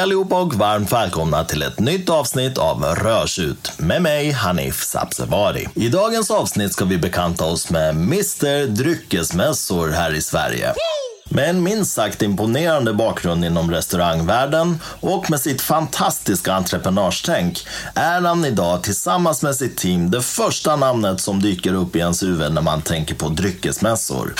Hej 0.00 0.04
allihopa 0.04 0.40
och 0.40 0.54
varmt 0.54 0.92
välkomna 0.92 1.44
till 1.44 1.62
ett 1.62 1.80
nytt 1.80 2.10
avsnitt 2.10 2.58
av 2.58 2.84
Rörsut 2.84 3.72
med 3.76 4.02
mig 4.02 4.30
Hanif 4.30 4.82
Sabsevari. 4.82 5.68
I 5.74 5.88
dagens 5.88 6.30
avsnitt 6.30 6.72
ska 6.72 6.84
vi 6.84 6.98
bekanta 6.98 7.44
oss 7.44 7.70
med 7.70 7.90
Mr 7.90 8.66
Dryckesmässor 8.66 9.88
här 9.88 10.14
i 10.14 10.22
Sverige. 10.22 10.74
Med 11.30 11.50
en 11.50 11.62
minst 11.62 11.92
sagt 11.92 12.22
imponerande 12.22 12.94
bakgrund 12.94 13.44
inom 13.44 13.70
restaurangvärlden 13.70 14.80
och 15.00 15.30
med 15.30 15.40
sitt 15.40 15.62
fantastiska 15.62 16.52
entreprenörstänk 16.52 17.66
är 17.94 18.20
han 18.20 18.44
idag 18.44 18.82
tillsammans 18.82 19.42
med 19.42 19.56
sitt 19.56 19.76
team 19.76 20.10
det 20.10 20.22
första 20.22 20.76
namnet 20.76 21.20
som 21.20 21.42
dyker 21.42 21.74
upp 21.74 21.96
i 21.96 21.98
ens 21.98 22.22
huvud 22.22 22.52
när 22.52 22.62
man 22.62 22.82
tänker 22.82 23.14
på 23.14 23.28
dryckesmässor. 23.28 24.34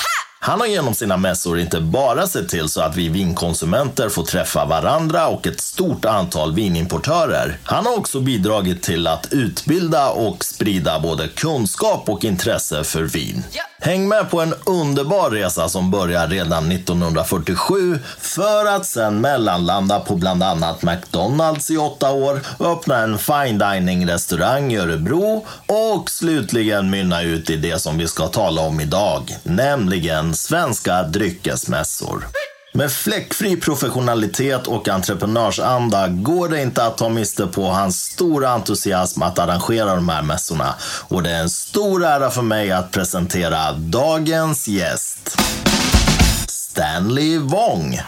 Han 0.51 0.61
har 0.61 0.67
genom 0.67 0.95
sina 0.95 1.17
mässor 1.17 1.59
inte 1.59 1.81
bara 1.81 2.27
sett 2.27 2.49
till 2.49 2.69
så 2.69 2.81
att 2.81 2.97
vi 2.97 3.09
vinkonsumenter 3.09 4.09
får 4.09 4.25
träffa 4.25 4.65
varandra 4.65 5.29
och 5.29 5.47
ett 5.47 5.61
stort 5.61 6.05
antal 6.05 6.55
vinimportörer. 6.55 7.59
Han 7.65 7.87
har 7.87 7.99
också 7.99 8.21
bidragit 8.21 8.83
till 8.83 9.07
att 9.07 9.29
utbilda 9.31 10.11
och 10.11 10.45
sprida 10.45 11.01
både 11.01 11.29
kunskap 11.29 12.09
och 12.09 12.25
intresse 12.25 12.85
för 12.85 13.03
vin. 13.03 13.45
Häng 13.83 14.09
med 14.09 14.31
på 14.31 14.41
en 14.41 14.55
underbar 14.67 15.31
resa 15.31 15.69
som 15.69 15.91
börjar 15.91 16.29
redan 16.29 16.73
1947 16.73 17.99
för 18.19 18.67
att 18.67 18.87
sen 18.87 19.21
mellanlanda 19.21 20.01
på 20.01 20.17
bland 20.17 20.43
annat 20.43 20.83
McDonalds 20.83 21.71
i 21.71 21.77
åtta 21.77 22.13
år, 22.13 22.41
öppna 22.61 22.99
en 22.99 23.19
fine 23.19 23.59
dining 23.59 24.09
restaurang 24.09 24.73
i 24.73 24.77
Örebro 24.77 25.47
och 25.67 26.11
slutligen 26.11 26.91
mynna 26.91 27.23
ut 27.23 27.51
i 27.51 27.57
det 27.57 27.79
som 27.79 27.99
vi 27.99 28.09
ska 28.09 28.27
tala 28.27 28.63
om 28.63 28.81
idag, 28.81 29.37
nämligen 29.43 30.35
svenska 30.35 31.03
dryckesmässor. 31.03 32.25
Med 32.73 32.93
fläckfri 32.93 33.57
professionalitet 33.57 34.67
och 34.67 34.89
entreprenörsanda 34.89 36.09
går 36.09 36.49
det 36.49 36.63
inte 36.63 36.85
att 36.85 36.99
ta 36.99 37.09
miste 37.09 37.47
på 37.47 37.63
hans 37.63 38.05
stora 38.05 38.49
entusiasm 38.51 39.23
att 39.23 39.39
arrangera 39.39 39.95
de 39.95 40.09
här 40.09 40.23
mässorna. 40.23 40.75
Och 41.09 41.23
det 41.23 41.31
är 41.31 41.41
en 41.41 41.51
stor 41.51 42.05
ära 42.05 42.31
för 42.31 42.43
mig 42.43 42.71
att 42.71 42.91
presentera 42.91 43.73
dagens 43.73 44.69
gäst. 44.69 45.37
Stanley 46.49 47.39
Wong. 47.39 48.01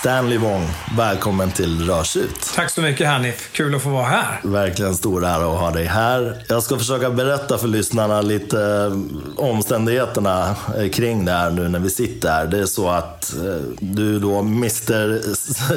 Stanley 0.00 0.38
Wong, 0.38 0.68
välkommen 0.96 1.50
till 1.50 1.86
Rörsut. 1.86 2.52
Tack 2.54 2.70
så 2.70 2.80
mycket 2.80 3.06
Hanif, 3.06 3.52
kul 3.52 3.74
att 3.74 3.82
få 3.82 3.88
vara 3.88 4.06
här. 4.06 4.40
Verkligen 4.42 4.94
stor 4.94 5.24
ära 5.24 5.52
att 5.52 5.60
ha 5.60 5.70
dig 5.70 5.84
här. 5.84 6.44
Jag 6.48 6.62
ska 6.62 6.78
försöka 6.78 7.10
berätta 7.10 7.58
för 7.58 7.68
lyssnarna 7.68 8.22
lite 8.22 8.60
eh, 8.60 9.44
omständigheterna 9.44 10.56
eh, 10.78 10.90
kring 10.90 11.24
det 11.24 11.32
här 11.32 11.50
nu 11.50 11.68
när 11.68 11.78
vi 11.78 11.90
sitter 11.90 12.30
här. 12.30 12.46
Det 12.46 12.58
är 12.58 12.66
så 12.66 12.88
att 12.88 13.34
eh, 13.36 13.40
du 13.80 14.18
då, 14.18 14.38
Mr 14.38 15.20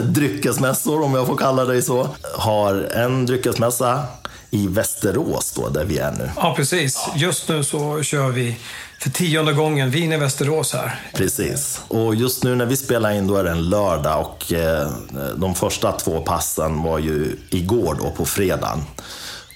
Dryckesmässor, 0.12 1.04
om 1.04 1.16
jag 1.16 1.28
får 1.28 1.38
kalla 1.38 1.66
dig 1.66 1.82
så, 1.82 2.10
har 2.38 2.74
en 2.96 3.26
dryckesmässa 3.26 4.04
i 4.50 4.68
Västerås 4.68 5.52
då, 5.52 5.70
där 5.70 5.86
vi 5.86 5.98
är 5.98 6.12
nu. 6.12 6.30
Ja, 6.36 6.54
precis. 6.58 7.08
Just 7.16 7.50
nu 7.50 7.64
så 7.64 8.04
kör 8.04 8.30
vi 8.30 8.58
för 9.04 9.10
tionde 9.10 9.54
gången 9.54 9.90
vin 9.90 10.12
i 10.12 10.18
Västerås 10.18 10.74
här. 10.74 11.00
Precis. 11.14 11.82
Och 11.88 12.16
just 12.16 12.44
nu 12.44 12.56
när 12.56 12.66
vi 12.66 12.78
spelar 12.78 13.12
in 13.12 13.28
då 13.28 13.36
är 13.36 13.44
det 13.44 13.52
en 13.52 13.70
lördag 13.70 14.22
och 14.22 14.54
eh, 14.54 14.92
de 15.36 15.56
första 15.56 15.92
två 15.92 16.22
passen 16.22 16.84
var 16.84 17.00
ju 17.00 17.38
igår 17.50 17.98
då 18.02 18.12
på 18.12 18.26
fredagen. 18.26 18.84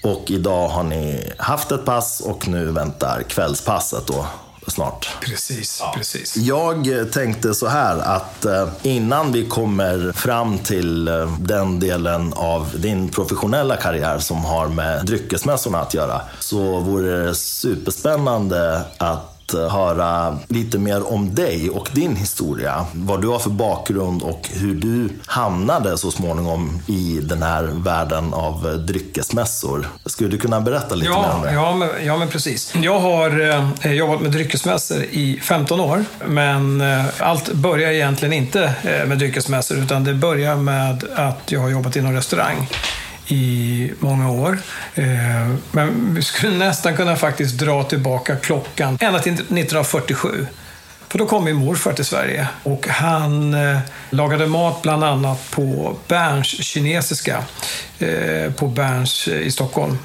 Och 0.02 0.30
idag 0.30 0.68
har 0.68 0.82
ni 0.82 1.32
haft 1.38 1.72
ett 1.72 1.84
pass 1.84 2.20
och 2.20 2.48
nu 2.48 2.70
väntar 2.70 3.22
kvällspasset 3.22 4.06
då 4.06 4.26
snart. 4.66 5.08
Precis, 5.20 5.82
precis. 5.94 6.36
Jag 6.36 7.08
tänkte 7.12 7.54
så 7.54 7.66
här 7.66 7.98
att 7.98 8.44
eh, 8.44 8.68
innan 8.82 9.32
vi 9.32 9.46
kommer 9.46 10.12
fram 10.12 10.58
till 10.58 11.08
eh, 11.08 11.38
den 11.40 11.80
delen 11.80 12.32
av 12.32 12.70
din 12.76 13.08
professionella 13.08 13.76
karriär 13.76 14.18
som 14.18 14.44
har 14.44 14.68
med 14.68 15.06
dryckesmässorna 15.06 15.80
att 15.80 15.94
göra 15.94 16.20
så 16.38 16.80
vore 16.80 17.26
det 17.26 17.34
superspännande 17.34 18.82
att 18.98 19.34
höra 19.52 20.38
lite 20.48 20.78
mer 20.78 21.12
om 21.12 21.34
dig 21.34 21.70
och 21.70 21.88
din 21.92 22.16
historia. 22.16 22.86
Vad 22.92 23.22
du 23.22 23.28
har 23.28 23.38
för 23.38 23.50
bakgrund 23.50 24.22
och 24.22 24.48
hur 24.52 24.74
du 24.74 25.08
hamnade 25.26 25.98
så 25.98 26.10
småningom 26.10 26.82
i 26.86 27.20
den 27.22 27.42
här 27.42 27.62
världen 27.62 28.34
av 28.34 28.84
dryckesmässor. 28.86 29.88
Skulle 30.06 30.30
du 30.30 30.38
kunna 30.38 30.60
berätta 30.60 30.94
lite 30.94 31.10
ja, 31.10 31.22
mer 31.22 31.34
om 31.34 31.42
det? 31.42 31.52
Ja 31.52 31.74
men, 31.74 32.06
ja, 32.06 32.16
men 32.16 32.28
precis. 32.28 32.74
Jag 32.82 33.00
har 33.00 33.40
eh, 33.80 33.92
jobbat 33.92 34.20
med 34.20 34.30
dryckesmässor 34.32 35.02
i 35.02 35.40
15 35.42 35.80
år, 35.80 36.04
men 36.26 36.80
eh, 36.80 37.04
allt 37.18 37.52
börjar 37.52 37.90
egentligen 37.90 38.32
inte 38.32 38.62
eh, 38.82 39.06
med 39.08 39.18
dryckesmässor, 39.18 39.78
utan 39.78 40.04
det 40.04 40.14
börjar 40.14 40.56
med 40.56 41.04
att 41.14 41.52
jag 41.52 41.60
har 41.60 41.68
jobbat 41.68 41.96
inom 41.96 42.12
restaurang 42.12 42.68
i 43.28 43.92
många 43.98 44.30
år. 44.30 44.58
Eh, 44.94 45.04
men 45.72 46.14
vi 46.14 46.22
skulle 46.22 46.56
nästan 46.56 46.96
kunna 46.96 47.16
faktiskt 47.16 47.58
dra 47.58 47.84
tillbaka 47.84 48.36
klockan 48.36 48.98
ända 49.00 49.18
till 49.18 49.32
1947. 49.32 50.46
För 51.08 51.18
då 51.18 51.26
kom 51.26 51.44
min 51.44 51.56
morfar 51.56 51.92
till 51.92 52.04
Sverige 52.04 52.48
och 52.62 52.88
han 52.88 53.54
eh, 53.54 53.78
lagade 54.10 54.46
mat 54.46 54.82
bland 54.82 55.04
annat 55.04 55.50
på 55.50 55.96
Berns 56.08 56.46
kinesiska, 56.46 57.44
eh, 57.98 58.52
på 58.52 58.66
Berns 58.66 59.28
eh, 59.28 59.40
i 59.40 59.50
Stockholm. 59.50 59.98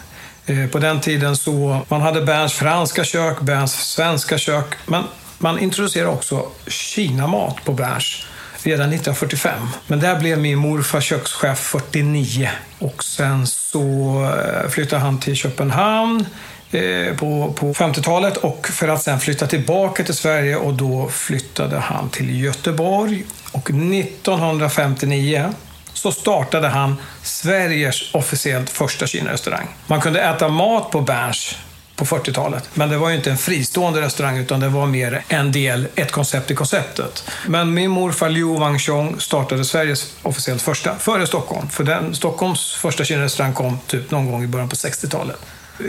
Eh, 0.45 0.67
på 0.67 0.79
den 0.79 1.01
tiden 1.01 1.37
så, 1.37 1.81
man 1.87 2.01
hade 2.01 2.21
Berns 2.21 2.53
franska 2.53 3.03
kök, 3.03 3.41
Berns 3.41 3.73
svenska 3.73 4.37
kök, 4.37 4.65
men 4.85 5.03
man 5.37 5.59
introducerade 5.59 6.09
också 6.09 6.45
Kinamat 6.67 7.65
på 7.65 7.73
Berns 7.73 8.25
redan 8.63 8.89
1945. 8.93 9.67
Men 9.87 9.99
där 9.99 10.19
blev 10.19 10.39
min 10.39 10.57
morfar 10.57 11.01
kökschef 11.01 11.59
49 11.59 12.49
och 12.79 13.03
sen 13.03 13.47
så 13.47 13.81
eh, 14.23 14.69
flyttade 14.69 15.01
han 15.01 15.19
till 15.19 15.35
Köpenhamn 15.35 16.25
eh, 16.71 17.15
på, 17.15 17.53
på 17.53 17.73
50-talet 17.73 18.37
och 18.37 18.67
för 18.67 18.87
att 18.87 19.03
sen 19.03 19.19
flytta 19.19 19.47
tillbaka 19.47 20.03
till 20.03 20.13
Sverige 20.13 20.55
och 20.55 20.73
då 20.73 21.09
flyttade 21.09 21.77
han 21.77 22.09
till 22.09 22.43
Göteborg. 22.43 23.25
Och 23.51 23.69
1959 23.69 25.53
så 25.93 26.11
startade 26.11 26.67
han 26.67 26.95
Sveriges 27.23 28.13
officiellt 28.13 28.69
första 28.69 29.07
Kina-restaurang. 29.07 29.67
Man 29.87 30.01
kunde 30.01 30.21
äta 30.21 30.47
mat 30.47 30.91
på 30.91 31.01
Berns 31.01 31.55
på 31.95 32.05
40-talet. 32.05 32.69
Men 32.73 32.89
det 32.89 32.97
var 32.97 33.09
ju 33.09 33.15
inte 33.15 33.31
en 33.31 33.37
fristående 33.37 34.01
restaurang 34.01 34.37
utan 34.37 34.59
det 34.59 34.69
var 34.69 34.85
mer 34.85 35.23
en 35.27 35.51
del, 35.51 35.87
ett 35.95 36.11
koncept 36.11 36.51
i 36.51 36.55
konceptet. 36.55 37.29
Men 37.47 37.73
min 37.73 37.91
morfar 37.91 38.29
Liu 38.29 38.59
Wangchong 38.59 39.19
startade 39.19 39.65
Sveriges 39.65 40.13
officiellt 40.21 40.61
första, 40.61 40.95
före 40.95 41.27
Stockholm. 41.27 41.69
För 41.69 41.83
den, 41.83 42.15
Stockholms 42.15 42.73
första 42.73 43.03
kinarestaurang 43.03 43.53
kom 43.53 43.79
typ 43.87 44.11
någon 44.11 44.31
gång 44.31 44.43
i 44.43 44.47
början 44.47 44.69
på 44.69 44.75
60-talet. 44.75 45.37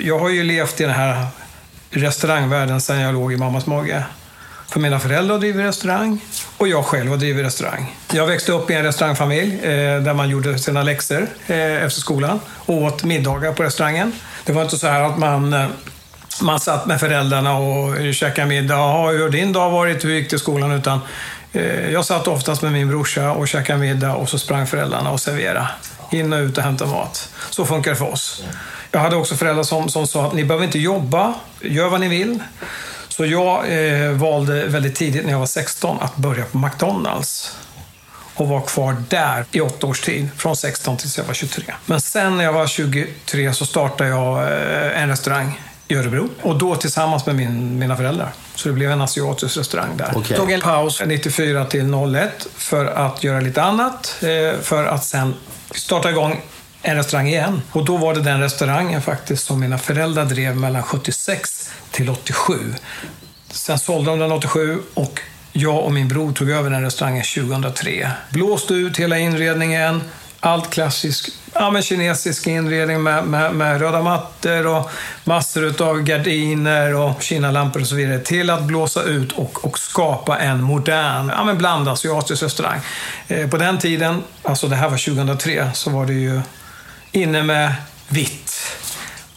Jag 0.01 0.19
har 0.19 0.29
ju 0.29 0.43
levt 0.43 0.81
i 0.81 0.85
den 0.85 0.95
här 0.95 1.27
restaurangvärlden 1.91 2.81
sedan 2.81 3.01
jag 3.01 3.15
låg 3.15 3.33
i 3.33 3.37
mammas 3.37 3.67
mage. 3.67 4.05
För 4.69 4.81
mina 4.81 5.01
föräldrar 5.01 5.39
driver 5.39 5.65
restaurang 5.65 6.21
och 6.57 6.69
jag 6.69 6.85
själv 6.85 7.11
har 7.11 7.17
drivit 7.17 7.47
restaurang. 7.47 7.97
Jag 8.13 8.27
växte 8.27 8.53
upp 8.53 8.71
i 8.71 8.75
en 8.75 8.83
restaurangfamilj 8.83 9.55
eh, 9.55 10.03
där 10.03 10.15
man 10.15 10.29
gjorde 10.29 10.59
sina 10.59 10.83
läxor 10.83 11.27
eh, 11.47 11.85
efter 11.85 12.01
skolan 12.01 12.41
och 12.49 12.83
åt 12.83 13.05
middagar 13.05 13.53
på 13.53 13.63
restaurangen. 13.63 14.13
Det 14.45 14.53
var 14.53 14.63
inte 14.63 14.77
så 14.77 14.87
här 14.87 15.01
att 15.01 15.19
man 15.19 15.53
eh, 15.53 15.67
man 16.43 16.61
satt 16.61 16.87
med 16.87 17.01
föräldrarna 17.01 17.59
och 17.59 18.15
käkade 18.15 18.49
middag. 18.49 18.75
Jaha, 18.75 19.13
hur 19.13 19.23
har 19.23 19.31
din 19.31 19.53
dag 19.53 19.71
varit? 19.71 20.05
Hur 20.05 20.11
gick 20.11 20.31
det 20.31 20.37
i 20.37 20.39
skolan? 20.39 20.73
Utan 20.73 21.01
eh, 21.53 21.91
jag 21.91 22.05
satt 22.05 22.29
oftast 22.29 22.63
med 22.63 22.73
min 22.73 22.89
brorsa 22.89 23.33
och 23.33 23.49
käkade 23.49 23.79
middag 23.79 24.15
och 24.15 24.29
så 24.29 24.39
sprang 24.39 24.67
föräldrarna 24.67 25.11
och 25.11 25.21
serverade. 25.21 25.69
In 26.11 26.33
och 26.33 26.39
ut 26.39 26.59
och 26.59 26.65
hämta 26.65 26.87
mat. 26.87 27.29
Så 27.51 27.67
funkar 27.67 27.91
det 27.91 27.97
för 27.97 28.13
oss. 28.13 28.43
Jag 28.91 29.01
hade 29.01 29.17
också 29.17 29.37
föräldrar 29.37 29.65
som, 29.65 29.89
som 29.89 30.07
sa 30.07 30.27
att 30.27 30.35
ni 30.35 30.45
behöver 30.45 30.65
inte 30.65 30.79
jobba, 30.79 31.35
gör 31.61 31.89
vad 31.89 32.01
ni 32.01 32.09
vill. 32.09 32.43
Så 33.09 33.27
jag 33.27 33.65
eh, 33.69 34.11
valde 34.11 34.67
väldigt 34.67 34.95
tidigt 34.95 35.25
när 35.25 35.33
jag 35.33 35.39
var 35.39 35.47
16 35.47 35.99
att 36.01 36.17
börja 36.17 36.45
på 36.45 36.59
McDonalds 36.59 37.57
och 38.35 38.49
var 38.49 38.61
kvar 38.61 38.97
där 39.09 39.45
i 39.53 39.61
åtta 39.61 39.87
års 39.87 40.01
tid, 40.01 40.29
från 40.37 40.57
16 40.57 40.97
tills 40.97 41.19
jag 41.19 41.25
var 41.25 41.35
23. 41.35 41.65
Men 41.87 42.01
sen 42.01 42.37
när 42.37 42.45
jag 42.45 42.53
var 42.53 42.67
23 42.67 43.53
så 43.53 43.67
startade 43.67 44.11
jag 44.11 44.43
eh, 44.43 45.03
en 45.03 45.09
restaurang 45.09 45.61
i 45.89 45.95
Örebro. 45.95 46.29
Och 46.43 46.59
då 46.59 46.77
tillsammans 46.77 47.27
med 47.27 47.35
min, 47.37 47.79
mina 47.79 47.97
föräldrar. 47.97 48.33
Så 48.55 48.69
det 48.69 48.75
blev 48.75 48.91
en 48.91 49.01
asiatisk 49.01 49.57
restaurang 49.57 49.97
där. 49.97 50.19
Okay. 50.19 50.37
Tog 50.37 50.53
en 50.53 50.61
paus 50.61 51.03
94 51.07 51.65
till 51.65 51.95
01 52.15 52.47
för 52.57 52.87
att 52.87 53.25
göra 53.25 53.41
lite 53.41 53.63
annat. 53.63 54.17
Eh, 54.23 54.61
för 54.61 54.85
att 54.85 55.05
sen 55.05 55.35
starta 55.75 56.11
igång 56.11 56.43
en 56.83 56.97
restaurang 56.97 57.29
igen. 57.29 57.63
Och 57.73 57.85
då 57.85 57.97
var 57.97 58.15
det 58.15 58.21
den 58.21 58.41
restaurangen 58.41 59.03
faktiskt 59.03 59.47
som 59.47 59.61
mina 59.61 59.79
föräldrar 59.79 60.25
drev 60.25 60.57
mellan 60.57 60.83
76 60.83 61.71
till 61.91 62.11
87. 62.11 62.75
Sen 63.51 63.79
sålde 63.79 64.11
de 64.11 64.19
den 64.19 64.33
87 64.33 64.83
och 64.95 65.21
jag 65.53 65.85
och 65.85 65.93
min 65.93 66.09
bror 66.09 66.33
tog 66.33 66.51
över 66.51 66.71
den 66.71 66.83
restaurangen 66.83 67.25
2003. 67.25 68.11
Blåste 68.31 68.75
ut 68.75 68.97
hela 68.97 69.19
inredningen, 69.19 70.03
allt 70.45 70.71
klassisk 70.71 71.31
ja, 71.55 71.71
men 71.71 71.83
kinesisk 71.83 72.47
inredning 72.47 73.03
med, 73.03 73.25
med, 73.25 73.55
med, 73.55 73.81
röda 73.81 74.03
mattor 74.03 74.67
och 74.67 74.91
massor 75.25 75.83
av 75.83 76.01
gardiner 76.03 76.95
och 76.95 77.23
kinalampor 77.23 77.81
och 77.81 77.87
så 77.87 77.95
vidare 77.95 78.19
till 78.19 78.51
att 78.51 78.63
blåsa 78.63 79.03
ut 79.03 79.33
och, 79.33 79.65
och 79.65 79.79
skapa 79.79 80.39
en 80.39 80.63
modern, 80.63 81.33
ja, 81.37 81.45
men 81.45 81.59
restaurang. 82.43 82.81
Eh, 83.29 83.49
på 83.49 83.57
den 83.57 83.79
tiden, 83.79 84.23
alltså 84.43 84.69
det 84.69 84.77
här 84.77 84.89
var 84.89 84.99
2003, 85.15 85.71
så 85.75 85.91
var 85.91 86.07
det 86.07 86.13
ju 86.13 86.41
inne 87.13 87.43
med 87.43 87.75
vitt 88.09 88.44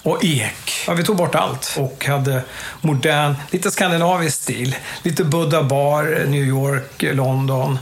och 0.07 0.25
ek. 0.25 0.83
Ja, 0.87 0.93
vi 0.93 1.03
tog 1.03 1.15
bort 1.15 1.35
allt 1.35 1.75
och 1.77 2.05
hade 2.05 2.41
modern, 2.81 3.35
lite 3.51 3.71
skandinavisk 3.71 4.43
stil. 4.43 4.75
Lite 5.03 5.23
Buddha 5.23 5.63
bar, 5.63 6.25
New 6.27 6.43
York, 6.43 7.03
London. 7.15 7.79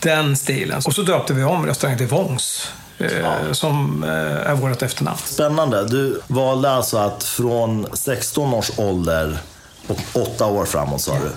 Den 0.00 0.36
stilen. 0.36 0.82
Och 0.86 0.94
så 0.94 1.02
döpte 1.02 1.34
vi 1.34 1.44
om 1.44 1.66
restaurangen 1.66 1.98
till 1.98 2.06
Vångs. 2.06 2.72
Eh, 2.98 3.18
ja. 3.18 3.34
Som 3.52 4.04
eh, 4.04 4.50
är 4.50 4.54
vårt 4.54 4.82
efternamn. 4.82 5.18
Spännande. 5.24 5.88
Du 5.88 6.20
valde 6.26 6.70
alltså 6.70 6.98
att 6.98 7.24
från 7.24 7.86
16 7.92 8.54
års 8.54 8.70
ålder 8.76 9.38
och 9.86 9.98
8 10.12 10.46
år 10.46 10.64
framåt 10.64 11.00
sa 11.00 11.14
du 11.14 11.30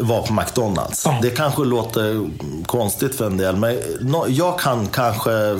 var 0.00 0.26
på 0.26 0.32
McDonalds. 0.32 1.02
Ja. 1.04 1.18
Det 1.22 1.30
kanske 1.30 1.62
låter 1.64 2.30
konstigt 2.66 3.14
för 3.14 3.26
en 3.26 3.36
del, 3.36 3.56
men 3.56 3.78
jag 4.28 4.58
kan 4.58 4.86
kanske 4.86 5.58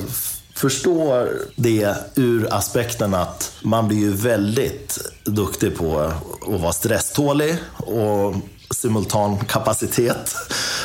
förstår 0.62 1.28
det 1.56 1.96
ur 2.14 2.54
aspekten 2.54 3.14
att 3.14 3.52
man 3.62 3.88
blir 3.88 3.98
ju 3.98 4.12
väldigt 4.12 4.98
duktig 5.24 5.76
på 5.76 5.98
att 6.00 6.60
vara 6.60 6.72
stresstålig 6.72 7.54
och 7.76 8.34
simultan 8.72 9.38
kapacitet. 9.38 10.36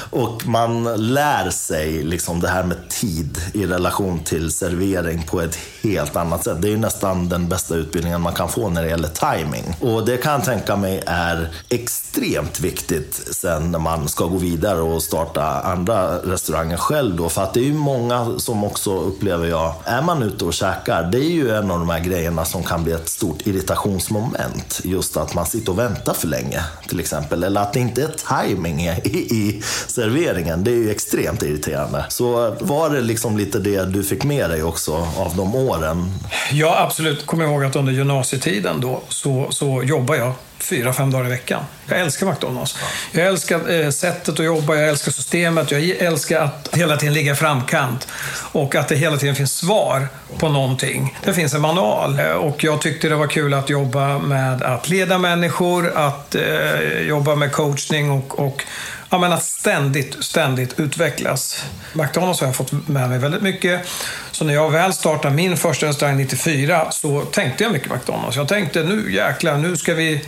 Och 0.10 0.48
man 0.48 0.84
lär 1.14 1.50
sig 1.50 2.04
liksom 2.04 2.40
det 2.40 2.48
här 2.48 2.64
med 2.64 2.90
tid 2.90 3.42
i 3.54 3.66
relation 3.66 4.20
till 4.20 4.52
servering 4.52 5.24
på 5.24 5.42
ett 5.42 5.58
helt 5.84 6.16
annat 6.16 6.44
sätt. 6.44 6.62
Det 6.62 6.74
är 6.74 6.78
nästan 6.78 7.30
den 7.30 7.50
bästa 7.50 7.76
utbildningen 7.76 8.22
man 8.22 8.34
kan 8.34 8.50
få 8.50 8.70
när 8.70 8.84
det 8.84 8.90
gäller 8.90 9.08
timing. 9.08 9.76
Och 9.82 10.06
det 10.06 10.18
kan 10.18 10.32
jag 10.32 10.44
tänka 10.44 10.76
mig 10.76 11.04
är 11.06 11.50
extremt 11.70 12.60
viktigt 12.60 13.14
sen 13.32 13.72
när 13.72 13.80
man 13.80 14.08
ska 14.08 14.26
gå 14.26 14.38
vidare 14.38 14.82
och 14.82 15.04
starta 15.04 15.44
andra 15.44 16.18
restauranger 16.18 16.78
själv 16.78 17.16
då. 17.16 17.30
För 17.30 17.44
att 17.44 17.54
det 17.54 17.60
är 17.60 17.64
ju 17.64 17.74
många 17.74 18.40
som 18.40 18.64
också 18.64 19.00
upplever 19.00 19.48
jag, 19.48 19.74
är 19.84 20.02
man 20.02 20.24
ute 20.24 20.46
och 20.46 20.54
käkar, 20.54 21.04
det 21.04 21.18
är 21.18 21.32
ju 21.32 21.52
en 21.52 21.72
av 21.72 21.80
de 21.80 21.90
här 21.90 22.00
grejerna 22.00 22.46
som 22.46 22.64
kan 22.64 22.84
bli 22.84 22.94
ett 22.94 23.10
stort 23.10 23.48
irritationsmoment. 23.48 24.82
Just 24.84 25.18
att 25.18 25.34
man 25.34 25.46
sitter 25.46 25.72
och 25.72 25.80
väntar 25.80 26.14
för 26.14 26.28
länge 26.28 26.62
till 26.88 27.00
exempel. 27.00 27.44
Eller 27.44 27.62
att 27.62 27.74
det 27.78 27.82
inte 27.82 28.04
är 28.04 28.44
timing 28.48 28.82
i, 28.82 29.18
i 29.18 29.62
serveringen. 29.88 30.64
Det 30.64 30.72
är 30.72 30.76
ju 30.76 30.92
extremt 30.92 31.44
irriterande. 31.44 32.06
Så 32.10 32.56
var 32.60 32.90
det 32.90 33.02
liksom 33.02 33.38
lite 33.38 33.60
det 33.60 33.86
du 33.86 34.04
fick 34.04 34.24
med 34.24 34.50
dig 34.50 34.64
också 34.64 34.94
av 35.18 35.34
de 35.36 35.56
åren? 35.56 36.12
Ja, 36.52 36.80
absolut. 36.80 37.26
Kommer 37.26 37.46
ihåg 37.46 37.64
att 37.64 37.76
under 37.76 37.94
gymnasietiden 37.94 38.82
då 38.82 39.02
så, 39.10 39.48
så 39.50 39.84
jobbade 39.84 40.20
jag 40.20 40.34
fyra, 40.70 40.94
fem 40.94 41.12
dagar 41.12 41.26
i 41.26 41.30
veckan. 41.30 41.64
Jag 41.90 42.00
älskar 42.00 42.28
McDonalds. 42.28 42.78
Jag 43.12 43.28
älskar 43.28 43.72
eh, 43.72 43.90
sättet 43.90 44.40
att 44.40 44.46
jobba, 44.46 44.76
jag 44.76 44.90
älskar 44.90 45.12
systemet, 45.12 45.72
jag 45.72 45.82
älskar 45.84 46.42
att 46.42 46.70
hela 46.74 46.98
tiden 46.98 47.14
ligga 47.14 47.32
i 47.32 47.36
framkant 47.36 48.08
och 48.52 48.76
att 48.76 48.88
det 48.88 48.96
hela 48.96 49.18
tiden 49.18 49.36
finns 49.36 49.58
svar 49.58 50.08
på 50.38 50.50
någonting. 50.50 51.18
Det 51.24 51.34
finns 51.34 51.54
en 51.54 51.62
manual 51.62 52.20
eh, 52.20 52.32
och 52.32 52.64
jag 52.64 52.82
tyckte 52.82 53.10
det 53.10 53.16
var 53.16 53.28
kul 53.28 53.54
att 53.54 53.70
jobba 53.70 54.20
med 54.20 54.64
att 54.64 54.90
leda 54.90 55.18
människor, 55.18 55.92
att 55.96 56.36
eh, 56.36 57.00
jobba 57.08 57.36
med 57.36 57.52
coachning 57.52 58.12
och, 58.12 58.40
och 58.40 58.64
ja, 59.10 59.18
men 59.18 59.34
att 59.34 59.44
ständigt, 59.44 60.24
ständigt 60.24 60.80
utvecklas. 60.80 61.66
McDonalds 61.94 62.40
har 62.40 62.48
jag 62.48 62.56
fått 62.56 62.72
med 62.72 63.10
mig 63.10 63.20
väldigt 63.20 63.42
mycket. 63.42 63.88
Så 64.32 64.46
när 64.46 64.54
jag 64.54 64.72
väl 64.72 64.94
startade 64.94 65.36
min 65.36 65.58
första 65.58 65.86
restaurang 65.86 66.18
94 66.18 66.92
så 66.92 67.22
tänkte 67.22 67.64
jag 67.64 67.74
mycket 67.74 67.92
McDonalds. 67.92 68.38
Jag 68.38 68.48
tänkte 68.48 68.84
nu 68.84 69.14
jäklar, 69.14 69.58
nu 69.58 69.78
ska 69.78 69.94
vi 69.94 70.26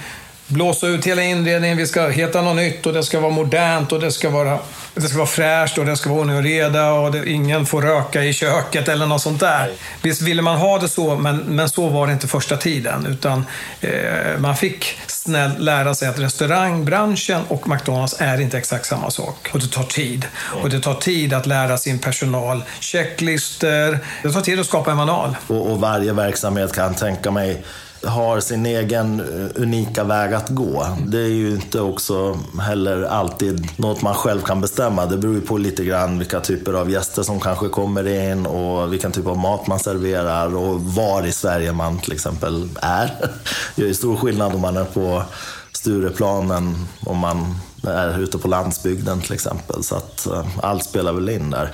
blåsa 0.50 0.88
ut 0.88 1.08
hela 1.08 1.24
inredningen, 1.24 1.78
vi 1.78 1.88
ska 1.88 2.08
heta 2.08 2.42
något 2.42 2.56
nytt 2.56 2.86
och 2.86 2.94
det 2.94 3.04
ska 3.04 3.20
vara 3.20 3.32
modernt 3.32 3.92
och 3.92 4.00
det 4.00 4.12
ska 4.12 4.30
vara, 4.30 4.60
det 4.96 5.02
ska 5.02 5.18
vara 5.18 5.28
fräscht 5.28 5.78
och 5.78 5.86
det 5.86 5.98
ska 5.98 6.10
vara 6.10 6.20
ordning 6.20 6.38
och 6.38 6.44
reda 6.44 6.92
och 6.92 7.12
det, 7.12 7.30
ingen 7.30 7.66
får 7.66 7.82
röka 7.82 8.24
i 8.24 8.34
köket 8.34 8.88
eller 8.88 9.06
något 9.06 9.22
sånt 9.22 9.40
där. 9.40 9.72
Visst 10.02 10.22
ville 10.22 10.42
man 10.42 10.58
ha 10.58 10.80
det 10.80 10.88
så, 10.88 11.16
men, 11.16 11.38
men 11.38 11.70
så 11.70 11.88
var 11.88 12.08
det 12.08 12.14
inte 12.14 12.28
första 12.28 12.58
tiden. 12.58 13.06
Utan 13.06 13.46
eh, 13.82 13.92
man 14.40 14.56
fick 14.56 15.00
snällt 15.08 15.60
lära 15.60 15.96
sig 15.96 16.08
att 16.08 16.20
restaurangbranschen 16.20 17.42
och 17.48 17.68
McDonalds 17.68 18.16
är 18.20 18.42
inte 18.42 18.58
exakt 18.58 18.86
samma 18.86 19.12
sak. 19.12 19.50
Och 19.54 19.60
det 19.60 19.68
tar 19.68 19.84
tid. 19.84 20.26
Och 20.64 20.70
det 20.70 20.80
tar 20.80 20.94
tid 20.94 21.34
att 21.34 21.46
lära 21.46 21.78
sin 21.78 22.00
personal 22.00 22.64
checklister. 22.80 24.00
Det 24.24 24.32
tar 24.32 24.42
tid 24.42 24.60
att 24.60 24.66
skapa 24.66 24.92
en 24.92 24.98
manual. 24.98 25.36
Och, 25.48 25.72
och 25.72 25.80
varje 25.80 26.14
verksamhet 26.14 26.74
kan 26.74 26.96
tänka 26.96 27.32
mig 27.32 27.64
har 28.04 28.40
sin 28.40 28.66
egen 28.66 29.20
eh, 29.20 29.62
unika 29.62 30.04
väg 30.04 30.34
att 30.34 30.50
gå. 30.50 30.88
Det 31.08 31.20
är 31.20 31.28
ju 31.28 31.52
inte 31.52 31.82
också 31.82 32.40
heller 32.62 33.04
alltid 33.04 33.80
något 33.80 34.02
man 34.02 34.16
själv 34.16 34.42
kan 34.42 34.62
bestämma. 34.62 35.06
Det 35.06 35.18
beror 35.18 35.36
ju 35.36 35.42
på 35.42 35.58
lite 35.58 35.84
grann 35.84 36.20
vilka 36.20 36.40
typer 36.40 36.74
av 36.74 36.92
gäster 36.92 37.24
som 37.24 37.40
kanske 37.40 37.70
kommer 37.70 38.08
in 38.32 38.46
och 38.46 38.94
vilken 38.94 39.12
typ 39.12 39.28
av 39.28 39.38
mat 39.38 39.68
man 39.68 39.80
serverar 39.80 40.56
och 40.56 40.82
var 40.82 41.28
i 41.28 41.32
Sverige 41.32 41.74
man 41.74 42.00
till 42.00 42.14
exempel 42.14 42.70
är. 42.82 43.12
Det 43.76 43.90
är 43.90 43.94
stor 43.94 44.18
skillnad 44.18 44.56
om 44.56 44.62
man 44.62 44.78
är 44.78 44.86
på 44.86 45.24
Stureplanen 45.72 46.88
om 47.06 47.18
man 47.18 47.56
är 47.84 48.20
ute 48.20 48.38
på 48.38 48.48
landsbygden 48.48 49.22
till 49.22 49.34
exempel. 49.34 49.84
Så 49.84 49.96
att 49.96 50.28
eh, 50.28 50.46
allt 50.62 50.84
spelar 50.84 51.14
väl 51.14 51.30
in 51.30 51.50
där. 51.50 51.72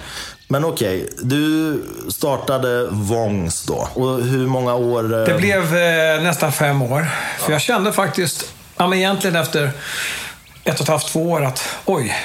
Men 0.47 0.65
okej, 0.65 1.03
okay, 1.03 1.15
du 1.21 1.83
startade 2.09 2.87
Vångs 2.91 3.63
då. 3.63 3.89
Och 3.93 4.23
hur 4.23 4.47
många 4.47 4.75
år? 4.75 5.19
Eh, 5.19 5.25
det 5.25 5.33
blev 5.33 5.77
eh, 5.77 6.23
nästan 6.23 6.51
fem 6.51 6.81
år. 6.81 7.07
För 7.39 7.51
jag 7.51 7.61
kände 7.61 7.93
faktiskt, 7.93 8.53
ja, 8.77 8.87
men 8.87 8.99
egentligen 8.99 9.35
efter 9.35 9.71
ett 10.63 10.75
och 10.75 10.81
ett 10.81 10.87
halvt, 10.87 11.07
två 11.07 11.31
år 11.31 11.45
att 11.45 11.75
oj, 11.85 12.15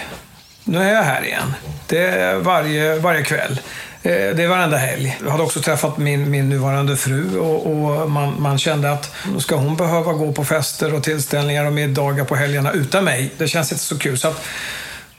nu 0.65 0.83
är 0.83 0.95
jag 0.95 1.03
här 1.03 1.25
igen. 1.25 1.55
Det 1.87 2.09
är 2.09 2.37
varje, 2.37 2.99
varje 2.99 3.23
kväll. 3.23 3.61
Eh, 4.03 4.13
det 4.13 4.43
är 4.43 4.49
varenda 4.49 4.77
helg. 4.77 5.19
Jag 5.25 5.31
hade 5.31 5.43
också 5.43 5.61
träffat 5.61 5.99
min, 5.99 6.31
min 6.31 6.49
nuvarande 6.49 6.97
fru 6.97 7.39
och, 7.39 7.67
och 7.67 8.11
man, 8.11 8.43
man, 8.43 8.59
kände 8.59 8.93
att 8.93 9.15
ska 9.39 9.57
hon 9.57 9.77
behöva 9.77 10.13
gå 10.13 10.33
på 10.33 10.45
fester 10.45 10.95
och 10.95 11.03
tillställningar 11.03 11.65
och 11.65 11.73
middagar 11.73 12.25
på 12.25 12.37
helgerna 12.37 12.73
utan 12.73 13.05
mig? 13.05 13.33
Det 13.39 13.49
känns 13.49 13.73
inte 13.73 13.85
så 13.85 13.99
kul. 13.99 14.19
Så 14.19 14.29
att, 14.29 14.45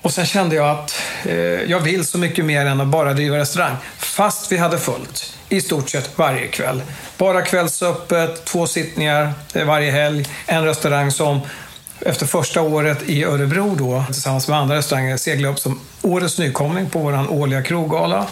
och 0.01 0.13
sen 0.13 0.25
kände 0.25 0.56
jag 0.56 0.69
att 0.69 1.01
eh, 1.25 1.36
jag 1.43 1.79
vill 1.79 2.05
så 2.05 2.17
mycket 2.17 2.46
mer 2.46 2.65
än 2.65 2.81
att 2.81 2.88
bara 2.88 3.13
driva 3.13 3.38
restaurang. 3.38 3.75
Fast 3.98 4.51
vi 4.51 4.58
hade 4.58 4.77
fullt 4.77 5.38
i 5.50 5.62
stort 5.62 5.89
sett 5.89 6.17
varje 6.17 6.48
kväll. 6.48 6.81
Bara 7.17 7.41
kvällsöppet, 7.41 8.46
två 8.46 8.67
sittningar 8.67 9.34
eh, 9.53 9.65
varje 9.65 9.91
helg. 9.91 10.25
En 10.46 10.65
restaurang 10.65 11.12
som 11.12 11.39
efter 12.00 12.25
första 12.25 12.62
året 12.62 13.03
i 13.10 13.24
Örebro 13.24 13.75
då, 13.75 14.03
tillsammans 14.12 14.48
med 14.48 14.58
andra 14.58 14.75
restauranger, 14.75 15.17
seglade 15.17 15.53
upp 15.53 15.60
som 15.60 15.79
årets 16.01 16.39
nykomling 16.39 16.89
på 16.89 17.00
vår 17.00 17.31
årliga 17.31 17.62
kroggala. 17.62 18.27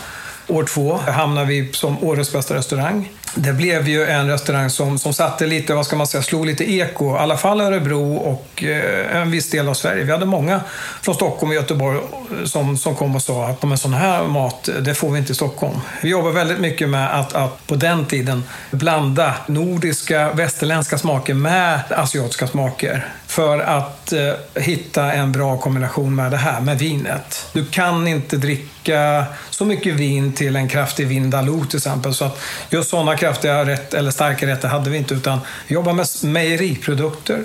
År 0.48 0.64
två 0.64 0.98
hamnade 0.98 1.48
vi 1.48 1.74
som 1.74 2.04
årets 2.04 2.34
bästa 2.34 2.56
restaurang. 2.56 3.10
Det 3.36 3.54
blev 3.54 3.88
ju 3.88 4.06
en 4.06 4.28
restaurang 4.28 4.70
som, 4.70 5.00
som 5.00 5.14
satte 5.14 5.46
lite, 5.46 5.74
vad 5.74 5.86
ska 5.86 5.96
man 5.96 6.08
säga, 6.08 6.24
slog 6.24 6.46
lite 6.46 6.74
eko. 6.74 7.16
I 7.16 7.20
alla 7.20 7.38
fall 7.38 7.62
Örebro 7.62 8.16
och 8.16 8.64
eh, 8.64 9.16
en 9.16 9.32
viss 9.32 9.50
del 9.50 9.68
av 9.68 9.74
Sverige. 9.74 10.04
Vi 10.04 10.12
hade 10.12 10.26
många 10.26 10.62
från 11.02 11.16
Stockholm 11.16 11.50
och 11.50 11.56
Göteborg 11.56 11.98
eh, 11.98 12.46
som, 12.46 12.78
som 12.78 12.96
kom 12.96 13.16
och 13.16 13.22
sa 13.22 13.48
att 13.48 13.64
en 13.64 13.78
sån 13.78 13.94
här 13.94 14.24
mat, 14.24 14.68
eh, 14.68 14.76
det 14.76 14.94
får 14.94 15.12
vi 15.12 15.20
inte 15.20 15.32
i 15.32 15.36
Stockholm. 15.36 15.80
Vi 16.02 16.10
jobbar 16.10 16.32
väldigt 16.32 16.60
mycket 16.60 16.90
med 16.90 17.20
att, 17.20 17.34
att 17.34 17.68
på 17.68 17.76
den 17.76 18.06
tiden 18.06 18.44
blanda 18.72 19.34
nordiska, 19.48 20.32
västerländska 20.32 20.98
smaker 20.98 21.34
med 21.34 21.80
asiatiska 21.90 22.48
smaker. 22.48 23.08
För 23.28 23.60
att 23.60 24.14
eh, 24.14 24.62
hitta 24.62 25.14
en 25.14 25.32
bra 25.32 25.58
kombination 25.58 26.16
med 26.16 26.32
det 26.32 26.38
här, 26.38 26.62
med 26.62 26.80
vinet. 26.80 27.48
Du 27.54 27.66
kan 27.66 28.08
inte 28.08 28.38
dricka 28.38 29.26
så 29.50 29.66
mycket 29.66 29.94
vin 29.94 30.34
till 30.34 30.56
en 30.56 30.68
kraftig 30.68 31.08
vindaloo 31.08 31.66
till 31.66 31.78
exempel. 31.78 32.14
Så 32.14 32.26
att 32.26 32.42
just 32.70 32.90
sådana 32.90 33.18
kraftiga 33.20 33.66
rätt, 33.66 33.94
eller 33.94 34.12
starka 34.12 34.48
rätter 34.48 34.68
hade 34.68 34.90
vi 34.90 34.98
inte, 34.98 35.14
utan 35.14 35.40
vi 35.68 35.76
jobbar 35.76 35.94
med 35.94 36.08
mejeriprodukter. 36.24 37.44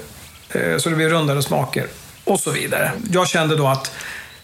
Eh, 0.50 0.78
så 0.78 0.88
det 0.88 0.96
blir 0.96 1.08
rundare 1.08 1.42
smaker 1.42 1.86
och 2.24 2.40
så 2.40 2.50
vidare. 2.50 2.92
Jag 3.12 3.28
kände 3.28 3.56
då 3.56 3.66
att 3.66 3.90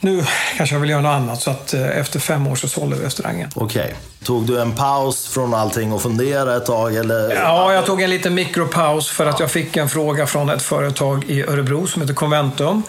nu 0.01 0.25
kanske 0.57 0.75
jag 0.75 0.81
vill 0.81 0.91
göra 0.91 1.01
något 1.01 1.11
annat, 1.11 1.43
så 1.43 1.51
att 1.51 1.75
eh, 1.75 1.99
efter 1.99 2.21
fem 2.21 2.47
år 2.47 2.57
så 2.57 2.69
sålde 2.69 2.97
vi 2.97 3.05
restaurangen. 3.05 3.51
Okej. 3.55 3.83
Okay. 3.83 3.95
Tog 4.25 4.47
du 4.47 4.61
en 4.61 4.73
paus 4.73 5.29
från 5.29 5.55
allting 5.55 5.93
och 5.93 6.03
funderade 6.03 6.57
ett 6.57 6.67
tag? 6.67 6.97
Eller? 6.97 7.35
Ja, 7.35 7.75
jag 7.75 7.87
tog 7.87 8.03
en 8.03 8.11
liten 8.11 8.35
mikropaus 8.35 9.11
för 9.11 9.27
att 9.27 9.41
jag 9.41 9.51
fick 9.51 9.77
en 9.77 9.89
fråga 9.89 10.27
från 10.27 10.51
ett 10.51 10.63
företag 10.63 11.25
i 11.29 11.43
Örebro 11.43 11.87
som 11.87 12.03
heter 12.03 12.15
Conventum 12.15 12.83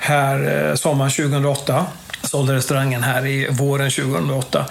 här 0.00 0.68
eh, 0.68 0.74
sommaren 0.74 1.10
2008. 1.10 1.86
Jag 2.20 2.30
sålde 2.30 2.54
restaurangen 2.54 3.02
här 3.02 3.26
i 3.26 3.48
våren 3.50 3.90
2008. 3.90 4.66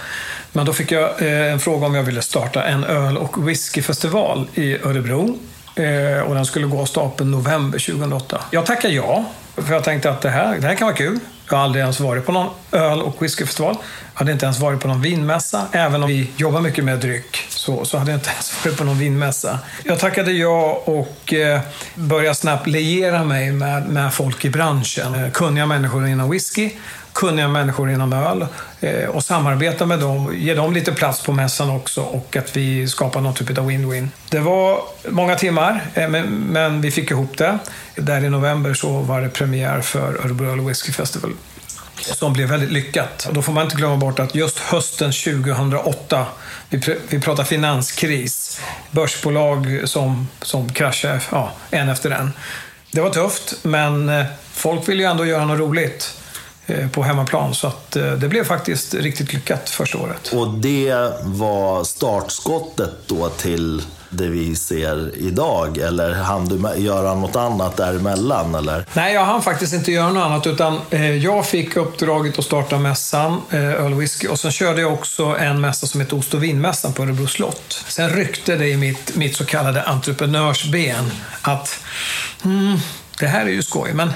Men 0.52 0.66
då 0.66 0.74
fick 0.74 0.92
jag 0.92 1.22
eh, 1.22 1.52
en 1.52 1.60
fråga 1.60 1.86
om 1.86 1.96
jag 1.96 2.04
ville 2.04 2.22
starta 2.22 2.64
en 2.64 2.84
öl 2.84 3.18
och 3.18 3.48
whiskyfestival 3.48 4.48
i 4.54 4.78
Örebro. 4.78 5.38
Eh, 5.76 6.22
och 6.22 6.36
den 6.36 6.46
skulle 6.46 6.68
gå 6.68 6.82
av 6.82 6.86
stapeln 6.86 7.32
november 7.32 7.80
2008. 7.80 8.42
Jag 8.52 8.66
tackade 8.66 8.94
ja, 8.94 9.26
för 9.56 9.74
jag 9.74 9.84
tänkte 9.84 10.10
att 10.10 10.22
det 10.22 10.30
här, 10.30 10.58
det 10.60 10.68
här 10.68 10.76
kan 10.76 10.86
vara 10.88 10.98
kul. 10.98 11.20
Jag 11.50 11.58
har 11.58 11.64
aldrig 11.64 11.82
ens 11.82 12.00
varit 12.00 12.26
på 12.26 12.32
någon 12.32 12.50
öl 12.72 13.02
och 13.02 13.24
whiskyfestival. 13.24 13.76
Jag 14.14 14.20
hade 14.20 14.32
inte 14.32 14.46
ens 14.46 14.60
varit 14.60 14.80
på 14.80 14.88
någon 14.88 15.02
vinmässa. 15.02 15.68
Även 15.72 16.04
om 16.04 16.10
vi 16.10 16.32
jobbar 16.38 16.62
mycket 16.62 16.84
med 16.84 17.00
dryck 17.00 17.38
så, 17.50 17.86
så 17.86 17.98
hade 17.98 18.12
jag 18.12 18.18
inte 18.18 18.30
ens 18.32 18.66
varit 18.66 18.78
på 18.78 18.84
någon 18.84 19.00
vinmässa. 19.00 19.60
Jag 19.84 20.00
tackade 20.00 20.32
ja 20.32 20.82
och 20.86 21.34
eh, 21.34 21.60
började 21.96 22.36
snabbt 22.36 22.68
liera 22.68 23.24
mig 23.24 23.52
med, 23.52 23.88
med 23.88 24.14
folk 24.14 24.46
i 24.46 24.50
branschen. 24.50 25.16
Eh, 25.16 25.32
kunniga 25.32 25.66
människor 25.66 26.08
inom 26.08 26.30
whisky 26.30 26.72
kunniga 27.14 27.48
människor 27.48 27.92
inom 27.92 28.14
öl 28.14 28.46
eh, 28.80 29.10
och 29.10 29.24
samarbeta 29.24 29.86
med 29.86 30.00
dem, 30.00 30.34
ge 30.36 30.54
dem 30.54 30.74
lite 30.74 30.92
plats 30.92 31.24
på 31.24 31.32
mässan 31.32 31.70
också 31.70 32.02
och 32.02 32.36
att 32.36 32.58
vi 32.58 32.88
skapar 32.88 33.22
någon 33.22 33.34
typ 33.34 33.58
av 33.58 33.72
win-win. 33.72 34.08
Det 34.30 34.40
var 34.40 34.82
många 35.10 35.36
timmar, 35.36 35.82
eh, 35.94 36.10
men 36.10 36.82
vi 36.82 36.92
fick 36.92 37.12
ihop 37.12 37.38
det. 37.38 37.60
Där 37.96 38.24
i 38.24 38.30
november 38.30 38.74
så 38.74 39.00
var 39.00 39.22
det 39.22 39.30
premiär 39.30 39.82
för 39.82 40.26
Örebro 40.26 40.52
Öl 40.52 40.62
Whisky 40.62 40.92
Festival 40.92 41.32
som 42.02 42.34
blev 42.34 42.50
väldigt 42.50 42.72
lyckat. 42.72 43.26
Och 43.26 43.34
då 43.34 43.42
får 43.42 43.54
man 43.54 43.64
inte 43.64 43.76
glömma 43.76 43.98
bort 43.98 44.20
att 44.20 44.36
just 44.36 44.60
hösten 44.60 45.12
2008, 45.12 46.26
vi, 46.70 46.82
pr 46.82 46.92
vi 47.10 47.20
pratar 47.20 47.44
finanskris, 47.44 48.62
börsbolag 48.92 49.82
som, 49.86 50.28
som 50.42 50.74
kraschade 50.74 51.22
ja, 51.32 51.52
en 51.72 51.90
efter 51.90 52.12
en. 52.12 52.34
Det 52.92 53.02
var 53.02 53.10
tufft, 53.10 53.56
men 53.64 54.10
eh, 54.10 54.26
folk 54.52 54.90
ville 54.90 55.04
ju 55.04 55.10
ändå 55.10 55.26
göra 55.26 55.46
något 55.46 55.60
roligt. 55.60 56.19
Eh, 56.70 56.90
på 56.90 57.04
hemmaplan. 57.04 57.54
Så 57.54 57.68
att 57.68 57.96
eh, 57.96 58.12
det 58.12 58.28
blev 58.28 58.44
faktiskt 58.44 58.94
riktigt 58.94 59.34
lyckat 59.34 59.70
första 59.70 59.98
året. 59.98 60.34
Och 60.34 60.54
det 60.54 60.94
var 61.24 61.84
startskottet 61.84 62.92
då 63.08 63.30
till 63.30 63.82
det 64.10 64.28
vi 64.28 64.56
ser 64.56 65.12
idag? 65.18 65.78
Eller 65.78 66.14
hann 66.14 66.46
du 66.48 66.82
göra 66.82 67.16
något 67.16 67.36
annat 67.36 67.78
däremellan? 67.78 68.56
Eller? 68.56 68.86
Nej, 68.94 69.14
jag 69.14 69.26
hann 69.26 69.42
faktiskt 69.42 69.74
inte 69.74 69.92
göra 69.92 70.12
något 70.12 70.24
annat. 70.24 70.48
Utan 70.48 70.80
eh, 70.90 71.16
jag 71.16 71.46
fick 71.46 71.76
uppdraget 71.76 72.40
att 72.40 72.46
starta 72.46 72.78
mässan, 72.78 73.42
Öl 73.52 73.94
Whisky. 73.94 74.28
Och 74.28 74.40
sen 74.40 74.52
körde 74.52 74.82
jag 74.82 74.94
också 74.94 75.24
en 75.24 75.62
mässa 75.62 75.88
som 75.88 76.02
heter 76.02 76.18
Ost 76.18 76.34
och 76.34 76.44
vinmässan 76.44 76.94
på 76.94 77.04
Örebro 77.04 77.28
slott. 77.28 77.86
Sen 77.88 78.10
ryckte 78.10 78.56
det 78.56 78.68
i 78.68 78.78
mitt, 78.78 79.16
mitt 79.16 79.36
så 79.36 79.46
kallade 79.46 79.84
entreprenörsben 79.84 81.12
att 81.42 81.80
mm, 82.46 82.78
det 83.20 83.28
här 83.28 83.46
är 83.46 83.50
ju 83.50 83.64
skoj, 83.64 83.94
men 83.94 84.14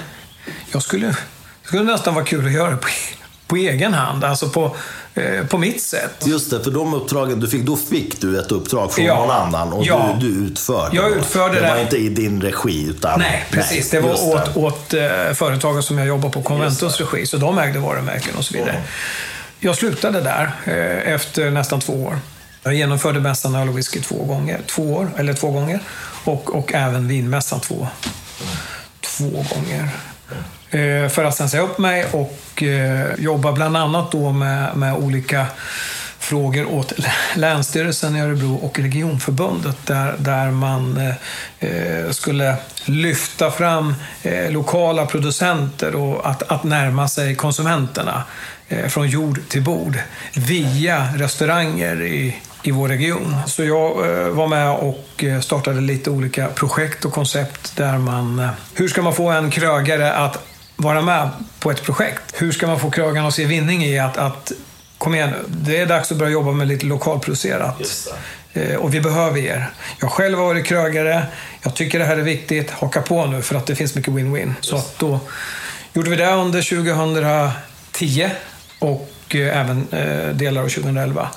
jag 0.72 0.82
skulle 0.82 1.14
det 1.64 1.68
skulle 1.68 1.92
nästan 1.92 2.14
vara 2.14 2.24
kul 2.24 2.46
att 2.46 2.52
göra 2.52 2.76
på, 2.76 2.88
på 3.46 3.56
egen 3.56 3.94
hand, 3.94 4.24
alltså 4.24 4.48
på, 4.48 4.76
eh, 5.14 5.46
på 5.46 5.58
mitt 5.58 5.82
sätt. 5.82 6.26
Just 6.26 6.50
det, 6.50 6.64
för 6.64 6.70
de 6.70 6.94
uppdragen 6.94 7.40
du 7.40 7.48
fick, 7.48 7.62
då 7.62 7.76
fick 7.76 8.20
du 8.20 8.40
ett 8.40 8.52
uppdrag 8.52 8.92
från 8.92 9.04
ja, 9.04 9.14
någon 9.14 9.30
annan 9.30 9.72
och 9.72 9.84
ja, 9.84 10.16
du, 10.20 10.28
du 10.28 10.46
utförde 10.46 10.96
jag 10.96 11.10
utförde 11.10 11.54
det. 11.54 11.60
Det 11.60 11.72
var 11.72 11.80
inte 11.80 11.96
i 11.96 12.08
din 12.08 12.42
regi, 12.42 12.86
utan... 12.88 13.18
Nej, 13.18 13.46
precis. 13.50 13.92
Nej, 13.92 14.02
det 14.02 14.08
var 14.08 14.34
åt, 14.34 14.56
åt 14.56 14.94
uh, 14.94 15.34
företagen 15.34 15.82
som 15.82 15.98
jag 15.98 16.06
jobbar 16.06 16.30
på 16.30 16.42
Conventus 16.42 17.00
regi, 17.00 17.26
så 17.26 17.36
de 17.36 17.58
ägde 17.58 17.78
varumärken 17.78 18.36
och 18.36 18.44
så 18.44 18.54
vidare. 18.54 18.70
Mm. 18.70 18.82
Jag 19.58 19.76
slutade 19.76 20.20
där 20.20 20.44
uh, 20.44 21.12
efter 21.14 21.50
nästan 21.50 21.80
två 21.80 21.92
år. 21.92 22.18
Jag 22.62 22.74
genomförde 22.74 23.20
mässan 23.20 23.54
Öl 23.54 23.68
och 23.68 23.78
Whisky 23.78 24.00
två 24.00 24.24
gånger, 24.24 24.60
två 24.66 24.94
år, 24.94 25.10
eller 25.16 25.32
två 25.34 25.50
gånger. 25.50 25.80
Och, 26.24 26.54
och 26.54 26.74
även 26.74 27.08
vinmässan 27.08 27.60
två, 27.60 27.88
två 29.00 29.30
gånger. 29.30 29.88
Eh, 30.70 31.08
för 31.08 31.24
att 31.24 31.36
sen 31.36 31.48
säga 31.48 31.62
upp 31.62 31.78
mig 31.78 32.06
och 32.12 32.62
eh, 32.62 33.14
jobba 33.18 33.52
bland 33.52 33.76
annat 33.76 34.12
då 34.12 34.32
med, 34.32 34.76
med 34.76 34.94
olika 34.94 35.46
frågor 36.18 36.66
åt 36.66 36.92
Länsstyrelsen 37.34 38.16
i 38.16 38.20
Örebro 38.20 38.54
och 38.54 38.78
Regionförbundet 38.78 39.86
där, 39.86 40.14
där 40.18 40.50
man 40.50 40.96
eh, 40.96 41.14
eh, 41.70 42.10
skulle 42.10 42.56
lyfta 42.84 43.50
fram 43.50 43.94
eh, 44.22 44.50
lokala 44.50 45.06
producenter 45.06 45.94
och 45.94 46.30
att, 46.30 46.42
att 46.42 46.64
närma 46.64 47.08
sig 47.08 47.34
konsumenterna 47.34 48.24
eh, 48.68 48.88
från 48.88 49.08
jord 49.08 49.40
till 49.48 49.62
bord 49.62 49.98
via 50.34 51.08
restauranger 51.16 52.02
i, 52.02 52.36
i 52.66 52.70
vår 52.70 52.88
region. 52.88 53.36
Så 53.46 53.64
jag 53.64 53.90
eh, 53.90 54.28
var 54.28 54.46
med 54.46 54.70
och 54.70 55.24
startade 55.42 55.80
lite 55.80 56.10
olika 56.10 56.46
projekt 56.46 57.04
och 57.04 57.12
koncept 57.12 57.76
där 57.76 57.98
man... 57.98 58.48
Hur 58.74 58.88
ska 58.88 59.02
man 59.02 59.14
få 59.14 59.30
en 59.30 59.50
krögare 59.50 60.12
att 60.12 60.38
vara 60.76 61.02
med 61.02 61.28
på 61.58 61.70
ett 61.70 61.82
projekt. 61.82 62.34
Hur 62.34 62.52
ska 62.52 62.66
man 62.66 62.80
få 62.80 62.90
krögarna 62.90 63.28
att 63.28 63.34
se 63.34 63.44
vinning 63.44 63.84
i 63.84 63.98
att, 63.98 64.16
att 64.16 64.52
kom 64.98 65.14
igen 65.14 65.30
nu, 65.30 65.44
det 65.48 65.80
är 65.80 65.86
dags 65.86 66.12
att 66.12 66.18
börja 66.18 66.32
jobba 66.32 66.52
med 66.52 66.68
lite 66.68 66.86
lokalproducerat. 66.86 67.82
Eh, 68.52 68.76
och 68.76 68.94
vi 68.94 69.00
behöver 69.00 69.38
er. 69.38 69.70
Jag 70.00 70.10
själv 70.10 70.38
har 70.38 70.46
varit 70.46 70.66
krögare. 70.66 71.26
Jag 71.62 71.74
tycker 71.74 71.98
det 71.98 72.04
här 72.04 72.16
är 72.16 72.22
viktigt. 72.22 72.70
Haka 72.70 73.02
på 73.02 73.26
nu 73.26 73.42
för 73.42 73.54
att 73.54 73.66
det 73.66 73.74
finns 73.74 73.94
mycket 73.94 74.12
win-win. 74.12 74.54
Så 74.60 74.76
att 74.76 74.98
då 74.98 75.20
gjorde 75.92 76.10
vi 76.10 76.16
det 76.16 76.32
under 76.32 76.62
2010 76.62 78.30
och 78.78 79.10
eh, 79.28 79.60
även 79.60 79.88
eh, 79.90 80.28
delar 80.28 80.62
av 80.62 80.68
2011. 80.68 81.28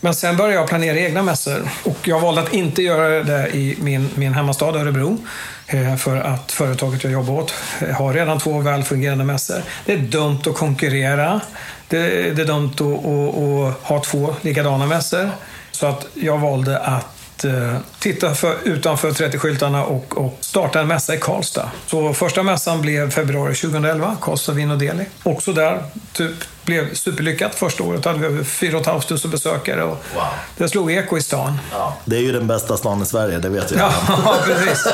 Men 0.00 0.14
sen 0.14 0.36
började 0.36 0.54
jag 0.54 0.68
planera 0.68 0.98
egna 0.98 1.22
mässor 1.22 1.68
och 1.84 2.08
jag 2.08 2.20
valde 2.20 2.40
att 2.40 2.54
inte 2.54 2.82
göra 2.82 3.22
det 3.22 3.48
i 3.56 3.76
min, 3.80 4.08
min 4.14 4.34
hemmastad 4.34 4.80
Örebro. 4.80 5.18
Eh, 5.66 5.96
för 5.96 6.16
att 6.16 6.52
företaget 6.52 7.04
jag 7.04 7.12
jobbar 7.12 7.34
åt 7.34 7.54
eh, 7.80 7.94
har 7.94 8.14
redan 8.14 8.38
två 8.38 8.58
välfungerande 8.58 9.24
mässor. 9.24 9.62
Det 9.84 9.92
är 9.92 9.98
dumt 9.98 10.40
att 10.46 10.54
konkurrera. 10.54 11.40
Det, 11.88 12.30
det 12.34 12.42
är 12.42 12.46
dumt 12.46 12.72
att, 12.74 12.80
att, 12.80 13.76
att, 13.76 13.88
ha 13.88 14.00
två 14.00 14.34
likadana 14.40 14.86
mässor. 14.86 15.30
Så 15.70 15.86
att 15.86 16.06
jag 16.14 16.38
valde 16.38 16.78
att 16.78 17.19
eh, 17.44 17.76
titta 17.98 18.34
för, 18.34 18.56
utanför 18.64 19.10
30-skyltarna 19.10 19.82
och, 19.82 20.16
och 20.16 20.38
starta 20.40 20.80
en 20.80 20.86
mässa 20.86 21.14
i 21.14 21.18
Karlstad. 21.18 21.70
Så 21.86 22.14
första 22.14 22.42
mässan 22.42 22.80
blev 22.80 23.10
februari 23.10 23.54
2011, 23.54 24.16
Karlstad 24.20 24.52
Vin 24.52 24.70
och 24.70 24.78
Deli. 24.78 25.04
Också 25.22 25.52
där, 25.52 25.84
typ 26.12 26.34
blev 26.64 26.94
superlyckat. 26.94 27.54
Första 27.54 27.82
året 27.82 28.04
hade 28.04 28.18
vi 28.18 28.26
över 28.26 28.44
4 28.44 28.84
500 28.84 29.28
besökare 29.28 29.84
och 29.84 30.04
wow. 30.14 30.24
det 30.56 30.68
slog 30.68 30.92
eko 30.92 31.18
i 31.18 31.22
stan. 31.22 31.58
Ja. 31.72 31.96
Det 32.04 32.16
är 32.16 32.20
ju 32.20 32.32
den 32.32 32.46
bästa 32.46 32.76
stan 32.76 33.02
i 33.02 33.06
Sverige, 33.06 33.38
det 33.38 33.48
vet 33.48 33.70
jag. 33.70 33.80
Ja, 34.08 34.36
precis. 34.44 34.86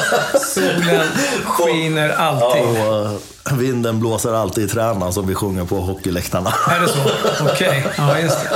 Solen 0.55 1.07
skiner 1.45 2.11
alltid. 2.11 2.63
Ja, 2.63 3.01
och 3.01 3.36
vinden 3.53 4.01
blåser 4.01 4.33
alltid 4.33 4.65
i 4.65 4.69
träna 4.69 5.13
som 5.13 5.27
vi 5.27 5.35
sjunger 5.35 5.65
på 5.65 5.77
hockeyläktarna. 5.77 6.53
Är 6.69 6.81
det 6.81 6.89
så? 6.89 6.99
Okej, 7.45 7.69
okay. 7.69 7.83
ja 7.97 8.19
just 8.19 8.39
det. 8.41 8.49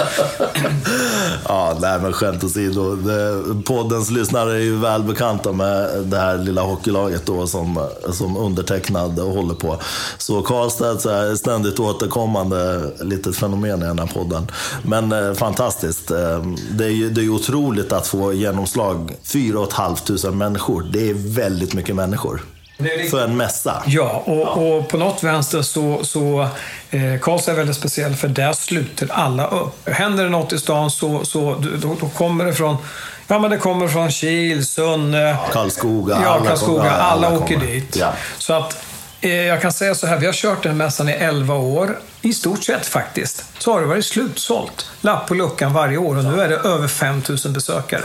ja, 1.49 1.77
nej 1.81 2.01
men 2.01 2.13
skämt 2.13 2.45
åsido. 2.45 2.97
Poddens 3.67 4.11
lyssnare 4.11 4.53
är 4.53 4.61
ju 4.61 4.77
väl 4.77 5.03
bekanta 5.03 5.53
med 5.53 6.03
det 6.05 6.17
här 6.17 6.39
lilla 6.39 6.63
hockeylaget 6.63 7.27
då 7.27 7.47
som, 7.47 7.89
som 8.13 8.37
undertecknad 8.37 9.19
håller 9.19 9.55
på. 9.55 9.77
Så 10.19 10.43
Karlstad 10.43 10.91
är 10.91 11.37
ständigt 11.37 11.81
återkommande 11.81 12.91
litet 13.01 13.37
fenomen 13.37 13.83
i 13.83 13.87
den 13.87 13.99
här 13.99 14.07
podden. 14.07 14.51
Men 14.83 15.13
eh, 15.13 15.35
fantastiskt. 15.35 16.11
Eh, 16.11 16.43
det 16.71 16.85
är 16.85 16.91
ju 16.91 17.11
det 17.11 17.21
är 17.21 17.29
otroligt 17.29 17.93
att 17.93 18.07
få 18.07 18.33
genomslag. 18.33 19.17
4 19.25 19.67
500 19.77 20.31
människor. 20.31 20.83
Det 20.93 21.11
är 21.11 21.15
väldigt 21.15 21.75
mycket 21.75 21.97
människor. 21.97 22.41
För 23.11 23.25
en 23.25 23.37
mässa. 23.37 23.83
Ja, 23.87 24.23
och, 24.27 24.37
ja. 24.37 24.49
och 24.51 24.89
på 24.89 24.97
något 24.97 25.23
vänster 25.23 25.63
så, 25.63 26.05
så 26.05 26.49
eh, 26.91 27.21
Karlstad 27.21 27.53
är 27.53 27.57
väldigt 27.57 27.77
speciell 27.77 28.15
för 28.15 28.29
där 28.29 28.53
sluter 28.53 29.09
alla 29.13 29.47
upp. 29.47 29.89
Händer 29.89 30.25
det 30.25 30.31
något 30.31 30.53
i 30.53 30.59
stan 30.59 30.91
så, 30.91 31.25
så 31.25 31.55
då, 31.83 31.97
då 32.01 32.09
kommer 32.09 32.45
det 32.45 32.55
från 32.55 32.77
Ja, 33.27 33.39
men 33.39 33.51
det 33.51 33.59
kommer 33.59 33.89
från 33.89 34.11
Kil, 34.11 34.67
Sunne, 34.67 35.37
Karlskoga. 35.53 36.19
Ja, 36.23 36.41
Karlskoga. 36.47 36.83
Alla, 36.83 36.91
alla, 36.91 37.27
alla 37.27 37.39
åker 37.39 37.57
dit. 37.57 37.97
Ja. 37.97 38.13
Så 38.39 38.53
att 38.53 38.85
eh, 39.21 39.31
jag 39.31 39.63
kan 39.63 39.73
säga 39.73 39.95
så 39.95 40.07
här, 40.07 40.17
vi 40.17 40.27
har 40.27 40.33
kört 40.33 40.63
den 40.63 40.77
mässan 40.77 41.09
i 41.09 41.13
11 41.13 41.55
år. 41.55 41.99
I 42.23 42.33
stort 42.33 42.65
sett 42.65 42.87
faktiskt. 42.87 43.45
Så 43.59 43.73
har 43.73 43.81
det 43.81 43.87
varit 43.87 44.05
slutsålt 44.05 44.91
lapp 45.01 45.27
på 45.27 45.35
luckan 45.35 45.73
varje 45.73 45.99
år 45.99 46.17
och 46.17 46.25
nu 46.25 46.41
är 46.41 46.49
det 46.49 46.57
över 46.57 46.89
5000 46.89 47.53
besökare 47.53 48.05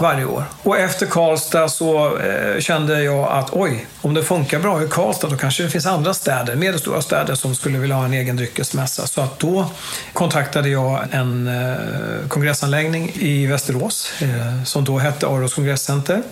varje 0.00 0.24
år. 0.24 0.44
Och 0.62 0.78
efter 0.78 1.06
Karlstad 1.06 1.68
så 1.68 2.18
eh, 2.18 2.60
kände 2.60 3.02
jag 3.02 3.28
att 3.32 3.48
oj, 3.52 3.86
om 4.00 4.14
det 4.14 4.22
funkar 4.22 4.58
bra 4.58 4.82
i 4.82 4.88
Karlstad 4.88 5.28
då 5.28 5.36
kanske 5.36 5.62
det 5.62 5.70
finns 5.70 5.86
andra 5.86 6.14
städer, 6.14 6.56
medelstora 6.56 7.02
städer 7.02 7.34
som 7.34 7.54
skulle 7.54 7.78
vilja 7.78 7.96
ha 7.96 8.04
en 8.04 8.12
egen 8.12 8.36
dryckesmässa. 8.36 9.06
Så 9.06 9.20
att 9.20 9.38
då 9.38 9.70
kontaktade 10.12 10.68
jag 10.68 11.04
en 11.10 11.48
eh, 11.48 12.28
kongressanläggning 12.28 13.12
i 13.14 13.46
Västerås 13.46 14.12
eh, 14.20 14.64
som 14.64 14.84
då 14.84 14.98
hette 14.98 15.26
Aros 15.26 15.54
kongresscenter 15.54 16.22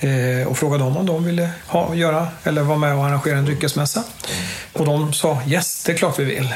eh, 0.00 0.48
och 0.48 0.58
frågade 0.58 0.84
dem 0.84 0.96
om 0.96 1.06
de 1.06 1.24
ville 1.24 1.50
ha, 1.66 1.94
göra 1.94 2.28
eller 2.42 2.62
vara 2.62 2.78
med 2.78 2.94
och 2.94 3.04
arrangera 3.04 3.38
en 3.38 3.44
dryckesmässa. 3.44 4.02
Och 4.72 4.86
de 4.86 5.12
sa 5.12 5.42
yes, 5.46 5.84
det 5.84 5.92
är 5.92 5.96
klart 5.96 6.18
vi 6.18 6.24
vill. 6.24 6.54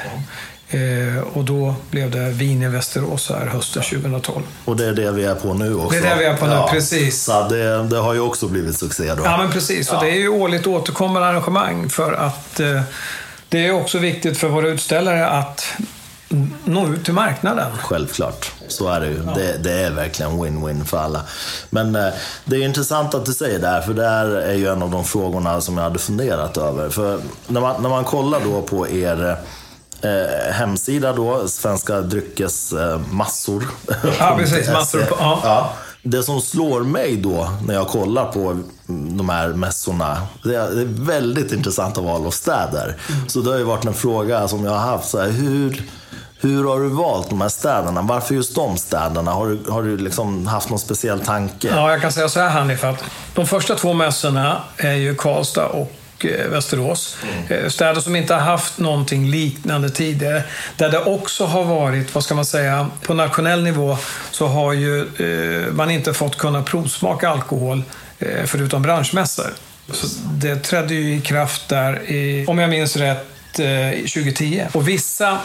Eh, 0.69 1.23
och 1.33 1.45
då 1.45 1.75
blev 1.91 2.11
det 2.11 2.31
Vin 2.31 2.63
i 2.63 2.69
Västerås 2.69 3.31
här 3.31 3.47
hösten 3.47 3.83
2012. 3.83 4.43
Och 4.65 4.77
det 4.77 4.87
är 4.87 4.93
det 4.93 5.13
vi 5.13 5.25
är 5.25 5.35
på 5.35 5.55
nu 5.55 5.75
också? 5.75 6.01
Det 6.01 6.09
är 6.09 6.17
det 6.17 6.21
vi 6.21 6.25
är 6.25 6.37
på 6.37 6.47
nu, 6.47 6.53
ja. 6.53 6.69
precis. 6.73 7.23
Så 7.23 7.49
det, 7.49 7.83
det, 7.83 7.97
har 7.97 8.15
ju 8.15 8.21
också 8.21 8.49
blivit 8.49 8.79
succé 8.79 9.15
då? 9.15 9.25
Ja, 9.25 9.37
men 9.37 9.51
precis. 9.51 9.89
Ja. 9.91 9.97
Och 9.97 10.05
det 10.05 10.11
är 10.11 10.17
ju 10.17 10.29
årligt 10.29 10.67
återkommande 10.67 11.29
arrangemang 11.29 11.89
för 11.91 12.13
att 12.13 12.61
eh, 12.61 12.83
det 13.49 13.67
är 13.67 13.73
också 13.73 13.99
viktigt 13.99 14.39
för 14.39 14.49
våra 14.49 14.69
utställare 14.69 15.29
att 15.29 15.65
nå 16.65 16.89
ut 16.89 17.05
till 17.05 17.15
marknaden. 17.15 17.73
Självklart, 17.83 18.53
så 18.69 18.89
är 18.89 19.01
det 19.01 19.07
ju. 19.07 19.23
Ja. 19.27 19.33
Det, 19.35 19.59
det, 19.59 19.73
är 19.73 19.91
verkligen 19.91 20.33
win-win 20.33 20.85
för 20.85 20.99
alla. 20.99 21.21
Men 21.71 21.97
eh, 21.97 22.09
det 22.45 22.57
är 22.57 22.65
intressant 22.65 23.15
att 23.15 23.27
du 23.27 23.33
säger 23.33 23.59
det 23.59 23.69
här, 23.69 23.81
för 23.81 23.95
det 23.95 24.09
här 24.09 24.27
är 24.27 24.55
ju 24.55 24.69
en 24.69 24.83
av 24.83 24.91
de 24.91 25.05
frågorna 25.05 25.61
som 25.61 25.77
jag 25.77 25.85
hade 25.85 25.99
funderat 25.99 26.57
över. 26.57 26.91
För 26.91 27.21
när 27.47 27.61
man, 27.61 27.83
när 27.83 27.89
man 27.89 28.05
kollar 28.05 28.41
då 28.45 28.63
på 28.63 28.89
er 28.89 29.37
eh, 30.07 30.53
hemsida 30.53 31.13
då, 31.13 31.49
Svenska 31.49 32.01
dryckesmassor. 32.01 33.65
Ja, 34.19 34.35
precis. 34.39 34.69
Massor 34.69 35.03
på, 35.03 35.17
ja. 35.19 35.41
Ja. 35.45 35.73
Det 36.03 36.23
som 36.23 36.41
slår 36.41 36.81
mig 36.81 37.17
då 37.17 37.51
när 37.67 37.75
jag 37.75 37.89
kollar 37.89 38.33
på 38.33 38.59
de 38.87 39.29
här 39.29 39.49
mässorna, 39.49 40.27
det 40.45 40.57
är, 40.57 41.05
väldigt 41.05 41.53
intressanta 41.53 42.01
val 42.01 42.27
av 42.27 42.31
städer. 42.31 42.97
Så 43.27 43.41
det 43.41 43.51
har 43.51 43.59
ju 43.59 43.65
varit 43.65 43.85
en 43.85 43.95
fråga 43.95 44.49
som 44.49 44.65
jag 44.65 44.73
har 44.73 44.79
haft, 44.79 45.09
så 45.09 45.21
här, 45.21 45.31
hur, 45.31 45.83
hur 46.41 46.65
har 46.65 46.81
du 46.81 46.89
valt 46.89 47.31
de 47.31 47.41
här 47.41 47.49
städerna? 47.49 48.03
Varför 48.03 48.35
just 48.35 48.55
de 48.55 48.77
städerna? 48.77 49.31
Har 49.31 49.49
du, 49.49 49.71
har 49.71 49.83
du 49.83 49.97
liksom 49.97 50.47
haft 50.47 50.71
någon 50.71 50.79
speciell 50.79 51.21
tanke? 51.21 51.69
Ja, 51.69 51.91
jag 51.91 52.01
kan 52.01 52.13
säga 52.13 52.29
så 52.29 52.41
här 52.41 52.49
Hanif, 52.49 52.85
att 52.85 53.05
de 53.35 53.47
första 53.47 53.75
två 53.75 53.93
mässorna 53.93 54.63
är 54.77 54.95
ju 54.95 55.15
Karlstad 55.15 55.67
och 55.67 55.93
och 56.17 56.27
eh, 56.27 56.49
Västerås. 56.49 57.17
Eh, 57.49 57.69
städer 57.69 58.01
som 58.01 58.17
inte 58.17 58.35
har 58.35 58.41
haft 58.41 58.79
någonting 58.79 59.31
liknande 59.31 59.91
tidigare. 59.91 60.43
Där 60.77 60.91
det 60.91 60.99
också 60.99 61.45
har 61.45 61.65
varit, 61.65 62.15
vad 62.15 62.25
ska 62.25 62.35
man 62.35 62.45
säga, 62.45 62.91
på 63.03 63.15
nationell 63.15 63.63
nivå 63.63 63.99
så 64.31 64.47
har 64.47 64.73
ju 64.73 65.01
eh, 65.01 65.73
man 65.73 65.91
inte 65.91 66.15
fått 66.15 66.37
kunna 66.37 66.63
provsmaka 66.63 67.29
alkohol 67.29 67.83
förutom 68.45 68.83
branschmässor. 68.83 69.47
Så 69.93 70.07
det 70.33 70.57
trädde 70.57 70.95
ju 70.95 71.17
i 71.17 71.21
kraft 71.21 71.69
där, 71.69 72.11
i, 72.11 72.45
om 72.49 72.59
jag 72.59 72.71
minns 72.71 72.97
rätt, 72.97 73.27
2010. 73.53 74.67
Och 74.73 74.89
vissa 74.89 75.39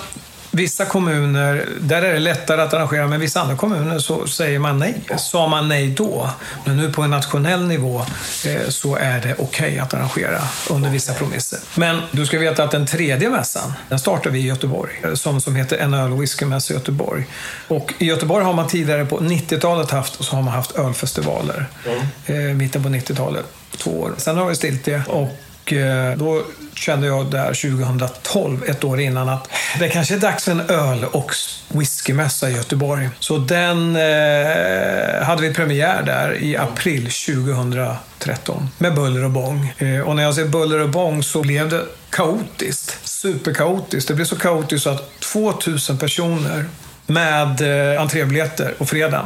Vissa 0.53 0.85
kommuner, 0.85 1.69
där 1.79 2.01
är 2.01 2.13
det 2.13 2.19
lättare 2.19 2.61
att 2.61 2.73
arrangera, 2.73 3.07
men 3.07 3.19
vissa 3.19 3.41
andra 3.41 3.55
kommuner 3.55 3.99
så 3.99 4.27
säger 4.27 4.59
man 4.59 4.79
nej. 4.79 4.95
Sa 5.17 5.47
man 5.47 5.67
nej 5.67 5.87
då, 5.87 6.29
men 6.65 6.77
nu 6.77 6.93
på 6.93 7.01
en 7.01 7.09
nationell 7.09 7.67
nivå 7.67 8.01
eh, 8.45 8.69
så 8.69 8.95
är 8.95 9.19
det 9.21 9.35
okej 9.37 9.79
att 9.79 9.93
arrangera 9.93 10.41
under 10.69 10.89
vissa 10.89 11.13
promisser. 11.13 11.59
Men 11.75 12.01
du 12.11 12.25
ska 12.25 12.39
veta 12.39 12.63
att 12.63 12.71
den 12.71 12.87
tredje 12.87 13.29
mässan, 13.29 13.73
den 13.89 13.99
startar 13.99 14.29
vi 14.29 14.39
i 14.39 14.47
Göteborg, 14.47 14.91
eh, 15.03 15.13
som, 15.13 15.41
som 15.41 15.55
heter 15.55 15.77
En 15.77 15.93
öl 15.93 16.11
och 16.11 16.21
whiskymässa 16.21 16.73
i 16.73 16.77
Göteborg. 16.77 17.27
Och 17.67 17.93
i 17.97 18.05
Göteborg 18.05 18.45
har 18.45 18.53
man 18.53 18.67
tidigare 18.67 19.05
på 19.05 19.19
90-talet 19.19 19.91
haft, 19.91 20.23
så 20.23 20.35
har 20.35 20.43
man 20.43 20.53
haft 20.53 20.71
ölfestivaler. 20.71 21.65
Eh, 22.25 22.35
mitten 22.35 22.83
på 22.83 22.89
90-talet, 22.89 23.45
två 23.77 24.01
år. 24.01 24.13
Sen 24.17 24.37
har 24.37 24.45
vi 24.45 24.55
stiltje 24.55 25.03
och 25.07 25.29
och 25.71 25.77
eh, 25.77 26.17
då 26.17 26.43
kände 26.75 27.07
jag 27.07 27.31
där 27.31 27.47
2012, 27.47 28.63
ett 28.67 28.83
år 28.83 28.99
innan, 28.99 29.29
att 29.29 29.47
det 29.79 29.89
kanske 29.89 30.15
är 30.15 30.19
dags 30.19 30.43
för 30.43 30.51
en 30.51 30.69
öl 30.69 31.05
och 31.11 31.31
whiskymässa 31.67 32.49
i 32.49 32.53
Göteborg. 32.53 33.09
Så 33.19 33.37
den 33.37 33.95
eh, 33.95 35.23
hade 35.23 35.41
vi 35.41 35.53
premiär 35.53 36.03
där 36.03 36.37
i 36.43 36.57
april 36.57 37.09
2013 37.11 38.69
med 38.77 38.95
buller 38.95 39.23
och 39.23 39.31
bång. 39.31 39.73
Eh, 39.77 39.99
och 39.99 40.15
när 40.15 40.23
jag 40.23 40.35
säger 40.35 40.49
buller 40.49 40.79
och 40.79 40.89
bång 40.89 41.23
så 41.23 41.41
blev 41.41 41.69
det 41.69 41.81
kaotiskt. 42.09 42.97
Superkaotiskt. 43.03 44.07
Det 44.07 44.13
blev 44.13 44.25
så 44.25 44.35
kaotiskt 44.35 44.83
så 44.83 44.89
att 44.89 45.19
2000 45.19 45.97
personer 45.97 46.65
med 47.05 47.61
eh, 47.93 48.01
entrébiljetter 48.01 48.73
på 48.77 48.85
fredagen 48.85 49.25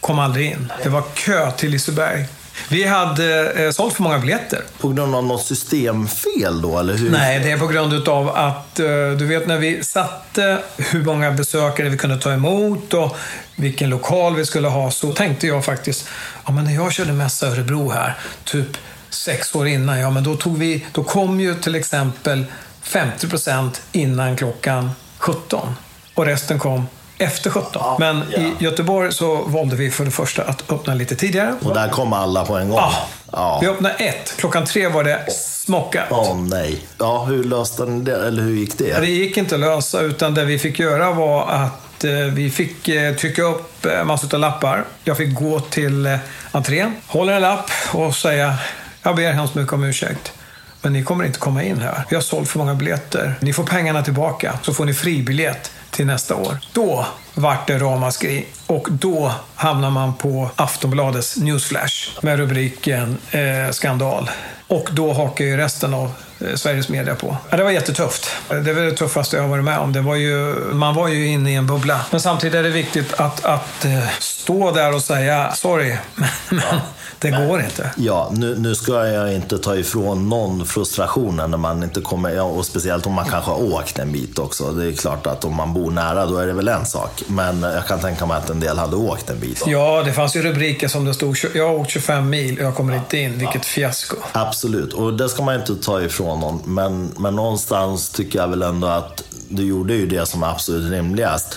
kom 0.00 0.18
aldrig 0.18 0.50
in. 0.50 0.72
Det 0.82 0.88
var 0.88 1.02
kö 1.14 1.50
till 1.50 1.70
Liseberg. 1.70 2.26
Vi 2.68 2.84
hade 2.84 3.50
eh, 3.50 3.70
sålt 3.70 3.94
för 3.94 4.02
många 4.02 4.18
biljetter. 4.18 4.62
På 4.80 4.88
grund 4.88 5.14
av 5.14 5.24
något 5.24 5.46
systemfel 5.46 6.62
då, 6.62 6.78
eller 6.78 6.94
hur? 6.94 7.10
Nej, 7.10 7.40
det 7.40 7.50
är 7.50 7.58
på 7.58 7.66
grund 7.66 8.08
av 8.08 8.28
att 8.28 8.80
eh, 8.80 8.86
du 9.18 9.26
vet 9.26 9.46
när 9.46 9.58
vi 9.58 9.84
satte 9.84 10.58
hur 10.76 11.04
många 11.04 11.30
besökare 11.30 11.88
vi 11.88 11.96
kunde 11.96 12.18
ta 12.18 12.32
emot 12.32 12.94
och 12.94 13.16
vilken 13.56 13.90
lokal 13.90 14.36
vi 14.36 14.46
skulle 14.46 14.68
ha 14.68 14.90
så 14.90 15.12
tänkte 15.12 15.46
jag 15.46 15.64
faktiskt, 15.64 16.08
ja 16.46 16.52
men 16.52 16.64
när 16.64 16.74
jag 16.74 16.92
körde 16.92 17.12
mässa 17.12 17.46
i 17.46 17.50
Örebro 17.50 17.90
här, 17.90 18.14
typ 18.44 18.76
sex 19.10 19.54
år 19.54 19.68
innan, 19.68 19.98
ja 19.98 20.10
men 20.10 20.24
då, 20.24 20.36
tog 20.36 20.58
vi, 20.58 20.86
då 20.92 21.04
kom 21.04 21.40
ju 21.40 21.54
till 21.54 21.74
exempel 21.74 22.44
50 22.82 23.28
procent 23.28 23.82
innan 23.92 24.36
klockan 24.36 24.90
17 25.18 25.74
och 26.14 26.26
resten 26.26 26.58
kom 26.58 26.86
efter 27.20 27.50
17. 27.50 27.96
Men 27.98 28.22
ja. 28.30 28.38
i 28.38 28.52
Göteborg 28.58 29.12
så 29.12 29.36
valde 29.36 29.76
vi 29.76 29.90
för 29.90 30.04
det 30.04 30.10
första 30.10 30.42
att 30.42 30.72
öppna 30.72 30.94
lite 30.94 31.16
tidigare. 31.16 31.54
Och 31.62 31.74
där 31.74 31.88
kom 31.88 32.12
alla 32.12 32.44
på 32.44 32.56
en 32.56 32.68
gång? 32.68 32.78
Ja. 32.78 32.92
Ja. 33.32 33.58
Vi 33.62 33.68
öppnade 33.68 33.94
ett. 33.94 34.34
Klockan 34.36 34.64
tre 34.64 34.88
var 34.88 35.04
det 35.04 35.32
smockat. 35.32 36.06
Åh 36.10 36.36
nej. 36.36 36.86
Ja, 36.98 37.24
hur 37.24 37.44
löste 37.44 37.84
ni 37.84 38.04
det? 38.04 38.26
Eller 38.26 38.42
hur 38.42 38.54
gick 38.54 38.78
det? 38.78 39.00
Det 39.00 39.06
gick 39.06 39.36
inte 39.36 39.54
att 39.54 39.60
lösa, 39.60 40.00
utan 40.00 40.34
det 40.34 40.44
vi 40.44 40.58
fick 40.58 40.78
göra 40.78 41.12
var 41.12 41.48
att 41.48 42.04
eh, 42.04 42.10
vi 42.12 42.50
fick 42.50 42.88
eh, 42.88 43.14
trycka 43.14 43.42
upp 43.42 43.86
eh, 43.86 44.04
massor 44.04 44.34
av 44.34 44.40
lappar. 44.40 44.84
Jag 45.04 45.16
fick 45.16 45.34
gå 45.34 45.60
till 45.60 46.18
entrén, 46.52 46.96
hålla 47.06 47.34
en 47.34 47.42
lapp 47.42 47.70
och 47.92 48.14
säga 48.14 48.54
jag 49.02 49.16
ber 49.16 49.32
hemskt 49.32 49.54
mycket 49.54 49.72
om 49.72 49.84
ursäkt. 49.84 50.32
Men 50.82 50.92
ni 50.92 51.04
kommer 51.04 51.24
inte 51.24 51.38
komma 51.38 51.62
in 51.62 51.80
här. 51.80 52.04
Vi 52.08 52.16
har 52.16 52.22
sålt 52.22 52.48
för 52.48 52.58
många 52.58 52.74
biljetter. 52.74 53.34
Ni 53.40 53.52
får 53.52 53.64
pengarna 53.64 54.02
tillbaka, 54.02 54.58
så 54.62 54.74
får 54.74 54.84
ni 54.84 54.94
fribiljett 54.94 55.70
till 55.90 56.06
nästa 56.06 56.34
år. 56.34 56.58
Då 56.72 57.06
vart 57.34 57.66
det 57.66 57.78
ramaskri 57.78 58.46
och 58.66 58.88
då 58.90 59.32
hamnar 59.54 59.90
man 59.90 60.14
på 60.14 60.50
Aftonbladets 60.56 61.36
newsflash 61.36 62.18
med 62.20 62.38
rubriken 62.38 63.18
eh, 63.30 63.70
skandal. 63.70 64.30
Och 64.66 64.88
då 64.92 65.12
hakar 65.12 65.44
ju 65.44 65.56
resten 65.56 65.94
av 65.94 66.12
eh, 66.40 66.54
Sveriges 66.54 66.88
media 66.88 67.14
på. 67.14 67.36
Ja, 67.50 67.56
det 67.56 67.64
var 67.64 67.70
jättetufft. 67.70 68.30
Det 68.48 68.72
var 68.72 68.82
det 68.82 68.92
tuffaste 68.92 69.36
jag 69.36 69.42
har 69.42 69.50
varit 69.50 69.64
med 69.64 69.78
om. 69.78 69.92
Det 69.92 70.00
var 70.00 70.14
ju, 70.14 70.54
man 70.72 70.94
var 70.94 71.08
ju 71.08 71.26
inne 71.26 71.50
i 71.50 71.54
en 71.54 71.66
bubbla. 71.66 72.00
Men 72.10 72.20
samtidigt 72.20 72.54
är 72.54 72.62
det 72.62 72.68
viktigt 72.70 73.14
att, 73.14 73.44
att 73.44 73.84
eh, 73.84 74.08
stå 74.18 74.70
där 74.70 74.94
och 74.94 75.02
säga 75.02 75.52
sorry, 75.52 75.96
men, 76.14 76.28
men 76.48 76.80
det 77.20 77.30
går 77.30 77.60
inte. 77.60 77.90
Ja, 77.96 78.30
nu, 78.32 78.58
nu 78.58 78.74
ska 78.74 79.06
jag 79.06 79.34
inte 79.34 79.58
ta 79.58 79.76
ifrån 79.76 80.28
någon 80.28 80.66
frustrationen 80.66 81.50
när 81.50 81.58
man 81.58 81.82
inte 81.82 82.00
kommer, 82.00 82.30
ja, 82.30 82.42
och 82.42 82.66
speciellt 82.66 83.06
om 83.06 83.12
man 83.12 83.24
kanske 83.24 83.50
har 83.50 83.62
åkt 83.72 83.98
en 83.98 84.12
bit 84.12 84.38
också. 84.38 84.72
Det 84.72 84.86
är 84.86 84.92
klart 84.92 85.26
att 85.26 85.44
om 85.44 85.54
man 85.54 85.74
bor 85.74 85.90
nära 85.90 86.26
då 86.26 86.36
är 86.36 86.46
det 86.46 86.52
väl 86.52 86.68
en 86.68 86.86
sak. 86.86 87.22
Men 87.26 87.62
jag 87.62 87.86
kan 87.86 88.00
tänka 88.00 88.26
mig 88.26 88.36
att 88.36 88.50
en 88.50 88.60
del 88.60 88.78
hade 88.78 88.96
åkt 88.96 89.30
en 89.30 89.40
bit. 89.40 89.64
Ja, 89.66 90.02
det 90.02 90.12
fanns 90.12 90.36
ju 90.36 90.42
rubriker 90.42 90.88
som 90.88 91.04
det 91.04 91.14
stod 91.14 91.36
jag 91.54 91.68
har 91.68 91.74
åkt 91.74 91.90
25 91.90 92.30
mil 92.30 92.58
och 92.58 92.64
jag 92.64 92.74
kommer 92.74 92.96
inte 92.96 93.18
in. 93.18 93.38
Vilket 93.38 93.64
fiasko. 93.64 94.16
Absolut, 94.32 94.92
och 94.92 95.14
det 95.14 95.28
ska 95.28 95.42
man 95.42 95.54
inte 95.54 95.76
ta 95.76 96.02
ifrån 96.02 96.40
någon. 96.40 96.62
Men, 96.64 97.12
men 97.18 97.36
någonstans 97.36 98.10
tycker 98.10 98.38
jag 98.38 98.48
väl 98.48 98.62
ändå 98.62 98.86
att 98.86 99.22
du 99.48 99.66
gjorde 99.66 99.94
ju 99.94 100.06
det 100.06 100.26
som 100.26 100.42
är 100.42 100.46
absolut 100.46 100.92
rimligast. 100.92 101.56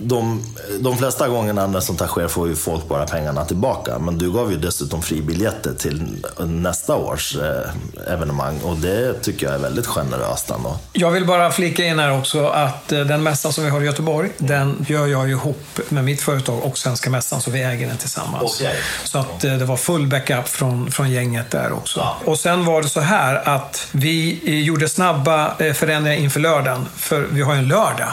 De, 0.00 0.42
de 0.80 0.98
flesta 0.98 1.28
gångerna 1.28 1.66
när 1.66 1.80
sånt 1.80 2.00
här 2.00 2.06
sker 2.06 2.28
får 2.28 2.48
ju 2.48 2.56
folk 2.56 2.88
bara 2.88 3.06
pengarna 3.06 3.44
tillbaka. 3.44 3.98
Men 3.98 4.18
du 4.18 4.32
gav 4.32 4.52
ju 4.52 4.58
dessutom 4.58 5.02
fribiljetter 5.02 5.74
till 5.74 6.24
nästa 6.38 6.96
års 6.96 7.36
eh, 7.36 8.12
evenemang 8.12 8.60
och 8.60 8.76
det 8.76 9.22
tycker 9.22 9.46
jag 9.46 9.54
är 9.54 9.58
väldigt 9.58 9.86
generöst 9.86 10.50
ändå. 10.50 10.78
Jag 10.92 11.10
vill 11.10 11.26
bara 11.26 11.50
flika 11.50 11.84
in 11.84 11.98
här 11.98 12.18
också 12.18 12.46
att 12.46 12.92
eh, 12.92 13.00
den 13.00 13.22
mässan 13.22 13.52
som 13.52 13.64
vi 13.64 13.70
har 13.70 13.80
i 13.80 13.84
Göteborg, 13.84 14.30
den 14.38 14.86
gör 14.88 15.06
jag 15.06 15.28
ju 15.28 15.32
ihop 15.32 15.80
med 15.88 16.04
mitt 16.04 16.20
företag 16.20 16.64
och 16.64 16.78
Svenska 16.78 17.10
Mässan, 17.10 17.40
så 17.40 17.50
vi 17.50 17.62
äger 17.62 17.88
den 17.88 17.96
tillsammans. 17.96 18.60
Okej. 18.60 18.76
Så 19.04 19.18
att 19.18 19.44
eh, 19.44 19.54
det 19.54 19.64
var 19.64 19.76
full 19.76 20.06
backup 20.06 20.48
från, 20.48 20.90
från 20.90 21.10
gänget 21.10 21.50
där 21.50 21.72
också. 21.72 22.08
Och 22.24 22.38
sen 22.38 22.64
var 22.64 22.82
det 22.82 22.88
så 22.88 23.00
här 23.00 23.48
att 23.48 23.88
vi 23.92 24.40
gjorde 24.64 24.88
snabba 24.88 25.54
förändringar 25.74 26.18
inför 26.18 26.40
lördagen, 26.40 26.86
för 26.96 27.26
vi 27.30 27.42
har 27.42 27.52
ju 27.52 27.58
en 27.58 27.68
lördag. 27.68 28.12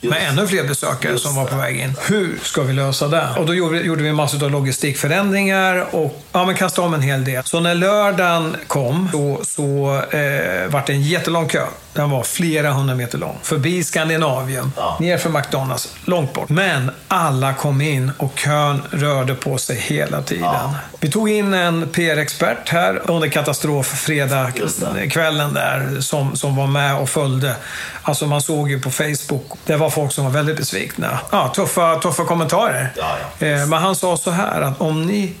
Med 0.00 0.28
ännu 0.28 0.46
fler 0.46 0.64
besökare 0.64 1.18
som 1.18 1.34
var 1.36 1.44
på 1.44 1.56
väg 1.56 1.80
in. 1.80 1.94
Hur 2.08 2.38
ska 2.42 2.62
vi 2.62 2.72
lösa 2.72 3.08
det? 3.08 3.28
Och 3.38 3.46
då 3.46 3.54
gjorde, 3.54 3.80
gjorde 3.80 4.02
vi 4.02 4.12
massor 4.12 4.44
av 4.44 4.50
logistikförändringar 4.50 5.86
och 5.94 6.22
ja, 6.32 6.46
men 6.46 6.54
kastade 6.54 6.86
om 6.86 6.94
en 6.94 7.02
hel 7.02 7.24
del. 7.24 7.44
Så 7.44 7.60
när 7.60 7.74
lördagen 7.74 8.56
kom 8.66 9.08
så, 9.12 9.40
så 9.44 9.94
eh, 10.10 10.70
var 10.70 10.82
det 10.86 10.92
en 10.92 11.02
jättelång 11.02 11.48
kö. 11.48 11.66
Den 11.96 12.10
var 12.10 12.22
flera 12.22 12.70
hundra 12.72 12.94
meter 12.94 13.18
lång. 13.18 13.38
Förbi 13.42 13.84
Skandinavium, 13.84 14.72
Ja. 14.76 14.96
ner 15.00 15.18
för 15.18 15.30
McDonalds, 15.30 15.94
långt 16.04 16.32
bort. 16.32 16.48
Men 16.48 16.90
alla 17.08 17.54
kom 17.54 17.80
in 17.80 18.12
och 18.18 18.32
kön 18.38 18.82
rörde 18.90 19.34
på 19.34 19.58
sig 19.58 19.76
hela 19.76 20.22
tiden. 20.22 20.70
Vi 21.00 21.10
tog 21.10 21.30
in 21.30 21.54
en 21.54 21.88
PR-expert 21.88 22.68
här 22.68 23.02
under 23.10 23.28
katastrof 23.28 23.86
fredag 23.86 24.50
kvällen 25.10 25.54
där 25.54 26.00
som, 26.00 26.36
som 26.36 26.56
var 26.56 26.66
med 26.66 26.96
och 26.98 27.08
följde. 27.08 27.54
Alltså 28.02 28.26
man 28.26 28.40
såg 28.42 28.70
ju 28.70 28.80
på 28.80 28.90
Facebook, 28.90 29.52
det 29.66 29.76
var 29.76 29.90
folk 29.90 30.12
som 30.12 30.24
var 30.24 30.32
väldigt 30.32 30.56
besvikna. 30.56 31.18
Ja, 31.30 31.48
tuffa, 31.48 31.94
tuffa 31.96 32.24
kommentarer. 32.24 32.92
Ja, 32.96 33.16
ja. 33.38 33.46
Eh, 33.46 33.66
Men 33.66 33.82
han 33.82 33.96
sa 33.96 34.16
så 34.16 34.30
här 34.30 34.60
att 34.60 34.80
om 34.80 35.02
ni 35.06 35.32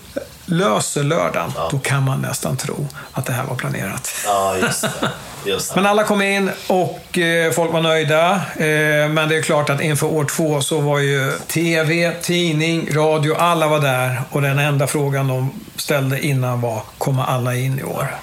löser 0.46 1.02
lördagen, 1.02 1.52
då 1.70 1.78
kan 1.78 2.02
man 2.02 2.20
nästan 2.20 2.56
tro 2.56 2.88
att 3.12 3.26
det 3.26 3.32
här 3.32 3.44
var 3.44 3.56
planerat. 3.56 4.10
Ja, 4.24 4.56
just 4.56 4.82
det. 4.82 5.10
Just 5.44 5.74
Men 5.74 5.86
alla 5.86 6.04
kom 6.04 6.22
in 6.22 6.50
och 6.66 7.18
eh, 7.18 7.52
folk 7.52 7.72
var 7.72 7.80
nöjda. 7.80 8.34
Eh, 8.56 9.08
men 9.08 9.28
det 9.28 9.36
är 9.36 9.42
klart 9.42 9.70
att 9.70 9.80
inför 9.80 10.06
år 10.06 10.24
två 10.24 10.60
så 10.60 10.80
var 10.80 10.98
ju 10.98 11.32
TV, 11.46 12.12
tidning, 12.22 12.94
radio, 12.94 13.34
alla 13.34 13.68
var 13.68 13.80
där. 13.80 14.22
Och 14.30 14.42
den 14.42 14.58
enda 14.58 14.86
frågan 14.86 15.28
de 15.28 15.60
ställde 15.76 16.26
innan 16.26 16.60
var, 16.60 16.82
kommer 16.98 17.24
alla 17.24 17.54
in 17.54 17.78
i 17.78 17.82
år? 17.82 18.16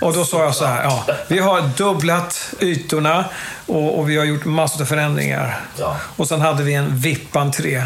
Och 0.00 0.12
då 0.12 0.24
sa 0.24 0.44
jag 0.44 0.54
så 0.54 0.64
här, 0.64 0.84
ja, 0.84 1.04
vi 1.28 1.38
har 1.38 1.62
dubblat 1.76 2.54
ytorna 2.60 3.24
och, 3.66 3.98
och 3.98 4.10
vi 4.10 4.16
har 4.16 4.24
gjort 4.24 4.44
massor 4.44 4.82
av 4.82 4.86
förändringar. 4.86 5.60
Ja. 5.78 5.96
Och 6.16 6.28
sen 6.28 6.40
hade 6.40 6.62
vi 6.62 6.74
en 6.74 6.96
VIP-entré, 6.96 7.82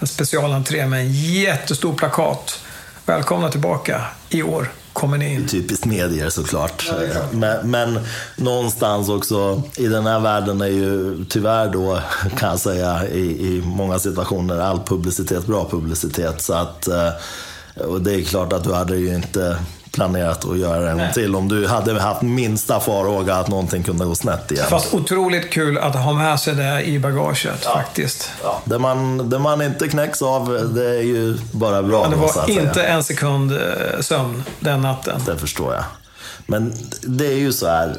en 0.00 0.06
specialentré 0.06 0.86
med 0.86 1.00
en 1.00 1.12
jättestor 1.12 1.94
plakat. 1.94 2.60
Välkomna 3.08 3.50
tillbaka 3.50 4.02
i 4.28 4.42
år. 4.42 4.68
kommer 4.92 5.18
ni 5.18 5.34
in. 5.34 5.46
Typiskt 5.46 5.84
medier 5.84 6.30
såklart. 6.30 6.92
Men, 7.32 7.70
men 7.70 8.00
någonstans 8.36 9.08
också, 9.08 9.62
i 9.76 9.86
den 9.86 10.06
här 10.06 10.20
världen 10.20 10.60
är 10.60 10.66
ju 10.66 11.24
tyvärr 11.24 11.72
då, 11.72 11.98
kan 12.36 12.48
jag 12.48 12.58
säga, 12.58 13.08
i, 13.08 13.20
i 13.20 13.62
många 13.64 13.98
situationer 13.98 14.58
all 14.58 14.80
publicitet 14.82 15.46
bra 15.46 15.68
publicitet. 15.70 16.42
Så 16.42 16.54
att, 16.54 16.88
eh, 16.88 17.10
och 17.74 18.02
det 18.02 18.14
är 18.14 18.22
klart 18.22 18.52
att 18.52 18.64
du 18.64 18.72
hade 18.72 18.96
ju 18.96 19.14
inte 19.14 19.58
planerat 19.98 20.44
att 20.44 20.58
göra 20.58 20.90
en 20.90 20.98
gång 20.98 21.12
till 21.14 21.34
om 21.34 21.48
du 21.48 21.66
hade 21.66 22.00
haft 22.00 22.22
minsta 22.22 22.80
farhåga 22.80 23.34
att 23.34 23.48
någonting 23.48 23.82
kunde 23.82 24.04
gå 24.04 24.14
snett 24.14 24.50
igen. 24.52 24.66
Fast 24.68 24.94
otroligt 24.94 25.50
kul 25.50 25.78
att 25.78 25.94
ha 25.94 26.12
med 26.12 26.40
sig 26.40 26.54
det 26.54 26.82
i 26.84 26.98
bagaget 26.98 27.64
faktiskt. 27.64 28.30
Ja. 28.42 28.62
Det, 28.64 28.78
man, 28.78 29.30
det 29.30 29.38
man 29.38 29.62
inte 29.62 29.88
knäcks 29.88 30.22
av, 30.22 30.70
det 30.74 30.88
är 30.88 31.02
ju 31.02 31.38
bara 31.52 31.82
bra. 31.82 32.00
Men 32.02 32.10
det 32.10 32.16
då, 32.16 32.22
var 32.22 32.42
att 32.42 32.48
inte 32.48 32.74
säga. 32.74 32.88
en 32.88 33.04
sekund 33.04 33.52
eh, 33.52 34.00
sömn 34.00 34.44
den 34.60 34.82
natten. 34.82 35.20
Det 35.26 35.38
förstår 35.38 35.74
jag. 35.74 35.84
Men 36.46 36.74
det 37.02 37.26
är 37.26 37.38
ju 37.38 37.52
så 37.52 37.66
här, 37.66 37.96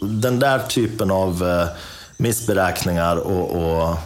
den 0.00 0.38
där 0.38 0.58
typen 0.58 1.10
av 1.10 1.48
eh, 1.48 1.66
missberäkningar 2.16 3.16
och, 3.16 3.50
och 3.50 3.96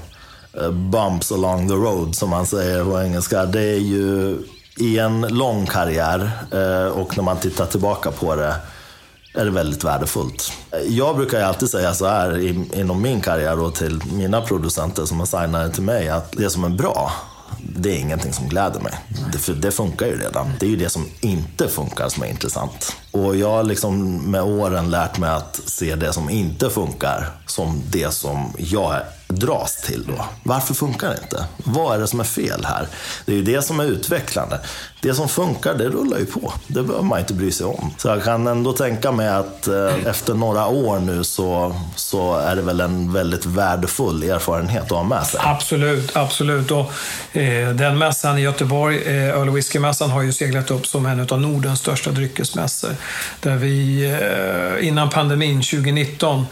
eh, 0.63 0.71
bumps 0.71 1.33
along 1.33 1.69
the 1.69 1.75
road, 1.75 2.17
som 2.17 2.31
man 2.31 2.47
säger 2.47 2.85
på 2.85 3.03
engelska, 3.03 3.45
det 3.45 3.63
är 3.63 3.79
ju 3.79 4.39
i 4.77 4.99
en 4.99 5.21
lång 5.21 5.67
karriär 5.67 6.31
eh, 6.53 6.93
och 6.93 7.17
när 7.17 7.25
man 7.25 7.37
tittar 7.37 7.67
tillbaka 7.67 8.11
på 8.11 8.35
det 8.35 8.55
är 9.35 9.45
det 9.45 9.51
väldigt 9.51 9.85
värdefullt. 9.85 10.53
Jag 10.89 11.17
brukar 11.17 11.39
ju 11.39 11.45
alltid 11.45 11.71
säga 11.71 11.95
så 11.95 12.07
här 12.07 12.39
inom 12.79 13.03
min 13.03 13.21
karriär 13.21 13.61
och 13.61 13.75
till 13.75 14.03
mina 14.13 14.41
producenter 14.41 15.05
som 15.05 15.21
är 15.21 15.25
signade 15.25 15.71
till 15.71 15.83
mig 15.83 16.09
att 16.09 16.33
det 16.33 16.51
som 16.51 16.65
är 16.65 16.69
bra, 16.69 17.13
det 17.61 17.97
är 17.97 17.99
ingenting 17.99 18.33
som 18.33 18.49
gläder 18.49 18.81
mig. 18.81 18.93
Det, 19.33 19.53
det 19.53 19.71
funkar 19.71 20.07
ju 20.07 20.19
redan. 20.19 20.53
Det 20.61 20.67
är 20.67 20.71
ju 20.71 20.77
det 20.77 20.89
som 20.89 21.07
inte 21.21 21.69
funkar 21.69 22.09
som 22.09 22.23
är 22.23 22.27
intressant. 22.27 22.97
Och 23.11 23.37
jag 23.37 23.51
har 23.51 23.63
liksom 23.63 24.17
med 24.31 24.43
åren 24.43 24.91
lärt 24.91 25.19
mig 25.19 25.31
att 25.31 25.61
se 25.65 25.95
det 25.95 26.13
som 26.13 26.31
inte 26.31 26.71
funkar 26.71 27.29
som 27.47 27.83
det 27.91 28.11
som 28.15 28.53
jag 28.59 29.01
dras 29.29 29.77
till 29.77 30.05
då. 30.07 30.25
Varför 30.43 30.75
funkar 30.75 31.09
det 31.09 31.19
inte? 31.23 31.45
Vad 31.57 31.97
är 31.97 32.01
det 32.01 32.07
som 32.07 32.21
är 32.21 32.25
fel 32.25 32.65
här? 32.65 32.89
Det 33.27 33.33
är 33.33 33.37
ju 33.37 33.43
det 33.43 33.63
som 33.63 33.81
är 33.81 33.85
utvecklande. 33.85 34.61
Det 35.01 35.15
som 35.15 35.29
funkar, 35.29 35.75
det 35.75 35.89
rullar 35.89 36.19
ju 36.19 36.27
på. 36.27 36.53
Det 36.67 36.83
behöver 36.83 37.05
man 37.05 37.19
inte 37.19 37.35
bry 37.35 37.53
sig 37.53 37.67
om. 37.67 37.91
Så 37.97 38.09
jag 38.09 38.25
kan 38.25 38.47
ändå 38.47 38.73
tänka 38.73 39.13
mig 39.13 39.29
att 39.29 39.69
eh, 39.69 40.07
efter 40.07 40.35
några 40.35 40.67
år 40.67 40.99
nu 40.99 41.25
så, 41.25 41.77
så 41.97 42.37
är 42.37 42.57
det 42.57 42.63
väl 42.63 42.81
en 42.81 43.13
väldigt 43.13 43.47
värdefull 43.47 44.23
erfarenhet 44.23 44.83
att 44.83 44.91
ha 44.91 45.03
med 45.03 45.27
sig. 45.27 45.41
Absolut, 45.45 46.17
absolut. 46.17 46.71
Och, 46.71 46.93
eh, 47.37 47.69
den 47.75 47.99
mässan 47.99 48.39
i 48.39 48.41
Göteborg, 48.41 49.03
eh, 49.03 49.41
Öl 49.41 49.49
och 49.49 49.57
whiskymässan, 49.57 50.11
har 50.11 50.23
ju 50.23 50.33
seglat 50.33 50.71
upp 50.71 50.87
som 50.87 51.07
en 51.07 51.21
av 51.21 51.41
Nordens 51.41 51.79
största 51.79 52.11
dryckesmässor. 52.11 52.91
Där 53.41 53.57
vi 53.57 54.05
eh, 54.81 54.89
innan 54.89 55.11
pandemin 55.11 55.63
2019 55.63 56.47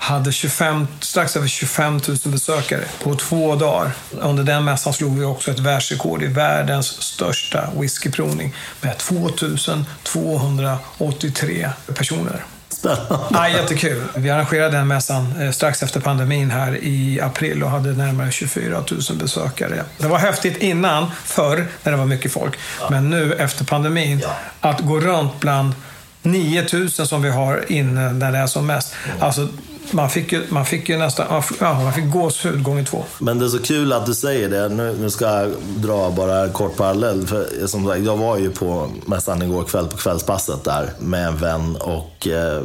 hade 0.00 0.32
25, 0.32 0.86
strax 1.00 1.36
över 1.36 1.48
25 1.48 2.00
000 2.08 2.16
besökare 2.24 2.84
på 3.02 3.14
två 3.14 3.56
dagar. 3.56 3.92
Under 4.10 4.44
den 4.44 4.64
mässan 4.64 4.92
slog 4.92 5.18
vi 5.18 5.24
också 5.24 5.50
ett 5.50 5.58
världsrekord 5.58 6.22
i 6.22 6.26
världens 6.26 6.86
största 6.86 7.70
whiskyprovning 7.80 8.54
med 8.80 8.98
2283 8.98 11.70
personer. 11.94 12.44
Spännande. 12.68 13.18
Ja, 13.30 13.48
jättekul. 13.48 14.02
Vi 14.14 14.30
arrangerade 14.30 14.76
den 14.76 14.88
mässan 14.88 15.40
eh, 15.40 15.50
strax 15.50 15.82
efter 15.82 16.00
pandemin 16.00 16.50
här 16.50 16.84
i 16.84 17.20
april 17.20 17.62
och 17.62 17.70
hade 17.70 17.92
närmare 17.92 18.30
24 18.30 18.84
000 18.90 19.00
besökare. 19.18 19.84
Det 19.98 20.08
var 20.08 20.18
häftigt 20.18 20.56
innan, 20.56 21.10
förr, 21.24 21.68
när 21.82 21.92
det 21.92 21.98
var 21.98 22.06
mycket 22.06 22.32
folk. 22.32 22.58
Men 22.90 23.10
nu 23.10 23.34
efter 23.34 23.64
pandemin, 23.64 24.22
att 24.60 24.80
gå 24.80 25.00
runt 25.00 25.40
bland 25.40 25.74
9 26.22 26.66
000 26.72 26.90
som 26.90 27.22
vi 27.22 27.30
har 27.30 27.72
inne 27.72 28.12
när 28.12 28.32
det 28.32 28.38
är 28.38 28.46
som 28.46 28.66
mest. 28.66 28.94
Alltså, 29.20 29.48
man 29.92 30.10
fick 30.10 30.32
ju, 30.32 30.46
man 30.48 30.66
fick 30.66 30.88
ju 30.88 30.98
nästan 30.98 31.26
man 31.30 31.42
fick, 31.42 31.60
ja, 31.60 31.74
man 31.74 31.92
fick 31.92 32.10
gåshud 32.10 32.62
gånger 32.62 32.84
två. 32.84 33.04
Men 33.18 33.38
det 33.38 33.44
är 33.44 33.48
så 33.48 33.62
kul 33.62 33.92
att 33.92 34.06
du 34.06 34.14
säger 34.14 34.48
det. 34.48 34.68
Nu, 34.68 34.96
nu 35.00 35.10
ska 35.10 35.24
jag 35.24 35.50
dra 35.76 36.10
bara 36.10 36.44
en 36.44 36.52
kort 36.52 36.76
parallell. 36.76 37.26
För 37.26 37.66
som 37.66 37.86
sagt, 37.86 38.00
jag 38.00 38.16
var 38.16 38.38
ju 38.38 38.50
på 38.50 38.90
mässan 39.06 39.42
igår 39.42 39.64
kväll 39.64 39.86
på 39.86 39.96
kvällspasset 39.96 40.64
där 40.64 40.90
med 40.98 41.26
en 41.26 41.36
vän 41.36 41.76
och 41.76 42.28
eh, 42.28 42.62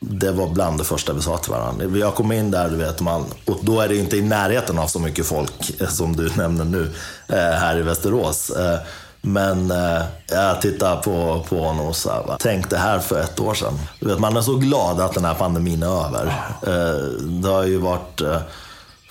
det 0.00 0.32
var 0.32 0.48
bland 0.48 0.78
det 0.78 0.84
första 0.84 1.12
vi 1.12 1.22
sa 1.22 1.38
till 1.38 1.52
varandra. 1.52 1.98
Jag 1.98 2.14
kom 2.14 2.32
in 2.32 2.50
där, 2.50 2.68
du 2.68 2.76
vet 2.76 3.00
man, 3.00 3.24
och 3.44 3.58
då 3.62 3.80
är 3.80 3.88
det 3.88 3.96
inte 3.96 4.16
i 4.16 4.22
närheten 4.22 4.78
av 4.78 4.86
så 4.86 4.98
mycket 4.98 5.26
folk 5.26 5.80
eh, 5.80 5.88
som 5.88 6.16
du 6.16 6.30
nämner 6.36 6.64
nu 6.64 6.90
eh, 7.28 7.36
här 7.36 7.78
i 7.78 7.82
Västerås. 7.82 8.50
Eh, 8.50 8.78
men 9.22 9.70
eh, 9.70 10.02
jag 10.28 10.60
tittar 10.60 10.96
på, 10.96 11.44
på 11.48 11.64
honom 11.64 11.86
och 11.86 11.96
så 11.96 12.10
här, 12.10 12.36
tänk 12.38 12.70
det 12.70 12.76
här 12.76 12.98
för 12.98 13.20
ett 13.20 13.40
år 13.40 13.54
sedan. 13.54 13.78
Du 14.00 14.08
vet, 14.08 14.18
man 14.18 14.36
är 14.36 14.40
så 14.40 14.56
glad 14.56 15.00
att 15.00 15.14
den 15.14 15.24
här 15.24 15.34
pandemin 15.34 15.82
är 15.82 16.06
över. 16.06 16.26
Eh, 16.62 17.22
det 17.22 17.48
har 17.48 17.64
ju 17.64 17.78
varit 17.78 18.20
eh, 18.20 18.40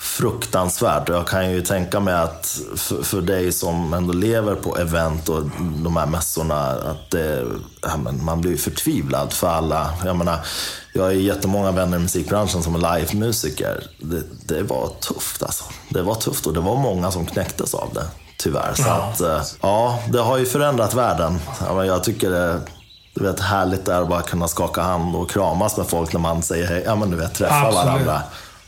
fruktansvärt. 0.01 1.09
Och 1.09 1.15
jag 1.15 1.27
kan 1.27 1.51
ju 1.51 1.61
tänka 1.61 1.99
mig 1.99 2.13
att 2.13 2.61
för, 2.75 3.03
för 3.03 3.21
dig 3.21 3.51
som 3.51 3.93
ändå 3.93 4.13
lever 4.13 4.55
på 4.55 4.77
event 4.77 5.29
och 5.29 5.43
de 5.83 5.97
här 5.97 6.05
mässorna, 6.05 6.71
att 6.71 7.11
det, 7.11 7.45
ja, 7.81 7.97
men 7.97 8.25
man 8.25 8.41
blir 8.41 8.57
förtvivlad 8.57 9.33
för 9.33 9.47
alla. 9.47 9.89
Jag 10.05 10.15
menar, 10.15 10.39
jag 10.93 11.03
har 11.03 11.11
ju 11.11 11.21
jättemånga 11.21 11.71
vänner 11.71 11.97
i 11.97 12.01
musikbranschen 12.01 12.63
som 12.63 12.75
är 12.75 12.99
livemusiker. 12.99 13.83
Det, 13.99 14.23
det 14.47 14.63
var 14.63 14.87
tufft 14.87 15.43
alltså. 15.43 15.63
Det 15.89 16.01
var 16.01 16.15
tufft 16.15 16.47
och 16.47 16.53
det 16.53 16.59
var 16.59 16.75
många 16.75 17.11
som 17.11 17.25
knäcktes 17.25 17.73
av 17.73 17.89
det. 17.93 18.05
Tyvärr. 18.43 18.73
Så 18.73 18.83
Ja. 18.87 18.93
att, 19.13 19.21
eh, 19.21 19.41
ja, 19.61 19.99
det 20.09 20.19
har 20.21 20.37
ju 20.37 20.45
förändrat 20.45 20.93
världen. 20.93 21.39
Jag 21.87 22.03
tycker 22.03 22.29
det 22.29 22.59
du 23.15 23.23
vet, 23.23 23.39
härligt 23.39 23.87
är 23.87 24.01
att 24.01 24.09
bara 24.09 24.21
kunna 24.21 24.47
skaka 24.47 24.81
hand 24.81 25.15
och 25.15 25.29
kramas 25.29 25.77
med 25.77 25.87
folk 25.87 26.13
när 26.13 26.19
man 26.19 26.41
säger 26.43 26.67
hej. 26.67 26.83
Ja, 26.85 26.95
men 26.95 27.11
du 27.11 27.17
vet, 27.17 27.33
träffa 27.35 27.55
Absolut. 27.55 27.75
varandra. 27.85 28.21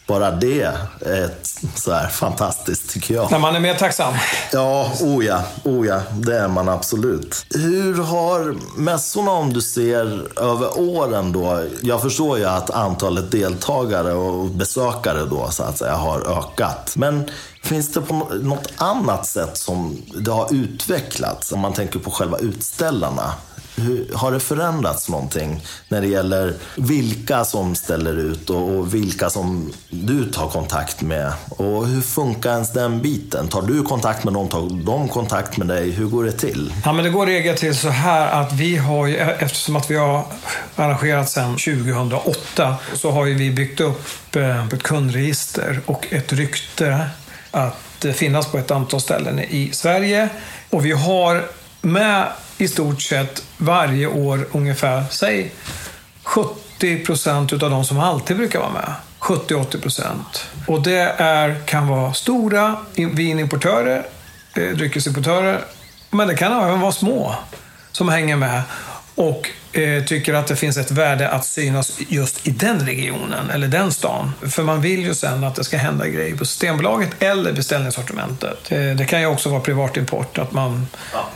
Bara 0.07 0.31
det 0.31 0.61
är 0.61 1.25
ett, 1.25 1.49
så 1.75 1.91
här, 1.91 2.07
fantastiskt 2.07 2.89
tycker 2.89 3.13
jag. 3.13 3.31
När 3.31 3.39
man 3.39 3.55
är 3.55 3.59
mer 3.59 3.73
tacksam. 3.75 4.13
Ja, 4.51 4.91
oh 5.01 5.25
ja, 5.25 5.43
oh 5.63 5.87
ja, 5.87 6.01
det 6.13 6.37
är 6.39 6.47
man 6.47 6.69
absolut. 6.69 7.45
Hur 7.49 8.03
har 8.03 8.55
mässorna, 8.77 9.31
om 9.31 9.53
du 9.53 9.61
ser 9.61 10.39
över 10.43 10.79
åren 10.79 11.31
då, 11.31 11.63
jag 11.81 12.01
förstår 12.01 12.37
ju 12.37 12.45
att 12.45 12.69
antalet 12.69 13.31
deltagare 13.31 14.13
och 14.13 14.45
besökare 14.49 15.25
då 15.25 15.49
så 15.51 15.63
att 15.63 15.77
säga 15.77 15.95
har 15.95 16.37
ökat. 16.39 16.93
Men 16.95 17.29
finns 17.63 17.93
det 17.93 18.01
på 18.01 18.13
nå- 18.13 18.29
något 18.41 18.67
annat 18.77 19.25
sätt 19.25 19.57
som 19.57 19.97
det 20.15 20.31
har 20.31 20.53
utvecklats? 20.53 21.51
Om 21.51 21.59
man 21.59 21.73
tänker 21.73 21.99
på 21.99 22.11
själva 22.11 22.37
utställarna. 22.37 23.33
Hur, 23.75 24.13
har 24.13 24.31
det 24.31 24.39
förändrats 24.39 25.09
någonting 25.09 25.65
när 25.87 26.01
det 26.01 26.07
gäller 26.07 26.53
vilka 26.75 27.45
som 27.45 27.75
ställer 27.75 28.17
ut 28.17 28.49
och, 28.49 28.69
och 28.69 28.93
vilka 28.93 29.29
som 29.29 29.73
du 29.89 30.25
tar 30.25 30.49
kontakt 30.49 31.01
med? 31.01 31.33
Och 31.49 31.87
hur 31.87 32.01
funkar 32.01 32.51
ens 32.51 32.73
den 32.73 33.01
biten? 33.01 33.47
Tar 33.47 33.61
du 33.61 33.83
kontakt 33.83 34.23
med 34.23 34.33
dem? 34.33 34.49
Tar 34.49 34.85
de 34.85 35.09
kontakt 35.09 35.57
med 35.57 35.67
dig? 35.67 35.91
Hur 35.91 36.05
går 36.05 36.23
det 36.23 36.31
till? 36.31 36.73
Ja, 36.85 36.93
men 36.93 37.03
det 37.03 37.09
går 37.09 37.25
regel 37.25 37.57
till 37.57 37.75
så 37.75 37.89
här 37.89 38.41
att 38.41 38.53
vi 38.53 38.77
har 38.77 39.07
ju, 39.07 39.17
eftersom 39.17 39.75
att 39.75 39.91
vi 39.91 39.95
har 39.95 40.25
arrangerat 40.75 41.29
sedan 41.29 41.51
2008, 41.51 42.75
så 42.93 43.11
har 43.11 43.25
ju 43.25 43.33
vi 43.33 43.51
byggt 43.51 43.79
upp 43.79 44.35
eh, 44.35 44.67
ett 44.67 44.83
kundregister 44.83 45.79
och 45.85 46.07
ett 46.09 46.33
rykte 46.33 47.09
att 47.51 48.05
eh, 48.05 48.11
finnas 48.11 48.51
på 48.51 48.57
ett 48.57 48.71
antal 48.71 49.01
ställen 49.01 49.39
i 49.39 49.69
Sverige. 49.73 50.29
Och 50.69 50.85
vi 50.85 50.91
har 50.91 51.45
med 51.81 52.27
i 52.57 52.67
stort 52.67 53.01
sett 53.01 53.43
varje 53.57 54.07
år 54.07 54.47
ungefär, 54.51 55.03
säg 55.11 55.51
70 56.23 57.05
procent 57.05 57.53
utav 57.53 57.69
de 57.69 57.85
som 57.85 57.99
alltid 57.99 58.37
brukar 58.37 58.59
vara 58.59 58.71
med. 58.71 58.93
70-80 59.19 59.81
procent. 59.81 60.45
Och 60.67 60.81
det 60.81 61.15
är, 61.17 61.65
kan 61.65 61.87
vara 61.87 62.13
stora 62.13 62.77
vinimportörer, 62.95 64.05
eh, 64.55 64.69
dryckesimportörer, 64.69 65.65
men 66.09 66.27
det 66.27 66.35
kan 66.35 66.63
även 66.63 66.79
vara 66.79 66.91
små 66.91 67.35
som 67.91 68.09
hänger 68.09 68.35
med 68.35 68.61
och 69.15 69.49
tycker 70.07 70.33
att 70.33 70.47
det 70.47 70.55
finns 70.55 70.77
ett 70.77 70.91
värde 70.91 71.29
att 71.29 71.45
synas 71.45 71.97
just 72.07 72.47
i 72.47 72.51
den 72.51 72.85
regionen 72.85 73.49
eller 73.49 73.67
den 73.67 73.91
stan. 73.91 74.33
För 74.49 74.63
man 74.63 74.81
vill 74.81 74.99
ju 75.05 75.15
sen 75.15 75.43
att 75.43 75.55
det 75.55 75.63
ska 75.63 75.77
hända 75.77 76.07
grejer 76.07 76.35
på 76.35 76.45
Systembolaget 76.45 77.09
eller 77.19 77.53
beställningssortimentet. 77.53 78.71
Eh, 78.71 78.79
det 78.79 79.05
kan 79.05 79.21
ju 79.21 79.27
också 79.27 79.49
vara 79.49 79.61
privatimport, 79.61 80.37
att 80.37 80.51
man 80.51 80.87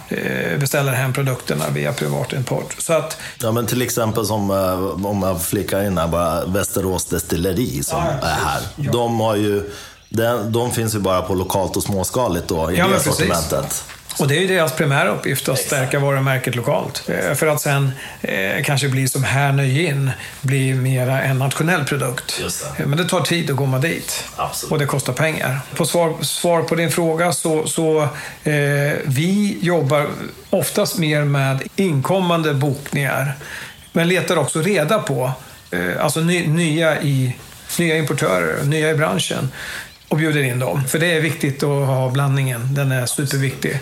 eh, 0.10 0.60
beställer 0.60 0.92
hem 0.94 1.14
produkterna 1.14 1.66
via 1.74 1.94
privatimport. 1.94 2.76
Så 2.78 2.94
att 2.94 3.18
Ja, 3.42 3.52
men 3.52 3.66
till 3.66 3.82
exempel 3.82 4.26
som, 4.26 4.52
eh, 4.52 5.06
om 5.06 5.24
jag 5.24 5.42
flickar 5.44 5.84
in 5.84 5.98
här 5.98 6.08
bara, 6.08 6.46
Västerås 6.46 7.06
Destilleri 7.06 7.84
som 7.84 7.98
Ja, 8.00 8.28
är 8.28 8.36
här. 8.46 8.62
Ja. 8.76 8.92
De 8.92 9.20
har 9.20 9.36
ju, 9.36 9.72
de, 10.10 10.52
de 10.52 10.72
finns 10.72 10.96
ju 10.96 11.00
bara 11.00 11.22
på 11.22 11.34
lokalt 11.34 11.78
och 11.78 11.84
småskaligt 11.84 12.48
då 12.48 12.72
i 12.72 12.78
Ja, 12.78 12.88
det 12.88 13.00
sortimentet. 13.00 13.84
Och 14.20 14.28
det 14.28 14.38
är 14.38 14.42
ju 14.42 14.48
deras 14.48 14.76
primära 14.76 15.10
uppgift 15.10 15.50
att 15.50 15.60
stärka 15.60 16.00
varumärket 16.00 16.56
lokalt. 16.56 17.10
Eh, 17.10 17.34
för 17.34 17.48
att 17.48 17.62
sen 17.62 17.92
eh, 18.22 18.64
kanske 18.64 18.90
bli 18.90 19.08
som 19.08 19.24
här 19.24 19.52
Nöjen, 19.52 20.12
bli 20.42 20.74
mera 20.74 21.22
en 21.22 21.40
nationell 21.40 21.84
produkt. 21.84 22.42
Det. 22.78 22.86
Men 22.86 22.98
det 22.98 23.06
tar 23.06 23.22
tid 23.22 23.52
att 23.52 23.58
komma 23.58 23.80
dit. 23.80 24.24
Absolut. 24.36 24.72
Och 24.72 24.80
det 24.80 24.86
kostar 24.86 25.14
pengar. 25.14 25.60
På 25.76 25.86
svar, 25.86 26.14
svar 26.22 26.62
på 26.62 26.76
din 26.76 26.92
fråga 26.92 27.34
så, 27.34 27.68
så 27.68 28.02
eh, 28.44 28.94
vi 29.06 29.58
jobbar 29.62 30.08
oftast 30.50 30.98
mer 30.98 31.24
med 31.24 31.64
inkommande 31.76 32.54
bokningar. 32.54 33.34
Men 33.92 34.08
letar 34.08 34.38
också 34.38 34.62
reda 34.62 35.00
på 35.00 35.32
eh, 35.72 36.04
alltså 36.04 36.20
ny, 36.20 36.48
nya, 36.48 37.02
i, 37.02 37.36
nya 37.80 37.98
importörer, 37.98 38.64
nya 38.64 38.90
i 38.90 38.96
branschen 38.96 39.52
och 40.08 40.18
bjuder 40.18 40.44
in 40.44 40.60
dem. 40.60 40.84
För 40.88 41.00
det 41.00 41.12
är 41.12 41.22
viktigt 41.22 41.64
att 41.64 41.88
ha 41.88 42.10
blandningen. 42.10 42.74
Den 42.74 42.92
är 42.92 43.06
superviktig. 43.06 43.80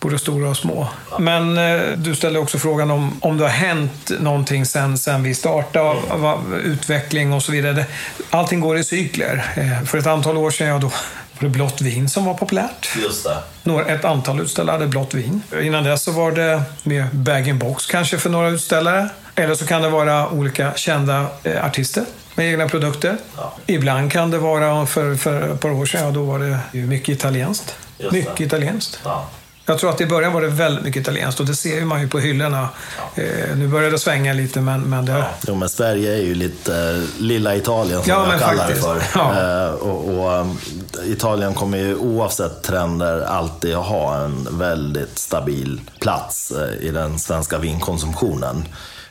Både 0.00 0.18
stora 0.18 0.50
och 0.50 0.56
små. 0.56 0.88
Men 1.18 1.58
eh, 1.58 1.80
du 1.96 2.14
ställde 2.14 2.38
också 2.38 2.58
frågan 2.58 2.90
om, 2.90 3.18
om 3.20 3.36
det 3.36 3.44
har 3.44 3.50
hänt 3.50 4.10
någonting 4.20 4.66
sen, 4.66 4.98
sen 4.98 5.22
vi 5.22 5.34
startade, 5.34 5.96
vad, 6.10 6.38
utveckling 6.64 7.32
och 7.32 7.42
så 7.42 7.52
vidare. 7.52 7.72
Det, 7.72 7.86
allting 8.30 8.60
går 8.60 8.78
i 8.78 8.84
cykler. 8.84 9.44
Eh, 9.56 9.84
för 9.84 9.98
ett 9.98 10.06
antal 10.06 10.36
år 10.36 10.50
sedan, 10.50 10.66
ja, 10.66 10.78
då 10.78 10.86
var 10.86 11.48
det 11.48 11.48
blått 11.48 11.80
vin 11.80 12.08
som 12.08 12.24
var 12.24 12.34
populärt. 12.34 12.88
Just 13.02 13.24
det. 13.24 13.36
Några, 13.62 13.84
ett 13.84 14.04
antal 14.04 14.40
utställare 14.40 14.74
hade 14.74 14.86
blått 14.86 15.14
vin. 15.14 15.42
Innan 15.62 15.84
dess 15.84 16.02
så 16.02 16.12
var 16.12 16.32
det 16.32 16.62
mer 16.82 17.08
bag-in-box 17.12 17.86
kanske 17.86 18.18
för 18.18 18.30
några 18.30 18.48
utställare. 18.48 19.08
Eller 19.34 19.54
så 19.54 19.66
kan 19.66 19.82
det 19.82 19.88
vara 19.88 20.28
olika 20.28 20.72
kända 20.76 21.26
eh, 21.42 21.66
artister 21.66 22.04
med 22.34 22.50
egna 22.52 22.68
produkter. 22.68 23.16
Ja. 23.36 23.54
Ibland 23.66 24.12
kan 24.12 24.30
det 24.30 24.38
vara, 24.38 24.86
för, 24.86 25.14
för 25.14 25.54
ett 25.54 25.60
par 25.60 25.70
år 25.70 25.86
sedan, 25.86 26.04
ja, 26.04 26.10
då 26.10 26.22
var 26.22 26.38
det 26.38 26.78
mycket 26.78 27.08
italienskt. 27.08 27.76
Just 27.98 28.10
det. 28.10 28.18
Mycket 28.18 28.40
italienskt. 28.40 29.00
Ja. 29.04 29.28
Jag 29.68 29.78
tror 29.78 29.90
att 29.90 30.00
i 30.00 30.06
början 30.06 30.32
var 30.32 30.40
det 30.40 30.48
väldigt 30.48 30.84
mycket 30.84 31.00
italienskt 31.00 31.40
och 31.40 31.46
det 31.46 31.54
ser 31.54 31.84
man 31.84 32.00
ju 32.00 32.08
på 32.08 32.18
hyllorna. 32.18 32.68
Eh, 33.14 33.56
nu 33.56 33.68
börjar 33.68 33.90
det 33.90 33.98
svänga 33.98 34.32
lite 34.32 34.60
men, 34.60 34.80
men 34.80 35.04
det... 35.04 35.24
Jo, 35.46 35.54
men 35.54 35.68
Sverige 35.68 36.12
är 36.12 36.22
ju 36.22 36.34
lite 36.34 36.78
eh, 36.78 37.22
lilla 37.22 37.56
Italien 37.56 38.02
som 38.02 38.10
Ja, 38.10 38.32
jag 38.32 38.40
kallar 38.40 38.56
faktiskt. 38.56 38.88
det 38.88 39.00
för. 39.00 39.02
Ja. 39.14 39.66
Eh, 39.66 39.74
och, 39.74 40.18
och, 40.18 40.40
um, 40.40 40.58
Italien 41.04 41.54
kommer 41.54 41.78
ju 41.78 41.96
oavsett 41.96 42.62
trender 42.62 43.20
alltid 43.20 43.74
ha 43.74 44.16
en 44.16 44.58
väldigt 44.58 45.18
stabil 45.18 45.80
plats 46.00 46.52
i 46.80 46.90
den 46.90 47.18
svenska 47.18 47.58
vinkonsumtionen. 47.58 48.64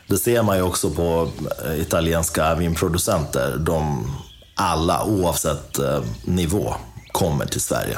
Det 0.08 0.18
ser 0.18 0.44
man 0.44 0.58
ju 0.58 0.64
också 0.64 0.90
på 0.90 1.32
italienska 1.76 2.56
vinproducenter. 2.56 3.58
De 3.58 4.12
alla, 4.56 5.04
oavsett 5.04 5.80
nivå, 6.24 6.76
kommer 7.12 7.46
till 7.46 7.62
Sverige. 7.62 7.98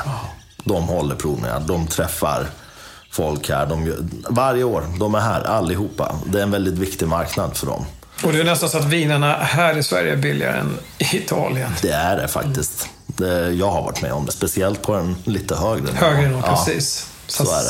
De 0.69 0.83
håller 0.87 1.15
provningar, 1.15 1.59
de 1.59 1.87
träffar 1.87 2.47
folk 3.11 3.49
här. 3.49 3.65
De, 3.65 4.09
varje 4.29 4.63
år, 4.63 4.83
de 4.99 5.15
är 5.15 5.19
här 5.19 5.43
allihopa. 5.43 6.15
Det 6.25 6.39
är 6.39 6.43
en 6.43 6.51
väldigt 6.51 6.73
viktig 6.73 7.07
marknad 7.07 7.57
för 7.57 7.67
dem. 7.67 7.85
Och 8.23 8.33
det 8.33 8.39
är 8.39 8.43
nästan 8.43 8.69
så 8.69 8.77
att 8.77 8.85
vinerna 8.85 9.33
här 9.33 9.77
i 9.77 9.83
Sverige 9.83 10.11
är 10.11 10.17
billigare 10.17 10.59
än 10.59 10.77
i 10.97 11.17
Italien. 11.17 11.71
Det 11.81 11.91
är 11.91 12.17
det 12.17 12.27
faktiskt. 12.27 12.87
Det, 13.07 13.51
jag 13.51 13.71
har 13.71 13.81
varit 13.81 14.01
med 14.01 14.13
om 14.13 14.25
det. 14.25 14.31
Speciellt 14.31 14.81
på 14.81 14.95
den 14.95 15.15
lite 15.23 15.55
högre 15.55 15.81
nivån. 15.81 15.95
Högre 15.95 16.27
nivå, 16.27 16.43
ja. 16.45 16.55
precis. 16.55 17.07
så 17.27 17.43
är 17.43 17.63
det. 17.63 17.69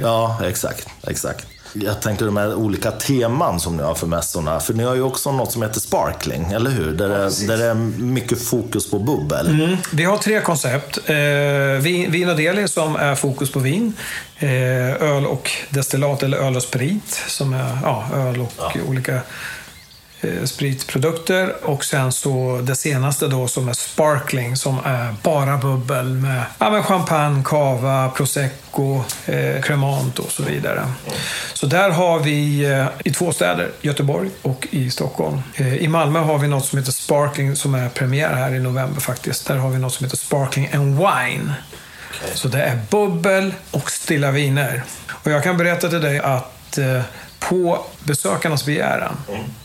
Ja, 0.00 0.40
exakt. 0.44 0.88
exakt. 1.02 1.46
Jag 1.74 2.02
tänkte 2.02 2.24
de 2.24 2.36
här 2.36 2.54
olika 2.54 2.90
teman 2.90 3.60
som 3.60 3.76
ni 3.76 3.82
har 3.82 3.94
för 3.94 4.06
mässorna. 4.06 4.60
För 4.60 4.74
ni 4.74 4.84
har 4.84 4.94
ju 4.94 5.02
också 5.02 5.32
något 5.32 5.52
som 5.52 5.62
heter 5.62 5.80
Sparkling, 5.80 6.52
eller 6.52 6.70
hur? 6.70 6.92
Där, 6.92 7.08
det, 7.08 7.46
där 7.46 7.58
det 7.58 7.64
är 7.64 7.74
mycket 7.74 8.44
fokus 8.44 8.90
på 8.90 8.98
bubbel. 8.98 9.48
Mm. 9.48 9.76
Vi 9.92 10.04
har 10.04 10.16
tre 10.16 10.40
koncept. 10.40 10.98
Eh, 11.08 11.16
vin, 11.82 12.28
och 12.28 12.36
deli 12.36 12.68
som 12.68 12.96
är 12.96 13.14
fokus 13.14 13.52
på 13.52 13.58
vin. 13.58 13.92
Eh, 14.38 15.02
öl 15.02 15.26
och 15.26 15.50
destillat 15.70 16.22
eller 16.22 16.38
öl 16.38 16.56
och 16.56 16.62
sprit 16.62 17.22
som 17.28 17.52
är 17.52 17.78
ja, 17.82 18.04
öl 18.14 18.40
och 18.40 18.76
olika 18.88 19.14
eh, 19.14 19.20
spritprodukter. 20.44 21.54
Och 21.62 21.84
sen 21.84 22.12
så 22.12 22.60
det 22.62 22.74
senaste 22.74 23.28
då 23.28 23.48
som 23.48 23.68
är 23.68 23.72
sparkling 23.72 24.56
som 24.56 24.78
är 24.84 25.14
bara 25.22 25.56
bubbel 25.56 26.06
med, 26.06 26.42
ja, 26.58 26.70
med 26.70 26.84
champagne, 26.84 27.42
cava, 27.44 28.08
prosecco, 28.08 29.04
eh, 29.26 29.62
cremant 29.62 30.18
och 30.18 30.32
så 30.32 30.42
vidare. 30.42 30.86
Så 31.54 31.66
där 31.66 31.90
har 31.90 32.18
vi 32.18 32.64
eh, 32.64 32.86
i 33.04 33.10
två 33.10 33.32
städer, 33.32 33.70
Göteborg 33.80 34.30
och 34.42 34.68
i 34.70 34.90
Stockholm. 34.90 35.42
Eh, 35.54 35.74
I 35.74 35.88
Malmö 35.88 36.18
har 36.18 36.38
vi 36.38 36.48
något 36.48 36.64
som 36.64 36.78
heter 36.78 36.92
Sparkling 36.92 37.56
som 37.56 37.74
är 37.74 37.88
premiär 37.88 38.34
här 38.34 38.54
i 38.54 38.60
november 38.60 39.00
faktiskt. 39.00 39.46
Där 39.46 39.56
har 39.56 39.70
vi 39.70 39.78
något 39.78 39.94
som 39.94 40.04
heter 40.04 40.16
Sparkling 40.16 40.68
and 40.72 40.98
Wine. 40.98 41.52
Så 42.34 42.48
det 42.48 42.62
är 42.62 42.78
bubbel 42.90 43.54
och 43.70 43.90
stilla 43.90 44.30
viner. 44.30 44.82
Och 45.10 45.30
jag 45.30 45.44
kan 45.44 45.56
berätta 45.56 45.88
till 45.88 46.00
dig 46.00 46.18
att 46.18 46.78
eh, 46.78 47.02
på 47.48 47.84
besökarnas 48.04 48.66
begäran 48.66 49.16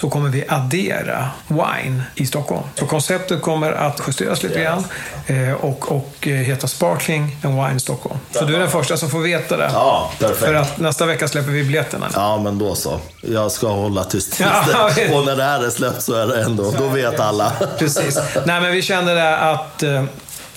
så 0.02 0.10
kommer 0.10 0.30
vi 0.30 0.46
addera 0.48 1.30
wine 1.48 2.04
i 2.16 2.26
Stockholm. 2.26 2.64
Så 2.76 2.86
konceptet 2.86 3.42
kommer 3.42 3.72
att 3.72 4.02
justeras 4.08 4.44
lite 4.44 4.60
grann 4.64 4.84
eh, 5.28 5.54
och, 5.54 5.92
och 5.92 6.28
eh, 6.28 6.34
heta 6.34 6.68
Sparkling 6.68 7.38
and 7.44 7.56
Wine 7.56 7.80
Stockholm. 7.80 8.20
Så 8.32 8.46
du 8.46 8.56
är 8.56 8.60
den 8.60 8.70
första 8.70 8.98
som 8.98 9.10
får 9.10 9.20
veta 9.20 9.58
det. 9.58 9.70
Ja, 9.74 10.12
perfekt. 10.20 10.40
För 10.40 10.54
att 10.54 10.80
nästa 10.80 11.06
vecka 11.06 11.28
släpper 11.28 11.52
vi 11.52 11.64
biljetterna. 11.64 12.08
Ja, 12.14 12.38
men 12.38 12.60
då 12.60 12.76
så. 12.76 13.00
Jag 13.22 13.52
ska 13.52 13.68
hålla 13.68 14.04
tyst 14.04 14.40
Ja. 14.40 14.90
Och 15.14 15.26
när 15.26 15.36
det 15.36 15.44
här 15.44 15.66
är 15.66 15.70
släppt 15.70 16.02
så 16.02 16.14
är 16.14 16.28
det 16.28 16.44
ändå, 16.44 16.72
då 16.78 16.88
vet 16.88 17.20
alla. 17.20 17.52
Precis. 17.80 18.20
Nej, 18.46 18.62
men 18.62 18.72
vi 18.72 18.82
kände 18.82 19.14
det 19.14 19.38
att 19.38 19.84
eh, 19.84 20.04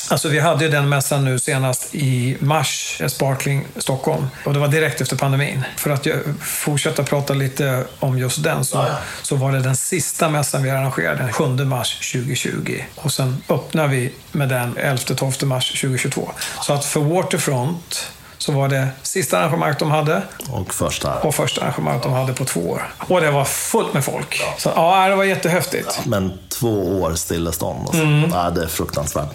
Alltså 0.09 0.29
vi 0.29 0.39
hade 0.39 0.65
ju 0.65 0.71
den 0.71 0.89
mässan 0.89 1.25
nu 1.25 1.39
senast 1.39 1.95
i 1.95 2.37
mars, 2.41 3.03
Sparkling 3.09 3.67
Stockholm. 3.77 4.27
Och 4.45 4.53
det 4.53 4.59
var 4.59 4.69
direkt 4.69 5.01
efter 5.01 5.17
pandemin. 5.17 5.65
För 5.77 5.91
att 5.91 6.07
jag 6.07 6.19
fortsätta 6.41 7.03
prata 7.05 7.35
lite 7.35 7.85
om 8.01 8.19
just 8.19 8.43
den 8.43 8.65
så, 8.65 8.87
så 9.23 9.37
var 9.37 9.53
det 9.53 9.61
den 9.61 9.77
sista 9.77 10.29
mässan 10.29 10.63
vi 10.63 10.71
arrangerade 10.71 11.19
den 11.23 11.33
7 11.33 11.65
mars 11.65 12.13
2020. 12.13 12.83
Och 12.97 13.13
sen 13.13 13.43
öppnar 13.49 13.87
vi 13.89 14.13
med 14.33 14.49
den 14.49 14.75
11-12 14.79 15.45
mars 15.45 15.69
2022. 15.81 16.31
Så 16.63 16.73
att 16.73 16.85
för 16.85 17.01
Waterfront 17.01 18.11
så 18.39 18.53
var 18.53 18.69
det 18.69 18.89
sista 19.03 19.39
arrangemanget 19.39 19.79
de 19.79 19.91
hade 19.91 20.23
Och 20.51 20.75
första. 20.75 21.15
och 21.15 21.35
första 21.35 21.61
arrangemanget 21.63 22.03
de 22.03 22.13
hade 22.13 22.33
på 22.33 22.45
två 22.45 22.61
år. 22.71 22.93
Och 22.99 23.21
det 23.21 23.31
var 23.31 23.45
fullt 23.45 23.95
med 23.95 24.05
folk. 24.05 24.43
Så 24.59 24.73
ja, 24.77 25.09
det 25.09 25.17
var 25.17 25.25
jättehäftigt. 25.25 26.01
Men 26.07 26.39
två 26.49 27.01
år 27.01 27.15
stillestånd. 27.15 27.81
Alltså. 27.87 28.03
Mm. 28.03 28.31
Ja, 28.33 28.51
det 28.51 28.63
är 28.63 28.69
fruktansvärt. 28.69 29.29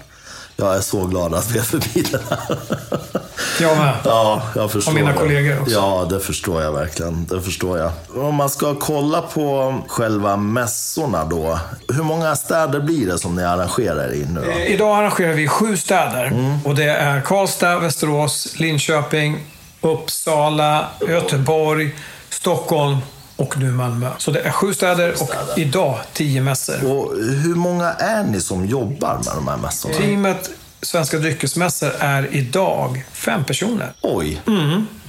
Jag 0.57 0.75
är 0.75 0.81
så 0.81 1.05
glad 1.05 1.33
att 1.33 1.51
vi 1.51 1.59
är 1.59 1.63
förbi 1.63 2.01
det 2.11 2.21
här. 2.29 2.57
Jag 3.61 3.77
med. 3.77 3.93
Ja, 4.05 4.41
jag 4.55 4.71
förstår 4.71 4.91
Och 4.91 4.95
mina 4.95 5.11
det. 5.11 5.17
kollegor 5.17 5.61
också. 5.61 5.73
Ja, 5.73 6.07
det 6.09 6.19
förstår 6.19 6.61
jag 6.63 6.71
verkligen. 6.71 7.25
Det 7.25 7.41
förstår 7.41 7.77
jag. 7.77 7.91
Om 8.15 8.35
man 8.35 8.49
ska 8.49 8.75
kolla 8.75 9.21
på 9.21 9.75
själva 9.87 10.35
mässorna 10.37 11.25
då. 11.25 11.59
Hur 11.93 12.03
många 12.03 12.35
städer 12.35 12.79
blir 12.79 13.07
det 13.07 13.17
som 13.17 13.35
ni 13.35 13.43
arrangerar 13.43 14.13
i 14.13 14.25
nu 14.29 14.41
då? 14.45 14.51
Eh, 14.51 14.71
Idag 14.73 14.97
arrangerar 14.97 15.33
vi 15.33 15.47
sju 15.47 15.77
städer. 15.77 16.57
Och 16.65 16.75
det 16.75 16.83
är 16.89 17.21
Karlstad, 17.21 17.79
Västerås, 17.79 18.53
Linköping, 18.59 19.45
Uppsala, 19.81 20.87
Göteborg, 21.07 21.95
Stockholm 22.29 22.97
och 23.36 23.58
nu 23.58 23.71
Malmö. 23.71 24.10
Så 24.17 24.32
det 24.32 24.39
är 24.39 24.52
sju 24.52 24.74
städer 24.74 25.15
och 25.21 25.58
idag 25.58 26.00
tio 26.13 26.41
mässor. 26.41 26.86
Och 26.86 27.15
hur 27.17 27.56
många 27.56 27.93
är 27.93 28.24
ni 28.24 28.41
som 28.41 28.65
jobbar 28.65 29.15
med 29.15 29.36
de 29.36 29.48
här 29.48 29.58
mässorna? 29.58 29.95
Teamet 29.95 30.50
Svenska 30.82 31.17
dryckesmässor 31.17 31.91
är 32.00 32.36
idag 32.36 33.06
fem 33.12 33.43
personer. 33.43 33.93
Oj, 34.02 34.41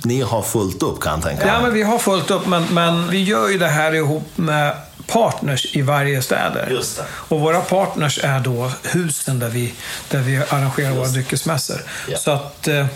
ni 0.03 0.21
har 0.21 0.43
fullt 0.43 0.83
upp 0.83 1.01
kan 1.01 1.13
jag 1.13 1.23
tänka 1.23 1.45
mig. 1.45 1.55
Ja, 1.55 1.63
men 1.63 1.75
vi 1.75 1.83
har 1.83 1.99
fullt 1.99 2.31
upp, 2.31 2.47
men, 2.47 2.65
men 2.71 3.11
vi 3.11 3.23
gör 3.23 3.49
ju 3.49 3.59
det 3.59 3.69
här 3.69 3.95
ihop 3.95 4.29
med 4.35 4.77
partners 5.07 5.77
i 5.77 5.83
varje 5.83 6.23
städer. 6.23 6.69
Just 6.71 6.97
det. 6.97 7.05
Och 7.11 7.41
våra 7.41 7.61
partners 7.61 8.21
är 8.23 8.41
då 8.41 8.73
husen 8.83 9.39
där 9.39 9.49
vi, 9.49 9.75
där 10.11 10.21
vi 10.21 10.37
arrangerar 10.37 10.91
våra 10.91 11.09
dryckesmässor. 11.09 11.83
Ja. 12.09 12.19
Så 12.19 12.31
att 12.31 12.69
eh, 12.69 12.87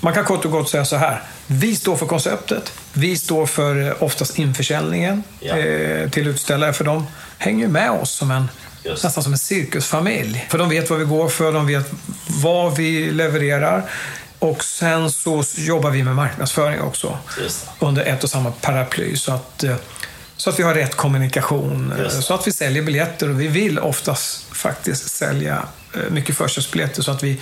man 0.00 0.14
kan 0.14 0.24
kort 0.24 0.44
och 0.44 0.50
gott 0.50 0.68
säga 0.70 0.84
så 0.84 0.96
här. 0.96 1.22
Vi 1.46 1.76
står 1.76 1.96
för 1.96 2.06
konceptet. 2.06 2.72
Vi 2.92 3.16
står 3.16 3.46
för 3.46 3.86
eh, 3.88 3.92
oftast 4.02 4.38
införsäljningen 4.38 5.22
Ja. 5.40 5.56
eh, 5.58 6.10
till 6.10 6.26
utställare, 6.26 6.72
för 6.72 6.84
de 6.84 7.06
hänger 7.38 7.64
ju 7.66 7.72
med 7.72 7.90
oss 7.90 8.10
som 8.10 8.30
en 8.30 8.48
Just. 8.84 9.04
nästan 9.04 9.22
som 9.22 9.32
en 9.32 9.38
cirkusfamilj. 9.38 10.46
För 10.50 10.58
de 10.58 10.68
vet 10.68 10.90
vad 10.90 10.98
vi 10.98 11.04
går 11.04 11.28
för, 11.28 11.52
de 11.52 11.66
vet 11.66 11.90
vad 12.26 12.76
vi 12.76 13.10
levererar. 13.12 13.82
Och 14.38 14.64
sen 14.64 15.10
så 15.12 15.44
jobbar 15.56 15.90
vi 15.90 16.02
med 16.02 16.14
marknadsföring 16.16 16.80
också 16.80 17.18
under 17.78 18.04
ett 18.04 18.24
och 18.24 18.30
samma 18.30 18.50
paraply. 18.50 19.16
Så 19.16 19.32
att, 19.32 19.64
eh, 19.64 19.74
så 20.36 20.50
att 20.50 20.58
vi 20.58 20.62
har 20.62 20.74
rätt 20.74 20.94
kommunikation, 20.96 21.94
så 22.10 22.34
att 22.34 22.46
vi 22.46 22.52
säljer 22.52 22.82
biljetter. 22.82 23.30
Och 23.30 23.40
vi 23.40 23.48
vill 23.48 23.78
oftast 23.78 24.44
faktiskt 24.54 25.10
sälja 25.10 25.62
mycket 26.10 26.36
förköpsbiljetter 26.36 27.02
så 27.02 27.10
att 27.10 27.22
vi 27.22 27.40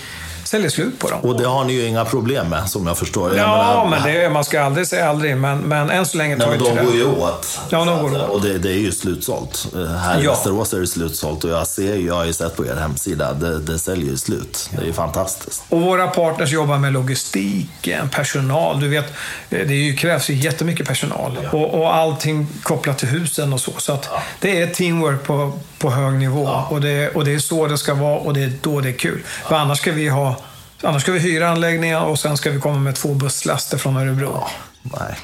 säljer 0.48 0.70
slut 0.70 0.98
på 0.98 1.08
dem. 1.10 1.20
Och 1.20 1.36
det 1.40 1.46
har 1.48 1.64
ni 1.64 1.72
ju 1.72 1.86
inga 1.86 2.04
problem 2.04 2.48
med, 2.48 2.70
som 2.70 2.86
jag 2.86 2.98
förstår. 2.98 3.36
Jag 3.36 3.48
Ja, 3.48 3.84
menar, 3.84 4.04
men 4.04 4.14
det, 4.14 4.30
man 4.30 4.44
ska 4.44 4.62
aldrig 4.62 4.86
säga 4.86 5.08
aldrig, 5.08 5.36
men, 5.36 5.58
men 5.58 5.90
än 5.90 6.06
så 6.06 6.16
länge 6.16 6.38
tar 6.38 6.46
Nej, 6.50 6.58
men 6.60 6.76
de 6.76 6.84
går 6.86 6.94
ju 6.94 7.04
åt. 7.04 7.60
Ja, 7.70 7.84
de 7.84 8.02
går 8.02 8.16
åt. 8.22 8.28
Och 8.30 8.40
det, 8.40 8.58
det 8.58 8.68
är 8.68 8.78
ju 8.78 8.92
slutsålt. 8.92 9.66
Eh, 9.74 9.86
Här 9.86 10.20
i 10.20 10.24
Ja. 10.24 10.30
Västerås 10.30 10.72
är 10.74 10.80
det 10.80 10.86
slutsålt 10.86 11.44
och 11.44 11.50
jag 11.50 11.66
ser 11.66 11.96
jag 11.96 12.14
har 12.14 12.24
ju 12.24 12.32
sett 12.32 12.56
på 12.56 12.66
er 12.66 12.76
hemsida, 12.76 13.32
det, 13.32 13.58
det 13.58 13.78
säljer 13.78 14.10
ju 14.10 14.16
slut. 14.16 14.70
Det 14.72 14.82
är 14.82 14.86
ju 14.86 14.92
fantastiskt. 14.92 15.62
Och 15.68 15.80
våra 15.80 16.06
partners 16.06 16.50
jobbar 16.52 16.78
med 16.78 16.92
logistiken, 16.92 18.08
personal. 18.08 18.80
Du 18.80 18.88
vet, 18.88 19.04
eh, 19.50 19.66
det 19.66 19.74
är 19.74 19.82
ju, 19.84 19.96
krävs 19.96 20.30
ju 20.30 20.34
jättemycket 20.34 20.86
personal. 20.88 21.38
Och, 21.52 21.74
och 21.80 21.94
allting 21.94 22.46
kopplat 22.62 22.98
till 22.98 23.08
husen 23.08 23.52
och 23.52 23.60
så. 23.60 23.72
Så 23.78 23.92
att 23.92 24.08
det 24.40 24.62
är 24.62 24.66
teamwork 24.66 25.22
på, 25.24 25.58
på 25.78 25.90
hög 25.90 26.14
nivå. 26.18 26.64
Och, 26.70 26.80
det, 26.80 27.08
och 27.08 27.24
det 27.24 27.34
är 27.34 27.38
så 27.38 27.66
det 27.66 27.78
ska 27.78 27.94
vara 27.94 28.18
och 28.18 28.34
det 28.34 28.42
är 28.42 28.52
då 28.62 28.80
det 28.80 28.88
är 28.88 28.92
kul. 28.92 29.22
För 29.24 29.56
annars 29.56 29.78
ska 29.78 29.92
vi 29.92 30.08
ha 30.08 30.36
Annars 30.82 31.02
ska 31.02 31.12
vi 31.12 31.18
hyra 31.18 31.48
anläggningar 31.48 32.04
och 32.04 32.18
sen 32.18 32.36
ska 32.36 32.50
vi 32.50 32.60
komma 32.60 32.78
med 32.78 32.94
två 32.94 33.14
busslaster 33.14 33.78
från 33.78 33.96
Örebro. 33.96 34.44
Nej, 34.82 35.18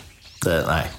det, 0.45 0.65
nej. 0.67 0.91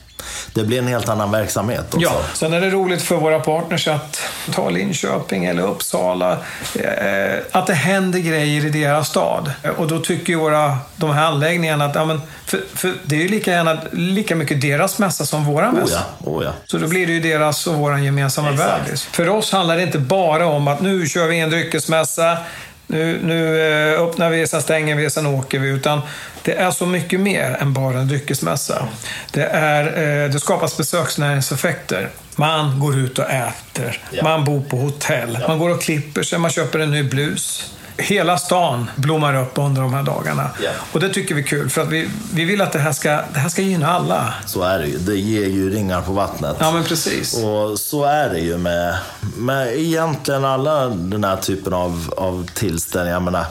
Det 0.53 0.63
blir 0.63 0.79
en 0.79 0.87
helt 0.87 1.09
annan 1.09 1.31
verksamhet 1.31 1.85
också. 1.93 1.99
Ja, 1.99 2.21
sen 2.33 2.53
är 2.53 2.61
det 2.61 2.69
roligt 2.69 3.01
för 3.01 3.15
våra 3.15 3.39
partners 3.39 3.87
att 3.87 4.21
ta 4.53 4.69
Linköping 4.69 5.45
eller 5.45 5.63
Uppsala, 5.63 6.31
eh, 6.75 7.39
att 7.51 7.67
det 7.67 7.73
händer 7.73 8.19
grejer 8.19 8.65
i 8.65 8.69
deras 8.69 9.07
stad. 9.09 9.51
Och 9.77 9.87
då 9.87 9.99
tycker 9.99 10.33
ju 10.33 10.39
våra, 10.39 10.77
de 10.95 11.11
här 11.11 11.25
anläggningarna 11.25 11.85
att, 11.85 11.95
ja, 11.95 12.05
men, 12.05 12.21
för, 12.45 12.61
för 12.73 12.93
det 13.03 13.15
är 13.15 13.19
ju 13.19 13.27
lika, 13.27 13.51
gärna, 13.51 13.77
lika 13.91 14.35
mycket 14.35 14.61
deras 14.61 14.99
mässa 14.99 15.25
som 15.25 15.45
våra 15.45 15.69
Oh 15.69 15.73
mässa. 15.73 16.03
ja, 16.25 16.31
oh 16.31 16.43
ja. 16.43 16.51
Så 16.65 16.77
då 16.77 16.87
blir 16.87 17.07
det 17.07 17.13
ju 17.13 17.19
deras 17.19 17.67
och 17.67 17.73
vår 17.75 17.99
gemensamma 17.99 18.51
bebis. 18.51 19.03
För 19.03 19.29
oss 19.29 19.51
handlar 19.51 19.77
det 19.77 19.83
inte 19.83 19.99
bara 19.99 20.45
om 20.47 20.67
att 20.67 20.81
nu 20.81 21.07
kör 21.07 21.27
vi 21.27 21.39
en 21.39 21.49
dryckesmässa, 21.49 22.37
nu, 22.87 23.19
nu 23.23 23.61
eh, 23.93 24.01
öppnar 24.01 24.29
vi, 24.29 24.47
sen 24.47 24.61
stänger 24.61 24.95
vi, 24.95 25.09
sen 25.09 25.25
åker 25.25 25.59
vi. 25.59 25.69
Utan 25.69 26.01
det 26.43 26.53
är 26.53 26.71
så 26.71 26.85
mycket 26.85 27.19
mer 27.19 27.57
än 27.61 27.73
bara 27.73 27.99
en 27.99 28.07
dryckesmässa. 28.07 28.87
Det, 29.31 29.43
är, 29.45 29.85
eh, 30.25 30.29
det 30.31 30.39
skapas 30.39 30.77
besöksnäringseffekter. 30.77 32.09
Man 32.35 32.79
går 32.79 32.97
ut 32.99 33.19
och 33.19 33.29
äter, 33.29 34.01
Ja. 34.11 34.23
man 34.23 34.43
bor 34.45 34.61
på 34.61 34.77
hotell, 34.77 35.39
man 35.47 35.59
går 35.59 35.69
och 35.69 35.81
klipper 35.81 36.23
sig, 36.23 36.39
man 36.39 36.51
köper 36.51 36.79
en 36.79 36.91
ny 36.91 37.03
blus. 37.03 37.71
Hela 37.97 38.37
stan 38.37 38.89
blommar 38.95 39.35
upp 39.35 39.51
under 39.55 39.81
de 39.81 39.93
här 39.93 40.03
dagarna. 40.03 40.49
Ja. 40.63 40.69
Och 40.91 40.99
det 40.99 41.09
tycker 41.09 41.35
vi 41.35 41.41
är 41.41 41.45
kul, 41.45 41.69
för 41.69 41.81
att 41.81 41.89
vi, 41.89 42.09
vi 42.33 42.45
vill 42.45 42.61
att 42.61 42.71
det 42.71 42.79
här, 42.79 42.91
ska, 42.91 43.09
det 43.09 43.39
här 43.39 43.49
ska 43.49 43.61
gynna 43.61 43.87
alla. 43.87 44.33
Så 44.45 44.63
är 44.63 44.79
det 44.79 44.87
ju. 44.87 44.97
Det 44.97 45.15
ger 45.15 45.47
ju 45.47 45.69
ringar 45.69 46.01
på 46.01 46.11
vattnet. 46.11 46.57
Ja, 46.59 46.71
men 46.71 46.83
precis. 46.83 47.43
Och 47.43 47.79
så 47.79 48.03
är 48.03 48.29
det 48.29 48.39
ju 48.39 48.57
med, 48.57 48.97
med 49.37 49.79
egentligen 49.79 50.45
alla 50.45 50.87
den 50.87 51.23
här 51.23 51.37
typen 51.37 51.73
av, 51.73 52.13
av 52.17 52.47
tillställningar. 52.53 53.15
Jag 53.15 53.23
menar, 53.23 53.45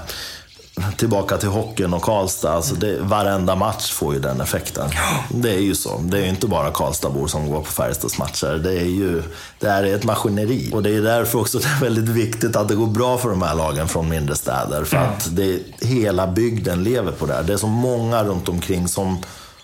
tillbaka 0.97 1.37
till 1.37 1.49
hockeyn 1.49 1.95
och 1.95 2.03
Karlstad. 2.03 2.53
Alltså 2.53 2.75
det, 2.75 2.99
varenda 3.01 3.55
match 3.55 3.93
får 3.93 4.15
ju 4.15 4.21
den 4.21 4.41
effekten. 4.41 4.91
Det 5.29 5.51
är 5.51 5.61
ju 5.61 5.75
så. 5.75 6.01
Det 6.05 6.19
är 6.19 6.23
ju 6.23 6.29
inte 6.29 6.47
bara 6.47 6.71
Karlstadbor 6.71 7.27
som 7.27 7.51
går 7.51 7.61
på 7.61 7.73
Färjestads 7.73 8.19
matcher. 8.19 8.61
Det 8.65 8.73
är 8.73 8.85
ju 8.85 9.23
det 9.61 9.69
här 9.69 9.85
är 9.85 9.95
ett 9.95 10.05
maskineri. 10.05 10.71
Och 10.73 10.83
det 10.83 10.91
är 10.91 11.03
därför 11.03 11.39
också 11.41 11.59
det 11.59 11.69
är 11.69 11.81
väldigt 11.81 12.09
viktigt 12.09 12.57
att 12.57 12.69
det 12.69 12.75
går 12.75 12.87
bra 12.87 13.19
för 13.19 13.29
de 13.31 13.43
här 13.43 13.55
lagen 13.55 13.89
från 13.89 14.09
mindre 14.09 14.37
städer. 14.37 14.85
För 14.85 14.97
att 14.97 15.37
det, 15.37 15.61
hela 15.81 16.27
bygden 16.27 16.85
lever 16.85 17.13
på 17.13 17.27
det 17.27 17.35
här. 17.35 17.43
Det 17.43 17.53
är 17.53 17.57
så 17.57 17.67
många 17.67 18.25
runt 18.25 18.49
omkring 18.49 18.89
som 18.89 19.19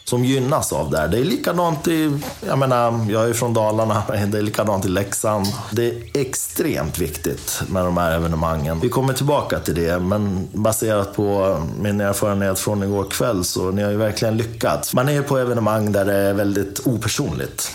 som 0.04 0.24
gynnas 0.24 0.72
av 0.72 0.90
det 0.90 0.98
här. 0.98 1.08
Det 1.08 1.18
är 1.18 1.24
likadant 1.24 1.88
i, 1.88 2.18
jag 2.46 2.58
menar, 2.58 3.06
jag 3.10 3.28
är 3.28 3.32
från 3.32 3.54
Dalarna, 3.54 4.02
det 4.26 4.38
är 4.38 4.42
likadant 4.42 4.84
i 4.84 4.88
Leksand. 4.88 5.46
Det 5.70 5.90
är 5.90 6.20
extremt 6.20 6.98
viktigt 6.98 7.62
med 7.68 7.84
de 7.84 7.96
här 7.96 8.12
evenemangen. 8.12 8.80
Vi 8.80 8.88
kommer 8.88 9.12
tillbaka 9.12 9.58
till 9.58 9.74
det, 9.74 9.98
men 9.98 10.48
baserat 10.52 11.14
på 11.14 11.56
min 11.78 12.00
erfarenhet 12.00 12.58
från 12.58 12.82
igår 12.82 13.04
kväll 13.10 13.44
så 13.44 13.70
ni 13.70 13.82
har 13.82 13.90
ju 13.90 13.96
verkligen 13.96 14.36
lyckats. 14.36 14.94
Man 14.94 15.08
är 15.08 15.12
ju 15.12 15.22
på 15.22 15.38
evenemang 15.38 15.92
där 15.92 16.04
det 16.04 16.16
är 16.16 16.34
väldigt 16.34 16.86
opersonligt. 16.86 17.70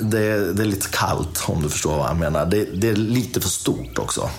Det 0.00 0.26
är, 0.26 0.40
det 0.40 0.62
är 0.62 0.66
lite 0.66 0.88
kallt 0.88 1.44
om 1.46 1.62
du 1.62 1.68
förstår 1.68 1.96
vad 1.96 2.08
jag 2.08 2.16
menar. 2.16 2.46
Det, 2.46 2.64
det 2.64 2.88
är 2.88 2.96
lite 2.96 3.40
för 3.40 3.48
stort 3.48 3.98
också. 3.98 4.30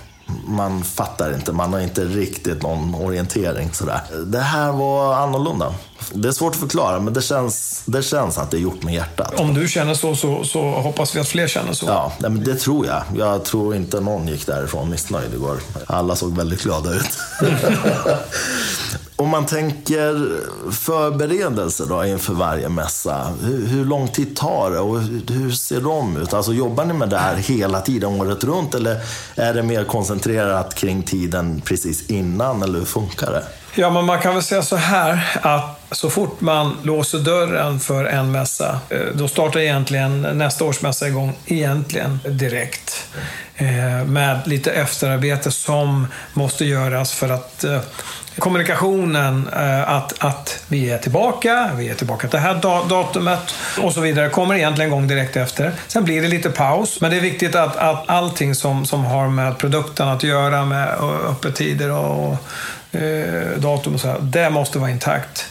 Man 0.48 0.84
fattar 0.84 1.34
inte, 1.34 1.52
man 1.52 1.74
har 1.74 1.80
inte 1.80 2.06
riktigt 2.06 2.62
någon 2.62 2.96
orientering 2.96 3.74
sådär. 3.74 4.02
Det 4.26 4.40
här 4.40 4.72
var 4.72 5.16
annorlunda. 5.16 5.74
Det 6.14 6.28
är 6.28 6.32
svårt 6.32 6.54
att 6.54 6.60
förklara, 6.60 7.00
men 7.00 7.14
det 7.14 7.22
känns, 7.22 7.82
det 7.86 8.04
känns 8.04 8.38
att 8.38 8.52
det 8.52 8.58
är 8.58 8.62
gjort 8.62 8.84
med 8.84 8.94
hjärtat. 8.94 9.40
Om 9.40 9.54
du 9.54 9.68
känner 9.68 9.94
så, 9.94 10.16
så, 10.16 10.44
så 10.44 10.62
hoppas 10.62 11.16
vi 11.16 11.20
att 11.20 11.28
fler 11.28 11.48
känner 11.48 11.74
så. 11.74 11.86
Ja, 11.86 12.14
men 12.20 12.44
det 12.44 12.56
tror 12.56 12.86
jag. 12.86 13.04
Jag 13.16 13.46
tror 13.46 13.76
inte 13.76 14.00
någon 14.00 14.28
gick 14.28 14.46
därifrån 14.46 14.90
missnöjd 14.90 15.34
igår. 15.34 15.58
Alla 15.88 16.16
såg 16.16 16.38
väldigt 16.38 16.64
glada 16.64 16.94
ut. 16.94 17.20
Om 19.18 19.30
man 19.30 19.46
tänker 19.46 20.42
förberedelser 20.72 21.86
då 21.86 22.06
inför 22.06 22.34
varje 22.34 22.70
mässa. 22.70 23.34
Hur, 23.42 23.68
hur 23.68 23.86
lång 23.86 24.08
tid 24.08 24.36
tar 24.36 24.72
det 24.72 24.80
och 24.80 25.00
hur, 25.00 25.22
hur 25.34 25.52
ser 25.52 25.82
de 25.82 26.18
ut? 26.18 26.34
Alltså, 26.34 26.54
jobbar 26.54 26.86
ni 26.86 26.94
med 26.94 27.10
det 27.10 27.18
här 27.18 27.36
hela 27.36 27.82
tiden, 27.82 28.22
året 28.22 28.44
runt? 28.44 28.76
Eller 28.76 29.00
är 29.36 29.54
det 29.54 29.64
mer 29.64 29.84
koncentrerat 29.84 30.76
kring 30.76 31.04
tiden 31.04 31.62
precis 31.66 32.10
innan? 32.10 32.64
Eller 32.64 32.80
hur 32.80 32.86
funkar 32.86 33.32
det? 33.32 33.44
Ja, 33.78 33.90
men 33.90 34.06
man 34.06 34.20
kan 34.20 34.34
väl 34.34 34.44
säga 34.44 34.62
så 34.62 34.76
här 34.76 35.38
att 35.42 35.82
så 35.92 36.10
fort 36.10 36.42
man 36.42 36.78
låser 36.84 37.20
dörren 37.20 37.80
för 37.80 38.06
en 38.06 38.32
mässa, 38.32 38.80
eh, 38.90 39.00
då 39.14 39.28
startar 39.28 39.60
egentligen 39.60 40.22
nästa 40.22 40.66
års 40.66 40.82
mässa 40.82 41.08
igång 41.08 41.34
egentligen 41.46 42.20
direkt. 42.30 43.08
Eh, 43.56 44.06
med 44.06 44.42
lite 44.46 44.72
efterarbete 44.72 45.52
som 45.52 46.08
måste 46.34 46.66
göras 46.66 47.14
för 47.14 47.30
att 47.30 47.64
eh, 47.64 47.80
kommunikationen, 48.40 49.50
att, 49.86 50.24
att 50.24 50.64
vi 50.68 50.90
är 50.90 50.98
tillbaka, 50.98 51.70
vi 51.78 51.90
är 51.90 51.94
tillbaka 51.94 52.28
till 52.28 52.40
det 52.40 52.46
här 52.46 52.56
datumet 52.90 53.56
och 53.82 53.94
så 53.94 54.02
vidare, 54.02 54.30
kommer 54.30 54.56
egentligen 54.56 54.92
igång 54.92 55.08
direkt 55.08 55.36
efter. 55.36 55.72
Sen 55.88 56.04
blir 56.04 56.22
det 56.22 56.28
lite 56.28 56.50
paus, 56.50 57.02
men 57.02 57.12
det 57.12 57.18
är 57.18 57.22
viktigt 57.22 57.56
att, 57.56 57.78
att 57.78 58.10
allting 58.10 58.56
som, 58.56 58.86
som 58.86 59.06
har 59.06 59.28
med 59.28 59.58
produkten 59.58 60.08
att 60.08 60.24
göra, 60.24 60.66
med 60.66 60.90
öppettider 61.30 61.92
och 61.92 62.38
eh, 62.96 63.60
datum 63.60 63.94
och 63.94 64.00
så 64.00 64.08
här, 64.08 64.20
det 64.22 64.50
måste 64.50 64.80
vara 64.80 64.90
intakt. 64.92 65.46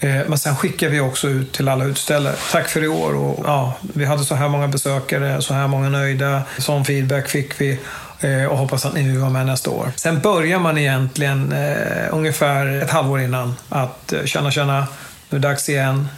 Eh, 0.00 0.16
Men 0.28 0.38
sen 0.38 0.56
skickar 0.56 0.88
vi 0.88 1.00
också 1.00 1.28
ut 1.28 1.52
till 1.52 1.68
alla 1.68 1.84
utställare. 1.84 2.34
Tack 2.52 2.68
för 2.68 2.84
i 2.84 2.88
år. 2.88 3.14
Och, 3.14 3.44
ja, 3.46 3.74
vi 3.80 4.04
hade 4.04 4.24
så 4.24 4.34
här 4.34 4.48
många 4.48 4.68
besökare, 4.68 5.42
så 5.42 5.54
här 5.54 5.66
många 5.68 5.88
nöjda. 5.88 6.42
Sån 6.58 6.84
feedback 6.84 7.28
fick 7.28 7.60
vi 7.60 7.78
eh, 8.20 8.44
och 8.44 8.58
hoppas 8.58 8.86
att 8.86 8.94
ni 8.94 9.02
vill 9.08 9.18
vara 9.18 9.30
med 9.30 9.46
nästa 9.46 9.70
år. 9.70 9.92
Sen 9.96 10.20
börjar 10.20 10.58
man 10.58 10.78
egentligen 10.78 11.52
eh, 11.52 12.06
ungefär 12.10 12.66
ett 12.82 12.90
halvår 12.90 13.20
innan 13.20 13.54
att 13.68 14.12
eh, 14.12 14.24
känna, 14.24 14.50
känna, 14.50 14.86
nu 15.30 15.36
är 15.36 15.40
det 15.40 15.48
dags 15.48 15.68
igen. 15.68 16.08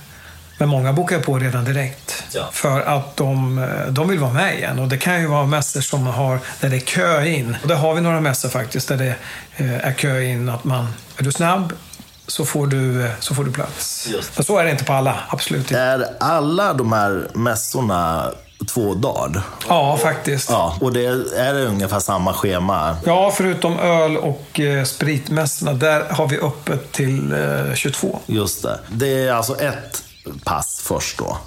Men 0.59 0.69
många 0.69 0.93
bokar 0.93 1.19
på 1.19 1.39
redan 1.39 1.65
direkt. 1.65 2.25
Ja. 2.33 2.49
För 2.53 2.81
att 2.81 3.17
de, 3.17 3.59
eh, 3.59 3.93
de 3.93 4.09
vill 4.09 4.19
vara 4.19 4.33
med 4.33 4.55
igen. 4.55 4.79
Och 4.79 4.89
det 4.89 4.99
kan 4.99 5.21
ju 5.21 5.27
vara 5.27 5.47
mässor 5.47 5.81
som 5.81 6.07
har, 6.07 6.39
där 6.61 6.69
det 6.69 6.77
är 6.77 6.81
kö 6.81 7.25
in. 7.25 7.57
Och 7.63 7.69
där 7.69 7.77
har 7.77 7.95
vi 7.95 8.01
några 8.01 8.21
mässor 8.21 8.49
faktiskt 8.49 8.89
där 8.89 8.97
det 8.97 9.15
eh, 9.57 9.87
är 9.87 9.93
kö 9.93 10.23
in. 10.23 10.49
Att 10.49 10.65
man, 10.65 10.87
är 11.17 11.23
du 11.23 11.33
snabb 11.33 11.73
så 12.27 12.45
får 12.45 12.67
du, 12.67 13.05
eh, 13.05 13.11
så 13.21 13.35
får 13.35 13.45
du 13.45 13.53
plats. 13.53 14.09
Just. 14.13 14.37
Men 14.37 14.45
så 14.45 14.59
är 14.59 14.65
det 14.65 14.71
inte 14.71 14.85
på 14.85 14.93
alla, 14.93 15.17
absolut 15.29 15.61
inte. 15.61 15.81
Är 15.81 16.07
alla 16.21 16.73
de 16.73 16.93
här 16.93 17.29
mässorna 17.35 18.31
två 18.69 18.95
dagar? 18.95 19.43
Ja, 19.69 19.97
faktiskt. 19.97 20.51
Ja, 20.51 20.77
och 20.81 20.93
det 20.93 21.07
är, 21.07 21.35
är 21.35 21.55
det 21.55 21.65
ungefär 21.65 22.01
samma 22.01 22.33
schema? 22.33 22.97
Ja, 23.05 23.33
förutom 23.37 23.79
öl 23.79 24.17
och 24.17 24.61
eh, 24.61 24.85
spritmässorna, 24.85 25.73
där 25.73 26.05
har 26.11 26.29
vi 26.29 26.39
öppet 26.39 26.93
till 26.93 27.33
eh, 27.33 27.75
22. 27.75 28.19
Just 28.27 28.63
det. 28.63 28.79
Det 28.89 29.29
är 29.29 29.33
alltså 29.33 29.61
ett 29.61 30.03
pass 30.45 30.83
först 30.85 31.19
då? 31.19 31.39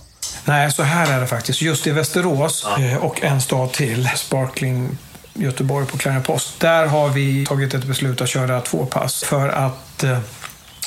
Nej, 0.45 0.71
så 0.71 0.83
här 0.83 1.13
är 1.13 1.21
det 1.21 1.27
faktiskt. 1.27 1.61
Just 1.61 1.88
i 1.88 1.91
Västerås 1.91 2.67
eh, 2.79 2.97
och 2.97 3.23
en 3.23 3.41
stad 3.41 3.71
till, 3.73 4.09
Sparkling 4.15 4.97
Göteborg 5.33 5.85
på 5.88 5.97
Clarion 5.97 6.23
Post. 6.23 6.59
Där 6.59 6.85
har 6.85 7.09
vi 7.09 7.45
tagit 7.45 7.73
ett 7.73 7.83
beslut 7.83 8.21
att 8.21 8.29
köra 8.29 8.61
två 8.61 8.85
pass 8.85 9.23
för 9.23 9.49
att 9.49 10.03
eh, 10.03 10.19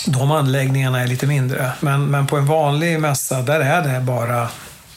de 0.06 0.30
anläggningarna 0.30 1.00
är 1.00 1.06
lite 1.06 1.26
mindre. 1.26 1.72
Men, 1.80 2.06
men 2.06 2.26
på 2.26 2.36
en 2.36 2.46
vanlig 2.46 3.00
mässa, 3.00 3.42
där 3.42 3.60
är 3.60 3.82
det 3.82 4.00
bara 4.00 4.48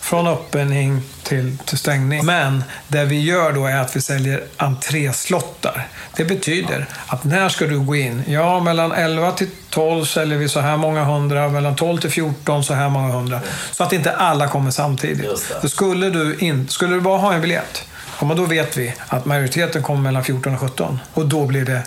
från 0.02 0.28
öppning 0.28 1.02
till, 1.24 1.58
till 1.58 1.78
stängning. 1.78 2.26
Men 2.26 2.64
det 2.88 3.06
vi 3.06 3.22
gör 3.22 3.52
då 3.54 3.66
är 3.66 3.78
att 3.78 3.96
vi 3.96 4.02
säljer 4.02 4.44
entréslottar. 4.58 5.88
Det 6.16 6.26
betyder 6.26 6.86
att 7.08 7.24
när 7.24 7.50
ska 7.50 7.66
du 7.66 7.80
gå 7.80 7.96
in? 7.96 8.24
Ja, 8.28 8.60
mellan 8.60 8.92
11 8.92 9.32
till 9.32 9.48
12 9.70 10.06
säljer 10.06 10.38
vi 10.38 10.50
så 10.50 10.60
här 10.60 10.78
många 10.78 11.04
hundra, 11.04 11.50
mellan 11.50 11.76
12 11.76 11.98
till 11.98 12.10
14 12.10 12.64
så 12.64 12.74
här 12.74 12.90
många 12.90 13.14
hundra. 13.14 13.40
Så 13.72 13.84
att 13.84 13.94
inte 13.94 14.12
alla 14.12 14.48
kommer 14.48 14.72
samtidigt. 14.72 15.40
För 15.62 15.68
skulle 15.68 16.10
du, 16.10 16.38
in, 16.40 16.68
skulle 16.68 16.94
du 16.94 17.02
bara 17.02 17.18
ha 17.18 17.34
en 17.34 17.42
biljett, 17.42 17.84
ja, 18.22 18.34
då 18.34 18.46
vet 18.46 18.78
vi 18.78 18.94
att 19.08 19.26
majoriteten 19.26 19.84
kommer 19.84 20.02
mellan 20.02 20.24
14 20.24 20.54
och 20.54 20.60
17. 20.60 21.00
Och 21.14 21.26
då 21.26 21.46
blir 21.46 21.66
det 21.66 21.82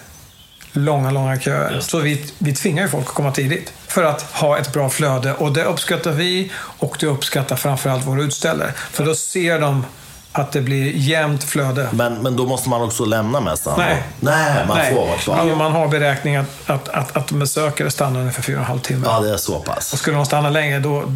långa, 0.76 1.10
långa 1.10 1.40
köer. 1.40 1.80
Så 1.80 1.98
vi, 1.98 2.26
vi 2.38 2.54
tvingar 2.54 2.82
ju 2.82 2.88
folk 2.88 3.06
att 3.08 3.14
komma 3.14 3.32
tidigt 3.32 3.72
för 3.86 4.02
att 4.02 4.22
ha 4.22 4.58
ett 4.58 4.72
bra 4.72 4.90
flöde. 4.90 5.34
Och 5.34 5.52
det 5.52 5.64
uppskattar 5.64 6.10
vi 6.10 6.52
och 6.56 6.96
det 7.00 7.06
uppskattar 7.06 7.56
framförallt 7.56 8.06
våra 8.06 8.22
utställare. 8.22 8.72
För 8.72 9.04
då 9.04 9.14
ser 9.14 9.60
de 9.60 9.84
att 10.32 10.52
det 10.52 10.60
blir 10.60 10.92
jämnt 10.92 11.44
flöde. 11.44 11.88
Men, 11.92 12.14
men 12.14 12.36
då 12.36 12.46
måste 12.46 12.68
man 12.68 12.82
också 12.82 13.04
lämna 13.04 13.40
mässan? 13.40 13.74
Nej. 13.78 14.02
Nej, 14.20 14.64
man 14.68 14.76
Nej. 14.76 14.94
får 14.94 15.06
vara 15.06 15.18
kvar. 15.18 15.56
Man 15.56 15.72
har 15.72 15.88
beräkning 15.88 16.36
att, 16.36 16.46
att, 16.66 16.88
att, 16.88 17.16
att 17.16 17.30
besökare 17.30 17.90
stannar 17.90 18.20
ungefär 18.20 18.42
fyra 18.42 18.56
och 18.56 18.62
en 18.62 18.68
halv 18.68 18.80
timme. 18.80 19.06
Ja, 19.06 19.20
det 19.20 19.30
är 19.32 19.36
så 19.36 19.54
Och 19.54 19.64
pass. 19.64 19.98
skulle 19.98 20.16
de 20.16 20.26
stanna 20.26 20.50
längre, 20.50 20.78
då, 20.78 21.12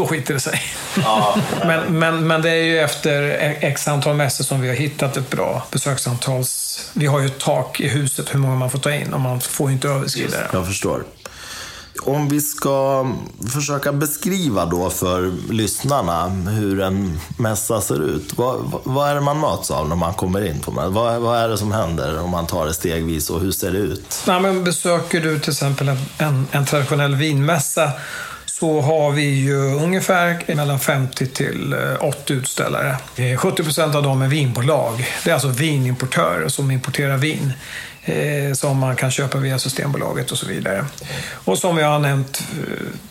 då 0.00 0.06
skiter 0.06 0.34
det 0.34 0.40
sig. 0.40 0.62
Ja. 0.96 1.36
Men, 1.66 1.98
men, 1.98 2.26
men 2.26 2.42
det 2.42 2.50
är 2.50 2.64
ju 2.64 2.78
efter 2.78 3.22
x 3.60 3.88
antal 3.88 4.16
mässor 4.16 4.44
som 4.44 4.60
vi 4.60 4.68
har 4.68 4.74
hittat 4.74 5.16
ett 5.16 5.30
bra 5.30 5.66
besöksantal. 5.70 6.44
Vi 6.92 7.06
har 7.06 7.20
ju 7.20 7.26
ett 7.26 7.38
tak 7.38 7.80
i 7.80 7.88
huset 7.88 8.34
hur 8.34 8.38
många 8.38 8.54
man 8.54 8.70
får 8.70 8.78
ta 8.78 8.92
in 8.92 9.14
och 9.14 9.20
man 9.20 9.40
får 9.40 9.68
ju 9.68 9.74
inte 9.74 9.88
överskrida 9.88 10.30
det. 10.30 10.48
Jag 10.52 10.66
förstår. 10.66 11.04
Om 12.02 12.28
vi 12.28 12.40
ska 12.40 13.06
försöka 13.52 13.92
beskriva 13.92 14.66
då 14.66 14.90
för 14.90 15.32
lyssnarna 15.52 16.28
hur 16.28 16.80
en 16.80 17.20
mässa 17.38 17.80
ser 17.80 18.02
ut. 18.02 18.32
Vad, 18.36 18.80
vad 18.84 19.10
är 19.10 19.14
det 19.14 19.20
man 19.20 19.40
möts 19.40 19.70
av 19.70 19.88
när 19.88 19.96
man 19.96 20.14
kommer 20.14 20.46
in 20.46 20.60
på 20.60 20.70
mässan? 20.70 20.94
Vad, 20.94 21.20
vad 21.20 21.38
är 21.38 21.48
det 21.48 21.58
som 21.58 21.72
händer 21.72 22.20
om 22.20 22.30
man 22.30 22.46
tar 22.46 22.66
det 22.66 22.74
stegvis 22.74 23.30
och 23.30 23.40
hur 23.40 23.52
ser 23.52 23.72
det 23.72 23.78
ut? 23.78 24.22
Nej, 24.26 24.40
men 24.40 24.64
besöker 24.64 25.20
du 25.20 25.38
till 25.38 25.50
exempel 25.50 25.88
en, 25.88 25.98
en, 26.18 26.46
en 26.50 26.66
traditionell 26.66 27.14
vinmässa 27.14 27.92
så 28.60 28.80
har 28.80 29.10
vi 29.10 29.22
ju 29.22 29.74
ungefär 29.74 30.54
mellan 30.54 30.80
50 30.80 31.26
till 31.26 31.72
eh, 31.72 32.04
80 32.04 32.32
utställare. 32.32 32.96
Eh, 33.16 33.36
70 33.36 33.62
procent 33.62 33.94
av 33.94 34.02
dem 34.02 34.22
är 34.22 34.28
vinbolag. 34.28 35.06
Det 35.24 35.30
är 35.30 35.34
alltså 35.34 35.48
vinimportörer 35.48 36.48
som 36.48 36.70
importerar 36.70 37.16
vin 37.16 37.52
eh, 38.04 38.52
som 38.52 38.78
man 38.78 38.96
kan 38.96 39.10
köpa 39.10 39.38
via 39.38 39.58
Systembolaget 39.58 40.30
och 40.30 40.38
så 40.38 40.46
vidare. 40.46 40.84
Och 41.32 41.58
som 41.58 41.78
jag 41.78 41.88
har 41.88 41.98
nämnt 41.98 42.42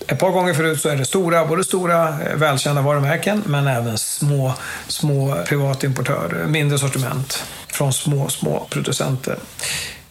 ett 0.07 0.19
par 0.19 0.29
gånger 0.29 0.53
förut 0.53 0.81
så 0.81 0.89
är 0.89 0.95
det 0.95 1.05
stora, 1.05 1.45
både 1.45 1.63
stora 1.63 2.17
välkända 2.35 2.81
varumärken 2.81 3.43
men 3.45 3.67
även 3.67 3.97
små, 3.97 4.53
små 4.87 5.37
privatimportörer, 5.47 6.47
mindre 6.47 6.79
sortiment 6.79 7.43
från 7.67 7.93
små, 7.93 8.29
små 8.29 8.67
producenter. 8.69 9.37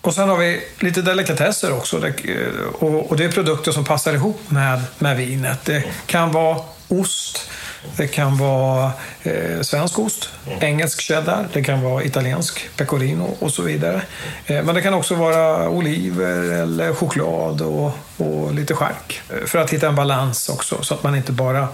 Och 0.00 0.14
sen 0.14 0.28
har 0.28 0.36
vi 0.36 0.60
lite 0.80 1.02
delikatesser 1.02 1.72
också. 1.72 1.98
Det- 1.98 2.08
eh, 2.08 2.82
och 2.82 3.16
det 3.16 3.24
är 3.24 3.32
produkter 3.32 3.72
som 3.72 3.84
passar 3.84 4.12
ihop 4.14 4.40
med, 4.48 4.80
med 4.98 5.16
vinet. 5.16 5.64
Det 5.64 5.84
kan 6.06 6.32
vara 6.32 6.58
ost, 6.88 7.50
det 7.96 8.06
kan 8.08 8.38
vara 8.38 8.92
eh, 9.22 9.60
svensk 9.62 9.98
ost, 9.98 10.28
engelsk 10.60 11.00
cheddar, 11.00 11.48
det 11.52 11.64
kan 11.64 11.82
vara 11.82 12.04
italiensk 12.04 12.68
pecorino 12.76 13.36
och 13.38 13.52
så 13.52 13.62
vidare. 13.62 14.02
Eh, 14.46 14.62
men 14.64 14.74
det 14.74 14.82
kan 14.82 14.94
också 14.94 15.14
vara 15.14 15.68
oliver 15.68 16.52
eller 16.52 16.94
choklad 16.94 17.60
och, 17.62 17.92
och 18.16 18.54
lite 18.54 18.74
skärk. 18.74 19.20
Eh, 19.30 19.46
För 19.46 19.58
att 19.58 19.70
hitta 19.70 19.88
en 19.88 19.94
balans 19.94 20.48
också, 20.48 20.82
så 20.82 20.94
att 20.94 21.02
man 21.02 21.14
inte 21.14 21.32
bara 21.32 21.68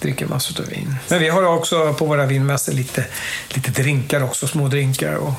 dricker 0.00 0.26
massor 0.26 0.60
av 0.64 0.68
vin. 0.68 0.96
Men 1.08 1.18
vi 1.18 1.28
har 1.28 1.42
också 1.42 1.94
på 1.94 2.04
våra 2.04 2.26
vinmässor 2.26 2.72
lite, 2.72 3.04
lite 3.48 3.70
drinkar 3.70 4.22
också, 4.22 4.46
små 4.46 4.68
drinkar. 4.68 5.14
Och 5.14 5.32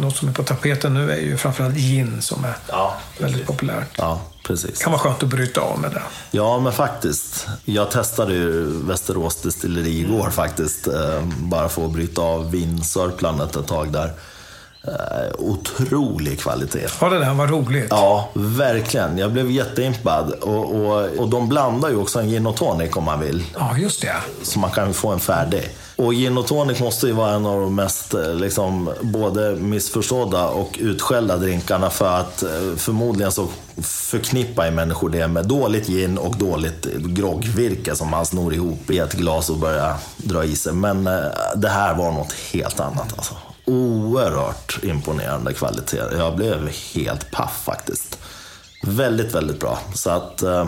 Något 0.00 0.16
som 0.16 0.28
är 0.28 0.32
på 0.32 0.42
tapeten 0.42 0.94
nu 0.94 1.12
är 1.12 1.16
ju 1.16 1.36
framförallt 1.36 1.76
gin 1.76 2.22
som 2.22 2.44
är 2.44 2.54
Ja, 2.68 2.96
väldigt 3.18 3.46
populärt. 3.46 3.88
Ja, 3.98 4.20
precis. 4.46 4.78
Kan 4.82 4.92
vara 4.92 5.02
skönt 5.02 5.22
att 5.22 5.28
bryta 5.28 5.60
av 5.60 5.78
med 5.80 5.90
det. 5.90 6.02
Ja, 6.30 6.58
men 6.58 6.72
faktiskt. 6.72 7.46
Jag 7.64 7.90
testade 7.90 8.34
ju 8.34 8.64
Västerås 8.86 9.36
destilleri 9.42 9.98
igår 10.00 10.30
faktiskt. 10.30 10.86
eh, 10.88 11.22
Bara 11.38 11.68
för 11.68 11.84
att 11.84 11.90
bryta 11.92 12.22
av 12.22 12.50
vinsörplandet 12.50 13.56
ett 13.56 13.66
tag 13.66 13.92
där. 13.92 14.12
Eh, 14.86 15.34
Otrolig 15.38 16.40
kvalitet. 16.40 16.86
Ja, 17.00 17.08
det 17.08 17.18
där 17.18 17.34
var 17.34 17.46
roligt. 17.46 17.86
Ja, 17.90 18.28
verkligen. 18.34 19.18
Jag 19.18 19.32
blev 19.32 19.50
jätteimpad. 19.50 20.30
Och, 20.30 20.74
och, 20.74 21.04
och 21.18 21.28
de 21.28 21.48
blandar 21.48 21.88
ju 21.88 21.96
också 21.96 22.20
en 22.20 22.28
gin 22.28 22.46
och 22.46 22.56
tonic 22.56 22.96
om 22.96 23.04
man 23.04 23.20
vill. 23.20 23.44
Ja, 23.54 23.76
just 23.78 24.00
det. 24.02 24.14
Så 24.42 24.58
man 24.58 24.70
kan 24.70 24.94
få 24.94 25.08
en 25.08 25.20
färdig. 25.20 25.70
Och 25.96 26.12
gin 26.12 26.38
och 26.38 26.46
tonic 26.46 26.80
måste 26.80 27.06
ju 27.06 27.12
vara 27.12 27.30
en 27.34 27.46
av 27.46 27.60
de 27.60 27.74
mest 27.74 28.14
eh, 28.14 28.34
liksom, 28.34 28.90
både 29.00 29.56
missförstådda 29.56 30.48
och 30.48 30.78
utskällda 30.80 31.36
drinkarna 31.36 31.90
för 31.90 32.20
att 32.20 32.42
eh, 32.42 32.76
förmodligen 32.76 33.32
så 33.32 33.48
förknippar 33.82 34.70
människor 34.70 35.10
det 35.10 35.28
med 35.28 35.46
dåligt 35.46 35.86
gin 35.86 36.18
och 36.18 36.36
dåligt 36.36 36.86
groggvirke 36.94 37.96
som 37.96 38.10
man 38.10 38.26
snor 38.26 38.54
ihop 38.54 38.90
i 38.90 38.98
ett 38.98 39.12
glas 39.12 39.50
och 39.50 39.58
börjar 39.58 39.94
dra 40.16 40.44
i 40.44 40.56
sig. 40.56 40.72
Men 40.72 41.04
det 41.56 41.68
här 41.68 41.94
var 41.94 42.12
något 42.12 42.32
helt 42.52 42.80
annat 42.80 43.12
alltså. 43.16 43.34
Oerhört 43.66 44.78
imponerande 44.82 45.52
kvalitet. 45.52 46.02
Jag 46.18 46.36
blev 46.36 46.70
helt 46.94 47.30
paff 47.30 47.62
faktiskt. 47.64 48.18
Väldigt, 48.82 49.34
väldigt 49.34 49.60
bra. 49.60 49.78
Så 49.94 50.10
att, 50.10 50.42
eh, 50.42 50.66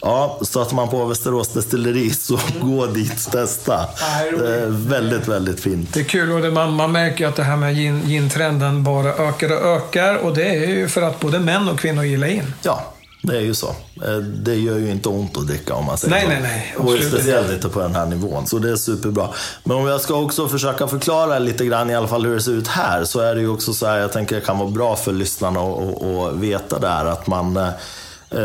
ja, 0.00 0.40
stöter 0.42 0.74
man 0.74 0.88
på 0.88 1.04
Västerås 1.04 1.48
destilleri 1.48 2.10
så 2.14 2.38
gå 2.60 2.86
dit 2.86 3.26
och 3.26 3.32
testa. 3.32 3.74
Är 3.74 4.66
väldigt, 4.88 5.28
väldigt 5.28 5.60
fint. 5.60 5.94
Det 5.94 6.00
är 6.00 6.04
kul 6.04 6.32
och 6.32 6.42
det, 6.42 6.50
man, 6.50 6.72
man 6.74 6.92
märker 6.92 7.26
att 7.26 7.36
det 7.36 7.42
här 7.42 7.56
med 7.56 7.74
gin- 7.74 8.02
gin-trenden 8.06 8.84
bara 8.84 9.14
ökar 9.14 9.50
och 9.52 9.76
ökar. 9.76 10.16
Och 10.16 10.34
det 10.34 10.44
är 10.48 10.66
ju 10.68 10.88
för 10.88 11.02
att 11.02 11.20
både 11.20 11.40
män 11.40 11.68
och 11.68 11.78
kvinnor 11.78 12.04
gillar 12.04 12.26
gin. 12.28 12.54
Ja, 12.62 12.92
det 13.22 13.36
är 13.36 13.40
ju 13.40 13.54
så. 13.54 13.68
Eh, 14.04 14.16
Det 14.16 14.54
gör 14.54 14.78
ju 14.78 14.90
inte 14.90 15.08
ont 15.08 15.36
att 15.38 15.46
dricka 15.46 15.74
om 15.74 15.84
man 15.84 15.98
säger 15.98 16.10
Nej, 16.14 16.22
så. 16.22 16.28
nej, 16.28 16.40
nej. 16.42 16.74
Och 16.78 16.82
Absolut 16.92 17.08
speciellt 17.12 17.52
inte 17.52 17.68
på 17.68 17.80
den 17.80 17.94
här 17.94 18.06
nivån. 18.06 18.46
Så 18.46 18.58
det 18.58 18.70
är 18.70 18.76
superbra. 18.76 19.28
Men 19.64 19.76
om 19.76 19.86
jag 19.86 20.00
ska 20.00 20.14
också 20.14 20.48
försöka 20.48 20.88
förklara 20.88 21.38
lite 21.38 21.64
grann 21.66 21.90
i 21.90 21.94
alla 21.94 22.08
fall 22.08 22.24
hur 22.26 22.34
det 22.34 22.40
ser 22.42 22.52
ut 22.52 22.68
här. 22.68 23.04
Så 23.04 23.20
är 23.20 23.34
det 23.34 23.40
ju 23.40 23.48
också 23.48 23.72
så 23.74 23.86
här, 23.86 23.98
jag 23.98 24.12
tänker 24.12 24.34
det 24.34 24.40
kan 24.40 24.58
vara 24.58 24.70
bra 24.70 24.96
för 24.96 25.12
lyssnarna 25.12 25.60
att- 25.60 26.34
veta 26.34 26.78
där 26.78 27.04
att 27.04 27.26
man 27.26 27.56
eh, 27.56 27.70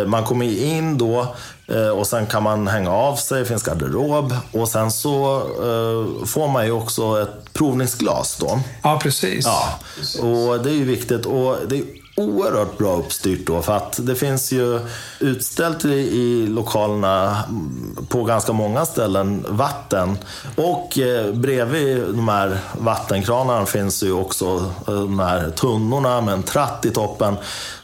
man 0.08 0.24
kommer 0.24 0.46
in 0.46 0.98
då 0.98 1.36
eh, 1.68 1.88
och 1.90 2.08
sen 2.08 2.26
kan 2.26 2.44
man 2.44 2.68
hänga 2.68 2.92
av 2.92 3.16
sig, 3.16 3.40
det 3.40 3.46
finns 3.46 3.64
garderob. 3.64 4.36
Och 4.52 4.68
sen 4.70 4.92
så 4.92 5.36
eh, 5.38 6.26
får 6.26 6.48
man 6.48 6.66
ju 6.66 6.72
också 6.72 7.22
ett 7.22 7.54
provningsglas 7.54 8.38
då. 8.40 8.60
Ja, 8.84 9.00
precis. 9.04 9.46
Ja, 9.46 9.80
och 10.28 10.64
det 10.64 10.70
är 10.70 10.74
ju 10.76 10.86
viktigt. 10.86 11.26
Och 11.26 11.56
det 11.70 11.76
är 11.78 11.84
oerhört 12.18 12.78
bra 12.78 12.95
uppstyrt 12.95 13.47
då. 13.47 13.61
För 13.61 13.78
att 13.78 14.05
det 14.05 14.15
finns 14.15 14.51
ju 14.51 14.80
utställt 15.20 15.86
i, 15.86 15.93
i 15.93 16.47
lokalerna 16.47 17.43
på 18.09 18.24
ganska 18.24 18.53
många 18.53 18.86
ställen 18.86 19.45
vatten. 19.49 20.18
Och 20.55 20.99
eh, 20.99 21.34
bredvid 21.34 22.01
de 22.01 22.28
här 22.28 22.57
vattenkranarna 22.80 23.65
finns 23.65 24.03
ju 24.03 24.13
också 24.13 24.45
eh, 24.88 24.93
de 24.93 25.20
här 25.20 25.49
tunnorna 25.49 26.22
med 26.22 26.34
en 26.34 26.43
tratt 26.43 26.86
i 26.86 26.91
toppen. 26.91 27.36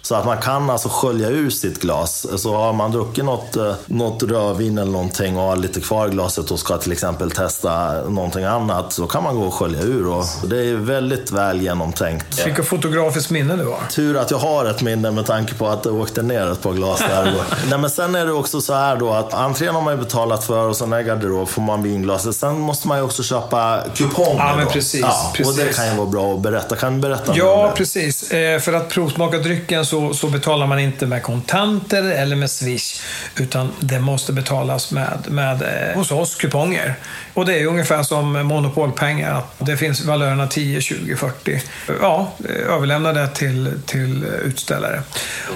Så 0.05 0.15
att 0.15 0.25
man 0.25 0.37
kan 0.37 0.69
alltså 0.69 0.89
skölja 0.89 1.29
ur 1.29 1.49
sitt 1.49 1.81
glas. 1.81 2.25
Så 2.41 2.55
har 2.55 2.73
man 2.73 2.91
druckit 2.91 3.25
något, 3.25 3.55
eh, 3.55 3.73
något 3.85 4.23
rödvin 4.23 4.77
eller 4.77 4.91
någonting 4.91 5.37
och 5.37 5.43
har 5.43 5.55
lite 5.55 5.81
kvar 5.81 6.07
i 6.07 6.09
glaset 6.11 6.51
och 6.51 6.59
ska 6.59 6.77
till 6.77 6.91
exempel 6.91 7.31
testa 7.31 7.93
någonting 8.09 8.43
annat. 8.43 8.93
Så 8.93 9.07
kan 9.07 9.23
man 9.23 9.35
gå 9.35 9.41
och 9.45 9.53
skölja 9.53 9.81
ur. 9.81 10.07
Och 10.07 10.25
det 10.49 10.57
är 10.69 10.75
väldigt 10.75 11.31
väl 11.31 11.61
genomtänkt. 11.61 12.45
Vilket 12.45 12.65
fotografiskt 12.67 13.29
minne 13.29 13.55
det 13.55 13.63
var. 13.63 13.79
Tur 13.91 14.17
att 14.17 14.31
jag 14.31 14.37
har 14.37 14.65
ett 14.65 14.81
minne 14.81 15.11
med 15.11 15.25
tanke 15.25 15.53
på 15.53 15.67
att 15.67 15.83
det 15.83 15.89
åkte 15.89 16.21
ner 16.21 16.51
ett 16.51 16.61
par 16.61 16.73
glas 16.73 16.99
där. 16.99 17.33
Nej, 17.69 17.79
men 17.79 17.89
sen 17.89 18.15
är 18.15 18.25
det 18.25 18.33
också 18.33 18.61
så 18.61 18.73
här 18.73 18.95
då 18.97 19.13
att 19.13 19.33
entrén 19.33 19.75
har 19.75 19.81
man 19.81 19.93
ju 19.93 19.99
betalat 19.99 20.43
för 20.43 20.67
och 20.67 20.75
sen 20.77 20.93
är 20.93 21.01
garderob 21.01 21.47
får 21.49 21.61
man 21.61 21.83
vinglaset. 21.83 22.35
Sen 22.35 22.59
måste 22.59 22.87
man 22.87 22.97
ju 22.97 23.03
också 23.03 23.23
köpa 23.23 23.83
kuponger. 23.95 24.35
Ja, 24.37 24.53
men 24.57 24.67
precis, 24.67 25.01
Ja, 25.01 25.33
Och 25.45 25.53
det 25.53 25.61
precis. 25.61 25.75
kan 25.77 25.89
ju 25.91 25.95
vara 25.97 26.07
bra 26.07 26.33
att 26.33 26.39
berätta. 26.39 26.75
Kan 26.75 26.93
du 26.93 26.99
berätta 26.99 27.33
Ja, 27.35 27.73
precis. 27.75 28.31
Eh, 28.31 28.59
För 28.59 28.73
att 28.73 28.89
provsmaka 28.89 29.37
drycken 29.37 29.85
så, 29.93 30.13
så 30.13 30.29
betalar 30.29 30.67
man 30.67 30.79
inte 30.79 31.05
med 31.05 31.23
kontanter 31.23 32.03
eller 32.03 32.35
med 32.35 32.51
Swish. 32.51 33.01
Utan 33.39 33.71
det 33.79 33.99
måste 33.99 34.33
betalas 34.33 34.91
med, 34.91 35.17
med 35.27 35.61
eh, 35.61 35.95
hos 35.95 36.11
oss, 36.11 36.35
kuponger. 36.35 36.95
Och 37.33 37.45
det 37.45 37.59
är 37.59 37.65
ungefär 37.65 38.03
som 38.03 38.31
monopolpengar. 38.47 39.37
att 39.37 39.65
Det 39.65 39.77
finns 39.77 40.05
valörerna 40.05 40.47
10, 40.47 40.81
20, 40.81 41.15
40. 41.15 41.61
Ja, 42.01 42.31
eh, 42.49 42.73
överlämna 42.75 43.13
det 43.13 43.27
till, 43.27 43.73
till 43.85 44.25
utställare. 44.45 45.01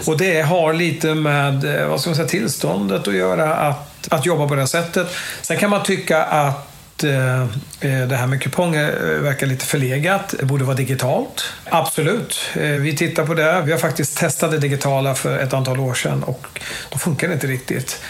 Och 0.06 0.18
det 0.18 0.42
har 0.42 0.74
lite 0.74 1.16
med 1.16 1.82
eh, 1.82 1.88
vad 1.88 2.02
ska 2.02 2.10
man 2.10 2.16
säga, 2.16 2.28
tillståndet 2.28 3.08
att 3.08 3.14
göra 3.14 3.56
att, 3.56 4.08
att 4.10 4.26
jobba 4.26 4.48
på 4.48 4.56
det 4.56 4.62
här 4.62 4.68
sättet. 4.68 5.08
Sen 5.42 5.58
kan 5.58 5.70
man 5.70 5.84
tycka 5.84 6.24
att 6.24 6.76
eh, 7.04 7.41
eh, 7.41 8.08
det 8.08 8.16
här 8.16 8.28
med 8.28 8.41
kuponger 8.41 8.88
eh, 9.16 9.22
verkar 9.22 9.48
lite 9.48 9.66
förlegat. 9.66 10.34
Det 10.39 10.45
borde 10.45 10.64
vara 10.64 10.76
digitalt. 10.76 11.43
Absolut. 11.70 12.39
Vi 12.56 12.95
tittar 12.98 13.26
på 13.26 13.34
det. 13.34 13.62
Vi 13.62 13.72
har 13.72 13.80
faktiskt 13.80 14.18
testat 14.18 14.52
det 14.52 14.58
digitala 14.58 15.16
för 15.16 15.39
ett 15.39 15.54
antal 15.54 15.80
år 15.80 15.93
sedan 15.93 16.24
och 16.24 16.60
då 16.91 16.98
funkar 17.00 17.28
det 17.28 17.34
inte 17.34 17.48
riktigt. 17.48 18.02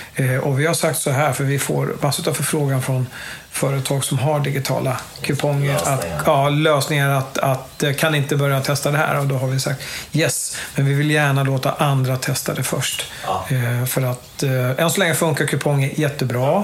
Och 0.42 0.60
vi 0.60 0.66
har 0.66 0.74
sagt 0.74 1.00
så 1.00 1.12
här, 1.12 1.34
för 1.34 1.44
vi 1.44 1.60
får 1.60 1.96
massor 2.02 2.30
av 2.30 2.34
förfrågan 2.34 2.82
från 2.82 3.08
företag 3.52 4.04
som 4.04 4.20
har 4.20 4.40
digitala 4.40 4.98
kuponger. 5.22 5.76
Att, 5.76 5.86
Lösningar. 5.86 6.22
ja, 6.26 6.50
lösningar 6.50 7.10
att, 7.10 7.38
att 7.38 7.84
kan 7.98 8.16
inte 8.16 8.36
börja 8.36 8.62
testa 8.62 8.92
det 8.92 8.98
här 8.98 9.20
och 9.20 9.26
då 9.26 9.36
har 9.36 9.48
vi 9.48 9.60
sagt 9.60 9.82
yes, 10.14 10.58
men 10.76 10.86
vi 10.86 10.94
vill 10.94 11.12
gärna 11.12 11.44
låta 11.44 11.72
andra 11.72 12.18
testa 12.18 12.54
det 12.54 12.64
först. 12.64 13.06
Ja. 13.26 13.46
Eh, 13.50 13.86
För 13.86 14.02
att 14.02 14.44
eh, 14.44 14.84
än 14.84 14.90
så 14.90 15.00
länge 15.00 15.14
funkar 15.16 15.46
kuponger 15.46 15.92
jättebra. 16.00 16.58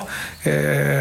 Eh, 0.43 0.51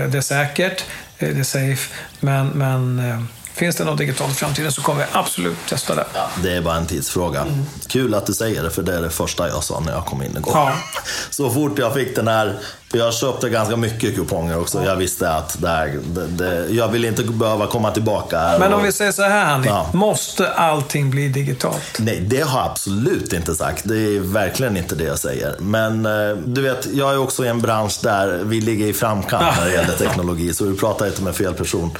Det 0.08 0.14
är 0.14 0.20
säkert, 0.20 0.84
det 1.26 1.40
är 1.40 1.44
safe, 1.44 1.94
men, 2.20 2.48
men 2.48 2.98
eh, 2.98 3.20
finns 3.54 3.76
det 3.76 3.84
något 3.84 3.98
digitalt 3.98 4.32
i 4.32 4.34
framtiden 4.34 4.72
så 4.72 4.82
kommer 4.82 5.00
vi 5.00 5.06
absolut 5.12 5.56
testa 5.68 5.94
det. 5.94 6.06
Ja, 6.14 6.30
det 6.42 6.56
är 6.56 6.62
bara 6.62 6.76
en 6.76 6.86
tidsfråga. 6.86 7.46
Kul 7.86 8.14
att 8.14 8.26
du 8.26 8.32
säger 8.32 8.62
det, 8.62 8.70
för 8.70 8.82
det 8.82 8.96
är 8.96 9.02
det 9.02 9.10
första 9.10 9.48
jag 9.48 9.64
sa 9.64 9.80
när 9.80 9.92
jag 9.92 10.06
kom 10.06 10.22
in 10.22 10.36
igår. 10.36 10.52
Ja. 10.54 10.72
Så 11.30 11.50
fort 11.50 11.78
jag 11.78 11.94
fick 11.94 12.16
den 12.16 12.28
här 12.28 12.58
Jag 12.94 13.14
köpte 13.14 13.48
ganska 13.48 13.76
mycket 13.76 14.14
kuponger 14.14 14.60
också. 14.60 14.84
Jag 14.84 14.96
visste 14.96 15.30
att 15.30 15.56
det 15.62 15.68
här, 15.68 15.98
det, 16.14 16.26
det, 16.26 16.68
jag 16.68 16.88
vill 16.88 17.04
inte 17.04 17.22
behöva 17.22 17.66
komma 17.66 17.90
tillbaka. 17.90 18.56
Men 18.58 18.72
om 18.72 18.80
och- 18.80 18.86
vi 18.86 18.92
säger 18.92 19.12
så 19.12 19.22
här, 19.22 19.44
Hanni. 19.44 19.66
Ja. 19.66 19.86
Måste 19.92 20.50
allting 20.52 21.10
bli 21.10 21.28
digitalt? 21.28 21.98
Nej, 21.98 22.20
det 22.20 22.40
har 22.40 22.60
jag 22.60 22.70
absolut 22.70 23.32
inte 23.32 23.54
sagt. 23.54 23.82
Det 23.84 23.96
är 24.16 24.20
verkligen 24.20 24.76
inte 24.76 24.94
det 24.94 25.04
jag 25.04 25.18
säger. 25.18 25.56
Men 25.60 26.06
eh, 26.06 26.36
du 26.46 26.62
vet, 26.62 26.86
jag 26.92 27.12
är 27.12 27.18
också 27.18 27.44
i 27.44 27.48
en 27.48 27.60
bransch 27.60 27.98
där 28.02 28.40
vi 28.44 28.60
ligger 28.60 28.86
i 28.86 28.92
framkant 28.92 29.56
när 29.58 29.64
det 29.66 29.72
gäller 29.72 29.96
teknologi. 29.96 30.54
Så 30.54 30.64
du 30.64 30.76
pratar 30.76 31.06
inte 31.06 31.22
med 31.22 31.34
fel 31.36 31.54
person. 31.54 31.90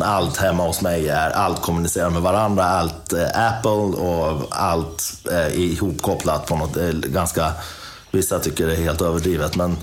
Allt 0.00 0.36
hemma 0.36 0.62
hos 0.66 0.80
mig 0.80 1.08
är, 1.08 1.30
allt 1.30 1.62
kommunicerar 1.62 2.10
med 2.10 2.22
varandra. 2.22 2.64
Allt 2.64 3.12
eh, 3.12 3.46
Apple 3.48 3.70
och 4.02 4.42
allt 4.50 5.12
eh, 5.32 5.60
ihopkopplat 5.60 6.46
på 6.46 6.56
något. 6.56 6.76
Är 6.76 6.92
ganska, 6.92 7.52
vissa 8.10 8.38
tycker 8.38 8.66
det 8.66 8.72
är 8.72 8.82
helt 8.82 9.00
överdrivet. 9.02 9.56
Men 9.56 9.76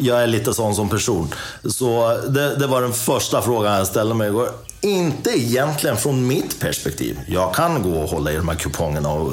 jag 0.00 0.22
är 0.22 0.26
lite 0.26 0.54
sån 0.54 0.74
som 0.74 0.88
person. 0.88 1.34
Så 1.64 2.16
det, 2.28 2.56
det 2.56 2.66
var 2.66 2.82
den 2.82 2.92
första 2.92 3.42
frågan 3.42 3.76
jag 3.76 3.86
ställde 3.86 4.14
mig 4.14 4.28
igår. 4.28 4.48
Inte 4.80 5.30
egentligen 5.30 5.96
från 5.96 6.26
mitt 6.26 6.60
perspektiv. 6.60 7.18
Jag 7.28 7.54
kan 7.54 7.82
gå 7.82 7.98
och 7.98 8.08
hålla 8.08 8.32
i 8.32 8.36
de 8.36 8.48
här 8.48 8.56
kupongerna 8.56 9.08
och 9.10 9.32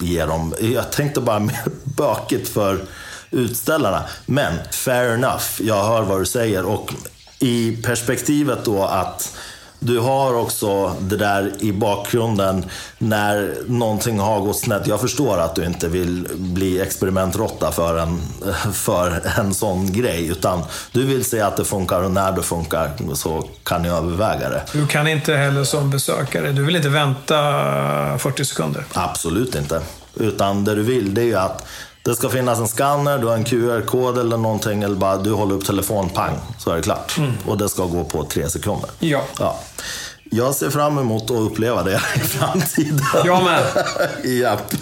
ge 0.00 0.24
dem. 0.24 0.54
Jag 0.60 0.92
tänkte 0.92 1.20
bara 1.20 1.38
mer 1.38 1.64
bökigt 1.96 2.48
för 2.48 2.84
utställarna. 3.30 4.04
Men 4.26 4.54
fair 4.70 5.14
enough, 5.14 5.44
jag 5.60 5.84
hör 5.84 6.02
vad 6.02 6.20
du 6.20 6.26
säger. 6.26 6.64
Och 6.64 6.94
i 7.38 7.76
perspektivet 7.82 8.64
då 8.64 8.84
att 8.84 9.36
du 9.80 9.98
har 9.98 10.34
också 10.34 10.96
det 11.00 11.16
där 11.16 11.52
i 11.58 11.72
bakgrunden 11.72 12.64
när 12.98 13.54
någonting 13.66 14.18
har 14.18 14.40
gått 14.40 14.58
snett. 14.58 14.86
Jag 14.86 15.00
förstår 15.00 15.38
att 15.38 15.54
du 15.54 15.64
inte 15.64 15.88
vill 15.88 16.28
bli 16.34 16.80
experimentrotta 16.80 17.72
för 17.72 17.98
en, 17.98 18.20
för 18.72 19.22
en 19.38 19.54
sån 19.54 19.92
grej. 19.92 20.26
Utan 20.26 20.62
du 20.92 21.06
vill 21.06 21.24
se 21.24 21.40
att 21.40 21.56
det 21.56 21.64
funkar 21.64 22.02
och 22.02 22.10
när 22.10 22.32
det 22.32 22.42
funkar 22.42 22.90
så 23.14 23.48
kan 23.62 23.82
ni 23.82 23.88
överväga 23.88 24.48
det. 24.48 24.62
Du 24.72 24.86
kan 24.86 25.08
inte 25.08 25.34
heller 25.34 25.64
som 25.64 25.90
besökare, 25.90 26.52
du 26.52 26.64
vill 26.64 26.76
inte 26.76 26.88
vänta 26.88 27.38
40 28.18 28.44
sekunder. 28.44 28.84
Absolut 28.92 29.54
inte. 29.54 29.80
Utan 30.16 30.64
det 30.64 30.74
du 30.74 30.82
vill 30.82 31.14
det 31.14 31.20
är 31.20 31.24
ju 31.24 31.36
att 31.36 31.66
det 32.02 32.14
ska 32.14 32.28
finnas 32.28 32.58
en 32.58 32.68
skanner, 32.68 33.18
du 33.18 33.26
har 33.26 33.34
en 33.34 33.44
QR-kod 33.44 34.18
eller 34.18 34.36
någonting. 34.36 34.82
Eller 34.82 34.96
bara 34.96 35.16
du 35.16 35.32
håller 35.32 35.54
upp 35.54 35.64
telefon, 35.64 36.08
pang, 36.08 36.38
så 36.58 36.70
är 36.70 36.76
det 36.76 36.82
klart. 36.82 37.16
Och 37.46 37.58
det 37.58 37.68
ska 37.68 37.84
gå 37.84 38.04
på 38.04 38.24
tre 38.24 38.48
sekunder. 38.48 38.90
Ja. 38.98 39.22
Ja. 39.38 39.60
Jag 40.32 40.54
ser 40.54 40.70
fram 40.70 40.98
emot 40.98 41.22
att 41.22 41.36
uppleva 41.36 41.82
det 41.82 42.00
i 42.16 42.20
framtiden. 42.20 43.00
Jag 43.24 43.44
med. 43.44 43.62
Japp. 44.40 44.72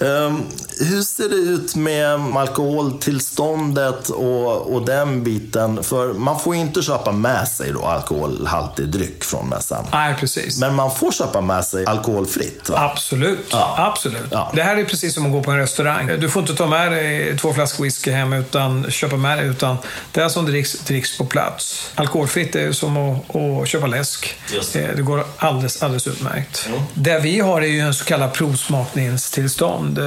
Ehm, 0.00 0.42
hur 0.78 1.02
ser 1.02 1.28
det 1.28 1.34
ut 1.34 1.76
med 1.76 2.36
alkoholtillståndet 2.36 4.08
och, 4.08 4.74
och 4.74 4.86
den 4.86 5.24
biten? 5.24 5.82
För 5.82 6.12
man 6.12 6.40
får 6.40 6.54
ju 6.54 6.60
inte 6.60 6.82
köpa 6.82 7.12
med 7.12 7.48
sig 7.48 7.72
då 7.72 7.84
alkoholhaltig 7.84 8.88
dryck 8.88 9.24
från 9.24 9.48
mässan. 9.48 9.84
Nej, 9.92 10.14
precis. 10.20 10.60
Men 10.60 10.74
man 10.74 10.94
får 10.94 11.12
köpa 11.12 11.40
med 11.40 11.64
sig 11.64 11.86
alkoholfritt. 11.86 12.68
Va? 12.68 12.90
Absolut. 12.92 13.54
Absolut. 13.76 14.26
Ja. 14.30 14.52
Det 14.54 14.62
här 14.62 14.76
är 14.76 14.84
precis 14.84 15.14
som 15.14 15.26
att 15.26 15.32
gå 15.32 15.42
på 15.42 15.50
en 15.50 15.58
restaurang. 15.58 16.06
Du 16.20 16.28
får 16.28 16.42
inte 16.42 16.54
ta 16.54 16.66
med 16.66 16.92
dig 16.92 17.38
två 17.38 17.52
flaskor 17.52 17.84
whisky 17.84 18.10
hem 18.10 18.32
utan 18.32 18.90
köpa 18.90 19.16
med 19.16 19.38
dig, 19.38 19.46
utan 19.46 19.76
det 20.12 20.20
är 20.20 20.28
som 20.28 20.46
dricks, 20.46 20.72
dricks 20.78 21.18
på 21.18 21.24
plats. 21.24 21.90
Alkoholfritt 21.94 22.56
är 22.56 22.72
som 22.72 22.96
att, 22.96 23.36
att 23.36 23.68
köpa 23.68 23.86
läsk. 23.86 24.34
Just 24.54 24.72
det. 24.72 24.82
Eh, 24.82 24.96
det 24.96 25.02
går 25.02 25.24
alldeles, 25.36 25.82
alldeles 25.82 26.06
utmärkt. 26.06 26.68
Det 26.94 27.18
vi 27.18 27.40
har 27.40 27.62
är 27.62 27.66
ju 27.66 27.80
en 27.80 27.94
så 27.94 28.04
kallad 28.04 28.32
provsmakningstillstånd. 28.32 29.98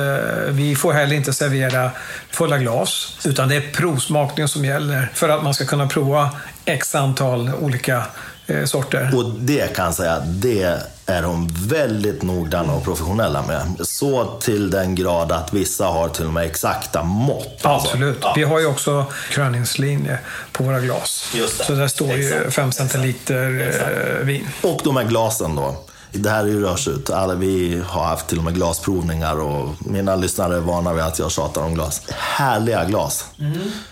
Vi 0.59 0.75
får 0.75 0.93
heller 0.93 1.15
inte 1.15 1.33
servera 1.33 1.91
fulla 2.31 2.57
glas, 2.57 3.17
utan 3.25 3.49
det 3.49 3.55
är 3.55 3.61
provsmakning 3.61 4.47
som 4.47 4.65
gäller 4.65 5.11
för 5.13 5.29
att 5.29 5.43
man 5.43 5.53
ska 5.53 5.65
kunna 5.65 5.87
prova 5.87 6.29
x 6.65 6.95
antal 6.95 7.51
olika 7.61 8.03
eh, 8.47 8.65
sorter. 8.65 9.11
Och 9.15 9.25
det 9.39 9.75
kan 9.75 9.85
jag 9.85 9.93
säga, 9.93 10.19
det 10.19 10.79
är 11.05 11.21
de 11.21 11.47
väldigt 11.67 12.21
noggranna 12.21 12.73
och 12.73 12.83
professionella 12.83 13.41
med. 13.41 13.87
Så 13.87 14.25
till 14.25 14.69
den 14.69 14.95
grad 14.95 15.31
att 15.31 15.53
vissa 15.53 15.85
har 15.85 16.09
till 16.09 16.25
och 16.25 16.33
med 16.33 16.45
exakta 16.45 17.03
mått. 17.03 17.65
alltså. 17.65 17.89
Absolut. 17.89 18.17
Ja. 18.21 18.33
Vi 18.35 18.43
har 18.43 18.59
ju 18.59 18.65
också 18.65 19.05
kröningslinje 19.31 20.19
på 20.51 20.63
våra 20.63 20.79
glas. 20.79 21.35
Så 21.67 21.73
där 21.73 21.87
står 21.87 22.13
ju 22.13 22.33
Exakt. 22.33 22.53
5 22.53 22.71
centiliter 22.71 23.73
eh, 24.19 24.25
vin. 24.25 24.47
Och 24.61 24.81
de 24.83 24.97
här 24.97 25.03
glasen 25.03 25.55
då. 25.55 25.75
Det 26.11 26.29
här 26.29 26.43
är 26.43 26.47
ju 26.47 26.61
rörsut. 26.61 27.09
Alla, 27.09 27.35
vi 27.35 27.81
har 27.87 28.03
haft 28.03 28.27
till 28.27 28.37
och 28.37 28.43
med 28.43 28.55
glasprovningar 28.55 29.39
och 29.39 29.75
mina 29.79 30.15
lyssnare 30.15 30.55
är 30.55 30.59
vana 30.59 30.93
vid 30.93 31.03
att 31.03 31.19
jag 31.19 31.31
tjatar 31.31 31.61
om 31.61 31.73
glas. 31.73 32.01
Härliga 32.17 32.85
glas. 32.85 33.25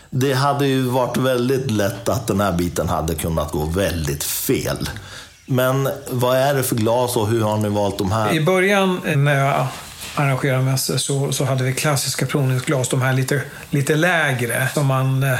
Det 0.09 0.33
hade 0.33 0.67
ju 0.67 0.81
varit 0.81 1.17
väldigt 1.17 1.71
lätt 1.71 2.09
att 2.09 2.27
den 2.27 2.41
här 2.41 2.51
biten 2.51 2.89
hade 2.89 3.15
kunnat 3.15 3.51
gå 3.51 3.65
väldigt 3.65 4.23
fel. 4.23 4.89
Men 5.45 5.89
vad 6.09 6.37
är 6.37 6.53
det 6.53 6.63
för 6.63 6.75
glas 6.75 7.15
och 7.15 7.27
hur 7.27 7.41
har 7.41 7.57
ni 7.57 7.69
valt 7.69 7.97
de 7.97 8.11
här? 8.11 8.33
I 8.33 8.41
början 8.41 9.01
eh, 9.05 9.17
när 9.17 9.45
jag 9.45 9.67
arrangerade 10.15 10.63
mässor 10.63 10.97
så, 10.97 11.31
så 11.31 11.45
hade 11.45 11.63
vi 11.63 11.73
klassiska 11.73 12.25
provningsglas, 12.25 12.89
de 12.89 13.01
här 13.01 13.13
lite, 13.13 13.41
lite 13.69 13.95
lägre 13.95 14.67
som 14.73 14.85
man 14.85 15.23
eh, 15.23 15.39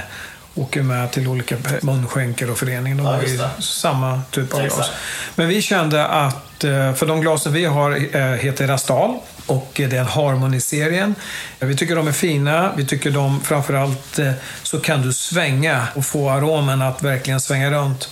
åker 0.57 0.81
med 0.81 1.11
till 1.11 1.27
olika 1.27 1.55
munskänker 1.81 2.49
och 2.51 2.57
föreningar. 2.57 2.97
De 2.97 3.05
Ja, 3.05 3.11
har 3.11 3.21
ju 3.21 3.39
samma 3.61 4.21
typ 4.31 4.53
av 4.53 4.61
glas. 4.61 4.89
Men 5.35 5.47
vi 5.47 5.61
kände 5.61 6.07
att, 6.07 6.63
eh, 6.63 6.93
för 6.93 7.05
de 7.05 7.21
glasen 7.21 7.53
vi 7.53 7.65
har 7.65 8.15
eh, 8.15 8.21
heter 8.21 8.67
Rastal 8.67 9.19
och 9.45 9.71
det 9.75 9.93
är 9.97 10.03
Harmony-serien. 10.03 11.15
Vi 11.59 11.75
tycker 11.75 11.95
de 11.95 12.07
är 12.07 12.11
fina. 12.11 12.71
Vi 12.77 12.85
tycker 12.85 13.11
de, 13.11 13.41
framförallt 13.41 14.19
eh, 14.19 14.31
så 14.63 14.79
kan 14.79 15.01
du 15.01 15.13
svänga 15.13 15.87
och 15.95 16.05
få 16.05 16.29
aromen 16.29 16.81
att 16.81 17.03
verkligen 17.03 17.39
svänga 17.41 17.71
runt 17.71 18.09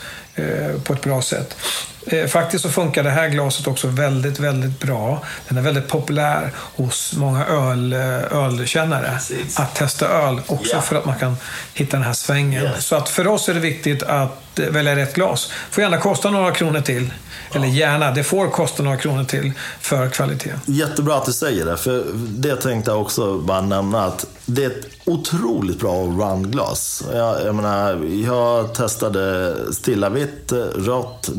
på 0.83 0.93
ett 0.93 1.01
bra 1.01 1.21
sätt. 1.21 1.57
Eh, 2.05 2.27
Faktiskt 2.27 2.63
så 2.63 2.69
funkar 2.69 3.03
det 3.03 3.09
här 3.09 3.29
glaset 3.29 3.67
också 3.67 3.87
väldigt, 3.87 4.39
väldigt 4.39 4.79
bra. 4.79 5.23
Den 5.47 5.57
är 5.57 5.61
väldigt 5.61 5.87
populär 5.87 6.51
hos 6.75 7.13
många 7.17 7.45
öl, 7.45 7.93
eh, 7.93 8.37
ölkännare. 8.37 9.11
Precis. 9.13 9.59
Att 9.59 9.75
testa 9.75 10.07
öl 10.07 10.41
också 10.47 10.75
Ja. 10.75 10.81
för 10.81 10.95
att 10.95 11.05
man 11.05 11.15
kan 11.19 11.37
hitta 11.73 11.97
den 11.97 12.05
här 12.05 12.13
svängen. 12.13 12.63
Yes. 12.63 12.85
Så 12.85 12.95
att 12.95 13.09
för 13.09 13.27
oss 13.27 13.49
är 13.49 13.53
det 13.53 13.59
viktigt 13.59 14.03
att 14.03 14.59
eh, 14.59 14.65
välja 14.65 14.95
rätt 14.95 15.13
glas. 15.13 15.51
får 15.71 15.83
gärna 15.83 15.97
kosta 15.97 16.29
några 16.29 16.51
kronor 16.51 16.81
till. 16.81 17.13
Eller 17.53 17.67
gärna, 17.67 18.11
det 18.11 18.23
får 18.23 18.47
kosta 18.49 18.83
några 18.83 18.97
kronor 18.97 19.23
till 19.23 19.51
för 19.79 20.09
kvalitet. 20.09 20.51
Jättebra 20.65 21.15
att 21.15 21.25
du 21.25 21.33
säger 21.33 21.65
det, 21.65 21.77
för 21.77 22.03
det 22.13 22.55
tänkte 22.55 22.91
jag 22.91 23.01
också 23.01 23.37
bara 23.37 23.61
nämna 23.61 24.05
att 24.05 24.25
det 24.45 24.63
är 24.63 24.67
ett 24.69 24.85
otroligt 25.05 25.79
bra 25.79 26.03
allround-glas. 26.03 27.03
Jag, 27.13 27.45
jag 27.45 27.55
menar, 27.55 28.03
jag 28.25 28.73
testade 28.73 29.55
stilla 29.73 30.09
vitt, 30.09 30.51
rött, 30.75 31.29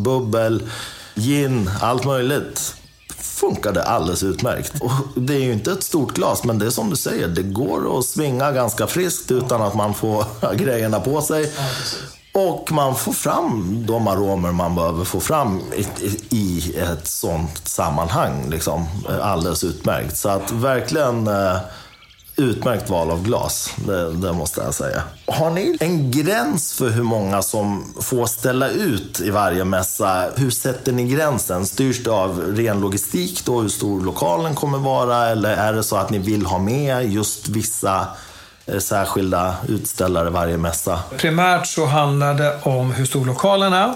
bubbel, 0.57 0.69
gin, 1.15 1.71
allt 1.81 2.05
möjligt. 2.05 2.75
Funkade 3.19 3.83
alldeles 3.83 4.23
utmärkt. 4.23 4.73
Och 4.81 4.91
det 5.17 5.35
är 5.35 5.41
ju 5.41 5.53
inte 5.53 5.73
ett 5.73 5.83
stort 5.83 6.15
glas, 6.15 6.45
men 6.45 6.59
det 6.59 6.67
är 6.67 6.71
som 6.71 6.91
du 6.91 6.97
säger, 6.97 7.29
det 7.29 7.43
går 7.43 7.99
att 7.99 8.05
svinga 8.05 8.53
ganska 8.53 8.87
friskt 8.87 9.31
utan 9.31 9.63
att 9.63 9.75
man 9.75 9.95
får 9.95 10.25
grejerna 10.57 11.01
på 11.01 11.23
sig. 11.23 11.53
Och 12.33 12.73
man 12.73 12.95
får 12.95 13.13
fram 13.13 13.85
de 13.87 14.09
aromer 14.09 14.53
man 14.53 14.75
behöver 14.75 15.05
få 15.05 15.21
fram 15.21 15.61
i 16.31 16.75
ett 16.77 17.07
sånt 17.07 17.69
sammanhang. 17.69 18.51
Liksom. 18.51 18.87
Alldeles 19.23 19.65
utmärkt. 19.65 20.17
Så 20.17 20.29
att 20.29 20.53
verkligen 20.53 21.27
eh, 21.27 21.57
utmärkt 22.37 22.91
val 22.91 23.11
av 23.11 23.23
glas. 23.23 23.75
Det, 23.87 24.13
det 24.13 24.33
måste 24.33 24.61
jag 24.61 24.75
säga. 24.75 25.03
Har 25.27 25.51
ni 25.51 25.77
en 25.81 26.11
gräns 26.11 26.73
för 26.73 26.91
hur 26.91 27.03
många 27.03 27.43
som 27.43 27.95
får 28.01 28.27
ställa 28.27 28.69
ut 28.69 29.21
i 29.21 29.31
varje 29.31 29.65
mässa? 29.65 30.25
Hur 30.37 30.51
sätter 30.51 30.93
ni 30.93 31.05
gränsen? 31.09 31.67
Styrs 31.67 32.05
det 32.05 32.11
av 32.11 32.41
ren 32.57 32.81
logistik 32.81 33.45
då? 33.45 33.61
Hur 33.61 33.69
stor 33.69 34.01
lokalen 34.01 34.55
kommer 34.55 34.79
vara? 34.79 35.29
Eller 35.29 35.57
är 35.57 35.73
det 35.73 35.83
så 35.83 35.97
att 35.97 36.11
ni 36.11 36.19
vill 36.19 36.47
ha 36.47 36.59
med 36.59 37.13
just 37.13 37.49
vissa 37.49 38.07
eh, 38.67 38.79
särskilda 38.79 39.55
utställare 39.69 40.31
varje 40.31 40.57
mässa? 40.57 41.01
Primärt 41.17 41.67
så 41.67 41.87
handlar 41.87 42.35
det 42.35 42.59
om 42.63 42.93
hur 42.93 43.07
stor 43.07 43.25
lokalen 43.25 43.73
är. 43.73 43.95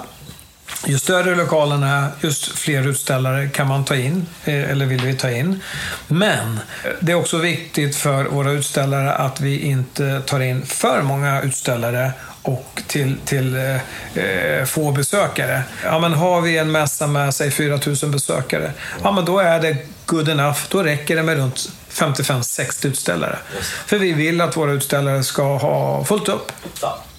Ju 0.87 0.99
större 0.99 1.35
lokalen 1.35 1.83
är, 1.83 2.09
just 2.21 2.59
fler 2.59 2.89
utställare 2.89 3.49
kan 3.49 3.67
man 3.67 3.85
ta 3.85 3.97
in, 3.97 4.27
eh, 4.45 4.71
eller 4.71 4.87
vill 4.87 5.01
vi 5.01 5.15
ta 5.15 5.31
in. 5.31 5.61
Men 6.09 6.61
det 7.01 7.13
är 7.13 7.17
också 7.17 7.39
viktigt 7.39 7.97
för 7.97 8.25
våra 8.25 8.51
utställare 8.51 9.13
att 9.13 9.41
vi 9.41 9.59
inte 9.59 10.21
tar 10.27 10.41
in 10.41 10.67
för 10.67 11.03
många 11.03 11.43
utställare 11.43 12.13
och 12.43 12.83
till, 12.87 13.17
till 13.25 13.57
eh, 13.57 14.25
eh, 14.25 14.65
få 14.65 14.93
besökare. 14.93 15.63
Ja, 15.85 15.99
men 15.99 16.13
har 16.13 16.41
vi 16.41 16.59
en 16.59 16.73
mässa 16.73 17.07
med 17.07 17.35
säg 17.35 17.51
4 17.51 17.81
000 18.03 18.13
besökare, 18.13 18.73
ja, 19.03 19.13
men 19.13 19.25
då 19.25 19.39
är 19.39 19.61
det 19.61 19.77
good 20.07 20.29
enough. 20.29 20.59
Då 20.69 20.83
räcker 20.83 21.17
det 21.17 21.23
med 21.23 21.37
runt 21.37 21.69
55-60 21.91 22.87
utställare. 22.87 23.39
För 23.87 23.99
vi 23.99 24.13
vill 24.13 24.41
att 24.41 24.57
våra 24.57 24.73
utställare 24.73 25.23
ska 25.23 25.57
ha 25.57 26.05
fullt 26.05 26.29
upp. 26.29 26.53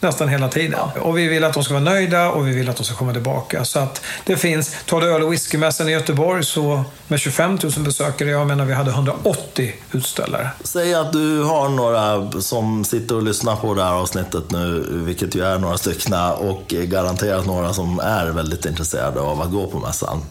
Ja. 0.01 0.07
Nästan 0.07 0.29
hela 0.29 0.49
tiden. 0.49 0.79
Och 1.01 1.17
vi 1.17 1.27
vill 1.27 1.43
att 1.43 1.53
de 1.53 1.63
ska 1.63 1.73
vara 1.73 1.83
nöjda 1.83 2.29
och 2.29 2.47
vi 2.47 2.51
vill 2.51 2.69
att 2.69 2.77
de 2.77 2.83
ska 2.83 2.95
komma 2.95 3.13
tillbaka. 3.13 3.65
Så 3.65 3.79
att 3.79 4.01
det 4.25 4.37
finns, 4.37 4.75
tar 4.85 5.01
du 5.01 5.15
öl 5.15 5.23
och 5.23 5.33
whiskymässan 5.33 5.89
i 5.89 5.91
Göteborg 5.91 6.43
så 6.43 6.83
med 7.07 7.19
25 7.19 7.59
000 7.63 7.71
besökare, 7.77 8.29
jag 8.29 8.47
menar 8.47 8.65
vi 8.65 8.73
hade 8.73 8.91
180 8.91 9.73
utställare. 9.91 10.49
Säg 10.63 10.93
att 10.93 11.13
du 11.13 11.43
har 11.43 11.69
några 11.69 12.31
som 12.41 12.85
sitter 12.85 13.15
och 13.15 13.23
lyssnar 13.23 13.55
på 13.55 13.73
det 13.73 13.83
här 13.83 13.93
avsnittet 13.93 14.51
nu, 14.51 14.87
vilket 14.91 15.35
ju 15.35 15.43
är 15.43 15.59
några 15.59 15.77
stycken 15.77 16.13
och 16.37 16.63
garanterat 16.67 17.45
några 17.45 17.73
som 17.73 17.99
är 17.99 18.25
väldigt 18.25 18.65
intresserade 18.65 19.19
av 19.19 19.41
att 19.41 19.51
gå 19.51 19.67
på 19.67 19.79
mässan. 19.79 20.21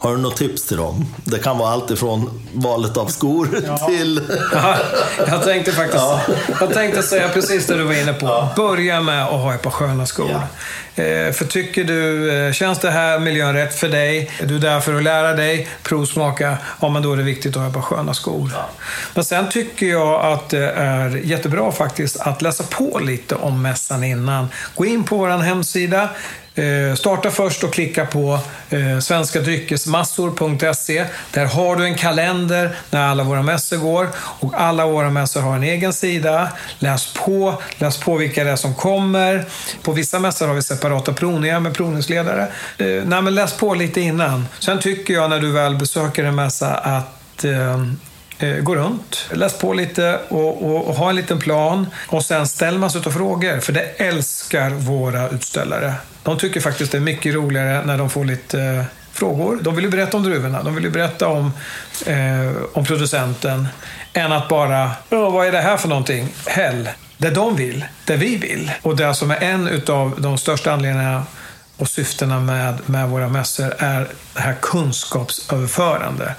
Har 0.00 0.10
du 0.12 0.18
något 0.18 0.36
tips 0.36 0.66
till 0.66 0.76
dem? 0.76 1.06
Det 1.24 1.38
kan 1.38 1.58
vara 1.58 1.70
allt 1.70 1.90
ifrån 1.90 2.44
valet 2.52 2.96
av 2.96 3.06
skor 3.06 3.46
till... 3.88 4.20
Ja, 4.52 4.76
jag 5.26 5.42
tänkte 5.42 5.72
faktiskt 5.72 6.04
jag 6.60 6.72
tänkte 6.74 7.02
säga 7.02 7.28
precis 7.28 7.66
det 7.66 7.76
du 7.76 7.82
var 7.82 7.92
inne 8.02 8.12
på. 8.12 8.48
Börja 8.56 9.00
med 9.00 9.24
att 9.24 9.30
ha 9.30 9.54
ett 9.54 9.62
par 9.62 9.70
sköna 9.70 10.06
skor. 10.06 10.30
Eh, 10.94 11.32
för 11.32 11.44
tycker 11.44 11.84
du, 11.84 12.32
eh, 12.32 12.52
känns 12.52 12.78
det 12.78 12.90
här 12.90 13.18
miljön 13.18 13.54
rätt 13.54 13.74
för 13.74 13.88
dig? 13.88 14.30
Är 14.40 14.46
du 14.46 14.58
där 14.58 14.80
för 14.80 14.94
att 14.94 15.02
lära 15.02 15.32
dig, 15.32 15.68
provsmaka? 15.82 16.56
Ja, 16.80 16.88
men 16.88 17.02
då 17.02 17.12
är 17.12 17.16
det 17.16 17.22
viktigt 17.22 17.56
att 17.56 17.62
ha 17.62 17.68
ett 17.68 17.74
par 17.74 17.82
sköna 17.82 18.14
skor. 18.14 18.50
Men 19.14 19.24
sen 19.24 19.48
tycker 19.48 19.86
jag 19.86 20.32
att 20.32 20.48
det 20.48 20.70
är 20.70 21.08
jättebra 21.24 21.72
faktiskt 21.72 22.20
att 22.20 22.42
läsa 22.42 22.64
på 22.64 22.98
lite 22.98 23.34
om 23.34 23.62
mässan 23.62 24.04
innan. 24.04 24.48
Gå 24.74 24.86
in 24.86 25.04
på 25.04 25.16
vår 25.16 25.28
hemsida. 25.28 26.08
Eh, 26.58 26.94
starta 26.94 27.30
först 27.30 27.64
och 27.64 27.72
klicka 27.72 28.06
på 28.06 28.38
eh, 28.70 28.98
svenskadryckesmassor.se. 29.00 31.04
Där 31.30 31.46
har 31.46 31.76
du 31.76 31.84
en 31.84 31.94
kalender 31.94 32.76
när 32.90 33.08
alla 33.08 33.24
våra 33.24 33.42
mässor 33.42 33.76
går 33.76 34.08
och 34.16 34.54
alla 34.56 34.86
våra 34.86 35.10
mässor 35.10 35.40
har 35.40 35.56
en 35.56 35.62
egen 35.62 35.92
sida. 35.92 36.48
Läs 36.78 37.14
på, 37.14 37.62
läs 37.76 37.96
på 37.96 38.16
vilka 38.16 38.44
det 38.44 38.50
är 38.50 38.56
som 38.56 38.74
kommer. 38.74 39.44
På 39.82 39.92
vissa 39.92 40.18
mässor 40.18 40.46
har 40.46 40.54
vi 40.54 40.62
separata 40.62 41.12
provningar 41.12 41.60
med 41.60 41.74
provningsledare. 41.74 42.42
Eh, 42.78 42.86
nej, 42.86 43.22
men 43.22 43.34
läs 43.34 43.56
på 43.56 43.74
lite 43.74 44.00
innan. 44.00 44.46
Sen 44.58 44.80
tycker 44.80 45.14
jag 45.14 45.30
när 45.30 45.40
du 45.40 45.52
väl 45.52 45.76
besöker 45.76 46.24
en 46.24 46.34
mässa 46.34 46.74
att 46.74 47.44
gå 48.62 48.76
runt, 48.76 49.28
läs 49.32 49.58
på 49.58 49.72
lite 49.72 50.20
och, 50.28 50.62
och, 50.62 50.88
och, 50.88 50.94
ha 50.94 51.10
en 51.10 51.16
liten 51.16 51.38
plan. 51.38 51.86
Och 52.08 52.24
sen 52.24 52.46
ställ 52.46 52.78
massor 52.78 53.06
av 53.06 53.10
frågor, 53.10 53.60
för 53.60 53.72
det 53.72 53.82
älskar 53.82 54.70
våra 54.70 55.28
utställare. 55.28 55.94
De 56.28 56.38
tycker 56.38 56.60
faktiskt 56.60 56.92
det 56.92 56.98
är 56.98 57.02
mycket 57.02 57.34
roligare 57.34 57.84
när 57.84 57.98
de 57.98 58.10
får 58.10 58.24
lite 58.24 58.60
eh, 58.60 58.84
frågor. 59.12 59.58
De 59.62 59.74
vill 59.74 59.84
ju 59.84 59.90
berätta 59.90 60.16
om 60.16 60.22
druvorna, 60.22 60.62
de 60.62 60.74
vill 60.74 60.84
ju 60.84 60.90
berätta 60.90 61.28
om, 61.28 61.52
eh, 62.06 62.52
om 62.72 62.84
producenten, 62.84 63.68
än 64.12 64.32
att 64.32 64.48
bara, 64.48 64.90
vad 65.08 65.46
är 65.46 65.52
det 65.52 65.60
här 65.60 65.76
för 65.76 65.88
någonting? 65.88 66.28
Häll. 66.46 66.88
Det 67.16 67.30
de 67.30 67.56
vill, 67.56 67.84
det 68.04 68.16
vi 68.16 68.36
vill. 68.36 68.70
Och 68.82 68.96
det 68.96 69.14
som 69.14 69.30
är 69.30 69.36
en 69.40 69.82
av 69.88 70.14
de 70.18 70.38
största 70.38 70.72
anledningarna 70.72 71.22
och 71.76 71.88
syftena 71.88 72.40
med, 72.40 72.78
med 72.86 73.08
våra 73.08 73.28
mässor 73.28 73.74
är 73.78 74.08
det 74.34 74.40
här 74.40 74.54
kunskapsöverförande 74.62 76.34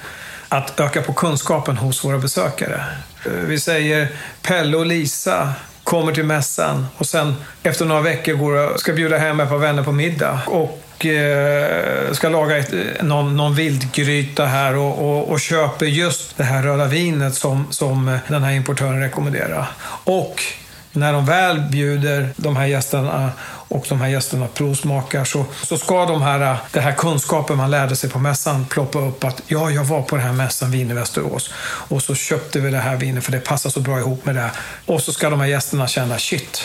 att 0.49 0.79
öka 0.79 1.01
på 1.01 1.13
kunskapen 1.13 1.77
hos 1.77 2.05
våra 2.05 2.17
besökare. 2.17 2.85
Eh, 3.25 3.31
vi 3.31 3.59
säger 3.59 4.07
Pelle 4.41 4.77
och 4.77 4.85
Lisa 4.85 5.53
kommer 5.89 6.11
till 6.11 6.23
mässan 6.23 6.87
och 6.97 7.05
sen 7.05 7.35
efter 7.63 7.85
några 7.85 8.01
veckor 8.01 8.33
går 8.33 8.53
och 8.53 8.79
ska 8.79 8.93
bjuda 8.93 9.17
hem 9.17 9.39
ett 9.39 9.49
par 9.49 9.57
vänner 9.57 9.83
på 9.83 9.91
middag. 9.91 10.39
Och 10.47 11.05
eh, 11.05 12.11
ska 12.11 12.29
laga 12.29 12.57
ett, 12.57 12.73
eh, 12.73 13.03
någon, 13.03 13.37
någon 13.37 13.55
vildgryta 13.55 14.45
här 14.45 14.75
och, 14.75 15.09
och, 15.09 15.29
och, 15.29 15.39
köper 15.39 15.85
just 15.85 16.37
det 16.37 16.43
här 16.43 16.63
röda 16.63 16.85
vinet 16.85 17.35
som, 17.35 17.67
som 17.69 18.07
eh, 18.07 18.17
den 18.27 18.43
här 18.43 18.51
importören 18.51 19.01
rekommenderar. 19.01 19.65
Och 20.03 20.43
när 20.91 21.13
de 21.13 21.25
väl 21.25 21.61
bjuder 21.61 22.29
de 22.35 22.55
här 22.55 22.65
gästerna 22.65 23.31
och 23.45 23.85
de 23.89 24.01
här 24.01 24.07
gästerna 24.07 24.47
provsmakar 24.47 25.25
så, 25.25 25.45
så 25.63 25.77
ska 25.77 26.05
de 26.05 26.21
här, 26.21 26.57
den 26.71 26.83
här 26.83 26.91
kunskapen 26.91 27.57
man 27.57 27.71
lärde 27.71 27.95
sig 27.95 28.09
på 28.09 28.19
mässan 28.19 28.65
ploppa 28.65 28.99
upp 28.99 29.23
att 29.23 29.41
ja, 29.47 29.69
jag 29.69 29.83
var 29.83 30.01
på 30.01 30.15
den 30.15 30.25
här 30.25 30.33
mässan, 30.33 30.71
vin 30.71 30.91
i 30.91 30.93
Västerås 30.93 31.53
och 31.63 32.03
så 32.03 32.15
köpte 32.15 32.59
vi 32.59 32.71
det 32.71 32.77
här 32.77 32.97
vinet 32.97 33.23
för 33.23 33.31
det 33.31 33.39
passar 33.39 33.69
så 33.69 33.79
bra 33.79 33.99
ihop 33.99 34.25
med 34.25 34.35
det. 34.35 34.51
Och 34.85 35.01
så 35.01 35.13
ska 35.13 35.29
de 35.29 35.39
här 35.39 35.47
gästerna 35.47 35.87
känna 35.87 36.17
shit, 36.17 36.63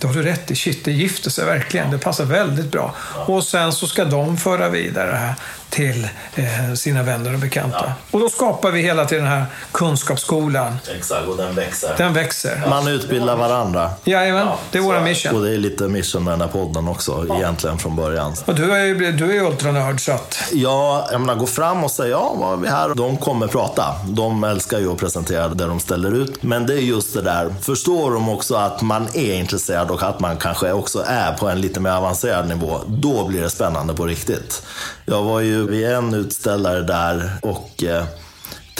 det 0.00 0.06
har 0.06 0.14
du 0.14 0.22
rätt 0.22 0.50
i. 0.50 0.56
Shit, 0.56 0.84
det 0.84 0.92
gifter 0.92 1.30
sig 1.30 1.44
verkligen. 1.44 1.90
Det 1.90 1.98
passar 1.98 2.24
väldigt 2.24 2.70
bra. 2.70 2.94
Och 3.26 3.44
sen 3.44 3.72
så 3.72 3.86
ska 3.86 4.04
de 4.04 4.36
föra 4.36 4.68
vidare 4.68 5.10
det 5.10 5.16
här 5.16 5.34
till 5.70 6.08
eh, 6.34 6.74
sina 6.74 7.02
vänner 7.02 7.32
och 7.32 7.38
bekanta. 7.38 7.84
Ja. 7.86 7.92
Och 8.10 8.20
då 8.20 8.28
skapar 8.28 8.70
vi 8.70 8.82
hela 8.82 9.04
tiden 9.04 9.24
den 9.24 9.32
här 9.32 9.44
kunskapsskolan. 9.72 10.76
Exakt, 10.96 11.28
och 11.28 11.36
den 11.36 11.54
växer. 11.54 11.94
Den 11.96 12.12
växer. 12.12 12.62
Man 12.70 12.88
utbildar 12.88 13.36
varandra. 13.36 13.90
Jajamän, 14.04 14.46
ja, 14.46 14.58
det 14.70 14.78
är 14.78 14.82
vår 14.82 15.00
mission. 15.00 15.36
Och 15.36 15.42
det 15.42 15.50
är 15.50 15.58
lite 15.58 15.88
mission 15.88 16.24
med 16.24 16.32
den 16.32 16.40
här 16.40 16.48
podden 16.48 16.88
också, 16.88 17.24
ja. 17.28 17.36
egentligen 17.36 17.78
från 17.78 17.96
början. 17.96 18.34
Och 18.44 18.54
du 18.54 18.72
är 18.72 18.84
ju 18.84 19.12
du 19.12 19.36
är 19.36 19.42
ultranörd, 19.42 20.00
så 20.00 20.12
att... 20.12 20.38
Ja, 20.52 21.08
jag 21.12 21.20
menar, 21.20 21.34
gå 21.34 21.46
fram 21.46 21.84
och 21.84 21.90
säga 21.90 22.08
ja, 22.10 22.34
vad 22.36 22.52
är 22.52 22.56
vi 22.56 22.68
här? 22.68 22.94
De 22.94 23.16
kommer 23.16 23.46
prata. 23.46 23.84
De 24.04 24.44
älskar 24.44 24.78
ju 24.78 24.92
att 24.92 24.98
presentera 24.98 25.48
det 25.48 25.66
de 25.66 25.80
ställer 25.80 26.12
ut. 26.12 26.42
Men 26.42 26.66
det 26.66 26.74
är 26.74 26.78
just 26.78 27.14
det 27.14 27.22
där, 27.22 27.54
förstår 27.62 28.12
de 28.12 28.28
också 28.28 28.54
att 28.54 28.82
man 28.82 29.08
är 29.14 29.34
intresserad 29.34 29.90
och 29.90 30.02
att 30.02 30.20
man 30.20 30.36
kanske 30.36 30.72
också 30.72 31.04
är 31.06 31.32
på 31.32 31.48
en 31.48 31.60
lite 31.60 31.80
mer 31.80 31.90
avancerad 31.90 32.48
nivå, 32.48 32.80
då 32.86 33.28
blir 33.28 33.42
det 33.42 33.50
spännande 33.50 33.94
på 33.94 34.06
riktigt. 34.06 34.62
Jag 35.04 35.22
var 35.22 35.40
ju 35.40 35.57
vid 35.66 35.86
en 35.86 36.14
utställare 36.14 36.82
där 36.82 37.30
och 37.42 37.84
eh, 37.84 38.04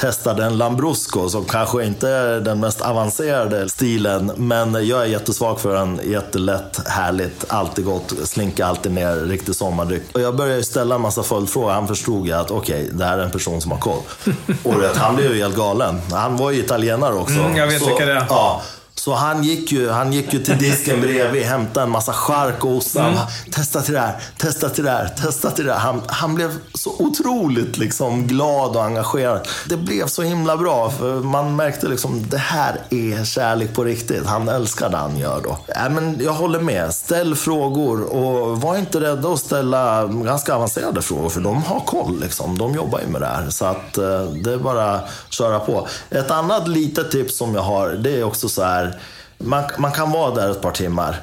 testade 0.01 0.45
en 0.45 0.59
Lambrusco 0.59 1.29
som 1.29 1.45
kanske 1.45 1.85
inte 1.85 2.09
är 2.09 2.41
den 2.41 2.61
mest 2.61 2.81
avancerade 2.81 3.69
stilen. 3.69 4.33
Men 4.37 4.87
jag 4.87 5.03
är 5.03 5.07
jättesvag 5.07 5.61
för 5.61 5.77
en 5.77 6.01
jättelätt, 6.05 6.89
härligt, 6.89 7.45
alltid 7.49 7.85
gott, 7.85 8.15
slinka 8.25 8.67
alltid 8.67 8.93
ner, 8.93 9.17
riktig 9.17 9.55
sommardryck. 9.55 10.03
Och 10.15 10.21
jag 10.21 10.37
började 10.37 10.65
ställa 10.65 10.95
en 10.95 11.01
massa 11.01 11.23
följdfrågor. 11.23 11.71
Han 11.71 11.89
förstod 11.89 12.27
ju 12.27 12.33
att 12.33 12.51
okej, 12.51 12.83
okay, 12.83 12.97
det 12.99 13.05
här 13.05 13.19
är 13.19 13.23
en 13.23 13.31
person 13.31 13.61
som 13.61 13.71
har 13.71 13.79
koll. 13.79 14.03
Och 14.65 14.83
vet, 14.83 14.97
han 14.97 15.17
blev 15.17 15.33
ju 15.33 15.43
helt 15.43 15.57
galen. 15.57 16.01
Han 16.13 16.37
var 16.37 16.51
ju 16.51 16.61
italienare 16.61 17.15
också. 17.15 17.39
Mm, 17.39 17.57
jag 17.57 17.67
vet 17.67 17.89
vilka 17.89 18.07
det 18.07 18.13
är. 18.13 18.27
Ja, 18.29 18.63
så 19.09 19.15
han 19.15 19.45
gick 19.45 19.73
ju, 19.73 19.91
han 19.91 20.13
gick 20.13 20.33
ju 20.33 20.39
till 20.39 20.59
disken 20.69 21.01
bredvid, 21.01 21.43
hämtade 21.43 21.85
en 21.85 21.91
massa 21.91 22.13
chark 22.13 22.65
och 22.65 22.77
ostron. 22.77 23.05
Mm. 23.05 23.19
Testa 23.53 23.83
till 23.83 23.95
det 23.95 24.01
här, 24.01 24.21
testa 24.37 24.69
till 24.69 24.85
det 24.85 24.91
här, 24.91 25.09
testa 25.09 25.51
till 25.51 25.67
det 25.67 25.73
här. 25.73 25.81
Han, 25.81 26.03
han 26.07 26.35
blev 26.35 26.53
så 26.75 26.91
otroligt 26.99 27.79
liksom 27.79 28.27
glad 28.27 28.77
och 28.77 28.85
engagerad. 28.85 29.49
Det 29.69 29.77
blev 29.77 30.07
så 30.07 30.23
himla 30.23 30.57
bra, 30.57 30.91
för 30.91 31.15
man 31.15 31.57
märkte 31.57 31.89
liksom 31.89 32.29
det 32.29 32.39
här 32.39 32.81
är 32.91 33.25
kärlek 33.25 33.75
på 33.75 33.85
riktigt. 33.85 34.27
Han 34.27 34.49
älskar 34.49 34.91
det 34.91 34.97
han 34.97 35.19
gör 35.19 35.41
då. 35.41 35.59
Äh, 35.69 35.91
men 35.91 36.21
jag 36.21 36.33
håller 36.33 36.61
med. 36.61 36.95
Ställ 36.95 37.35
frågor 37.35 38.03
och 38.03 38.61
var 38.61 38.77
inte 38.77 39.01
rädda 39.01 39.29
att 39.29 39.39
ställa 39.39 40.07
ganska 40.07 40.55
avancerade 40.55 41.03
frågor, 41.03 41.29
för 41.29 41.41
de 41.41 41.63
har 41.63 41.81
koll. 41.81 42.21
Liksom. 42.21 42.59
De 42.59 42.75
jobbar 42.75 43.01
ju 43.01 43.07
med 43.07 43.21
det 43.21 43.27
här. 43.27 43.51
Så 43.51 43.65
att, 43.65 43.99
eh, 43.99 44.23
det 44.23 44.53
är 44.53 44.59
bara 44.59 44.91
att 44.91 45.11
köra 45.31 45.61
på. 45.61 45.89
Ett 46.11 46.31
annat 46.31 46.69
litet 46.69 47.11
tips 47.11 47.37
som 47.37 47.55
jag 47.55 47.63
har, 47.63 47.89
det 47.91 48.21
är 48.21 48.25
också 48.25 48.49
så 48.49 48.63
här 48.63 48.98
man, 49.39 49.65
man 49.79 49.93
kan 49.93 50.11
vara 50.11 50.35
där 50.35 50.51
ett 50.51 50.63
par 50.63 50.71
timmar. 50.71 51.17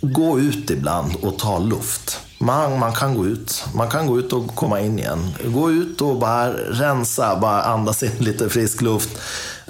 Gå 0.00 0.40
ut 0.40 0.70
ibland 0.70 1.16
och 1.22 1.38
ta 1.38 1.58
luft. 1.58 2.20
Man, 2.40 2.78
man 2.78 2.92
kan 2.92 3.14
gå 3.14 3.26
ut. 3.26 3.64
Man 3.74 3.88
kan 3.88 4.06
gå 4.06 4.18
ut 4.18 4.32
och 4.32 4.54
komma 4.54 4.80
in 4.80 4.98
igen. 4.98 5.34
Gå 5.44 5.70
ut 5.70 6.00
och 6.00 6.18
bara 6.18 6.52
rensa, 6.52 7.36
bara 7.36 7.62
andas 7.62 8.02
in 8.02 8.10
lite 8.18 8.48
frisk 8.48 8.82
luft. 8.82 9.10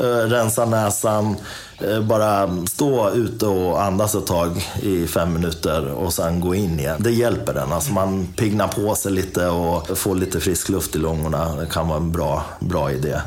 Uh, 0.01 0.05
rensa 0.07 0.64
näsan. 0.64 1.36
Eh, 1.81 2.01
bara 2.01 2.66
stå 2.66 3.11
ute 3.11 3.47
och 3.47 3.83
andas 3.83 4.14
ett 4.14 4.26
tag 4.26 4.66
i 4.83 5.07
fem 5.07 5.33
minuter 5.33 5.87
och 5.93 6.12
sen 6.12 6.41
gå 6.41 6.55
in 6.55 6.81
igen. 6.81 7.03
Det 7.03 7.11
hjälper 7.11 7.55
den. 7.55 7.72
Alltså 7.72 7.93
man 7.93 8.26
pignar 8.37 8.68
på 8.68 8.95
sig 8.95 9.12
lite 9.12 9.47
och 9.47 9.99
får 9.99 10.14
lite 10.14 10.41
frisk 10.41 10.68
luft 10.68 10.97
i 10.97 10.99
lungorna. 10.99 11.55
Det 11.55 11.66
kan 11.66 11.89
vara 11.89 11.99
en 11.99 12.12
bra, 12.12 12.45
bra 12.61 12.93
idé. 12.93 13.20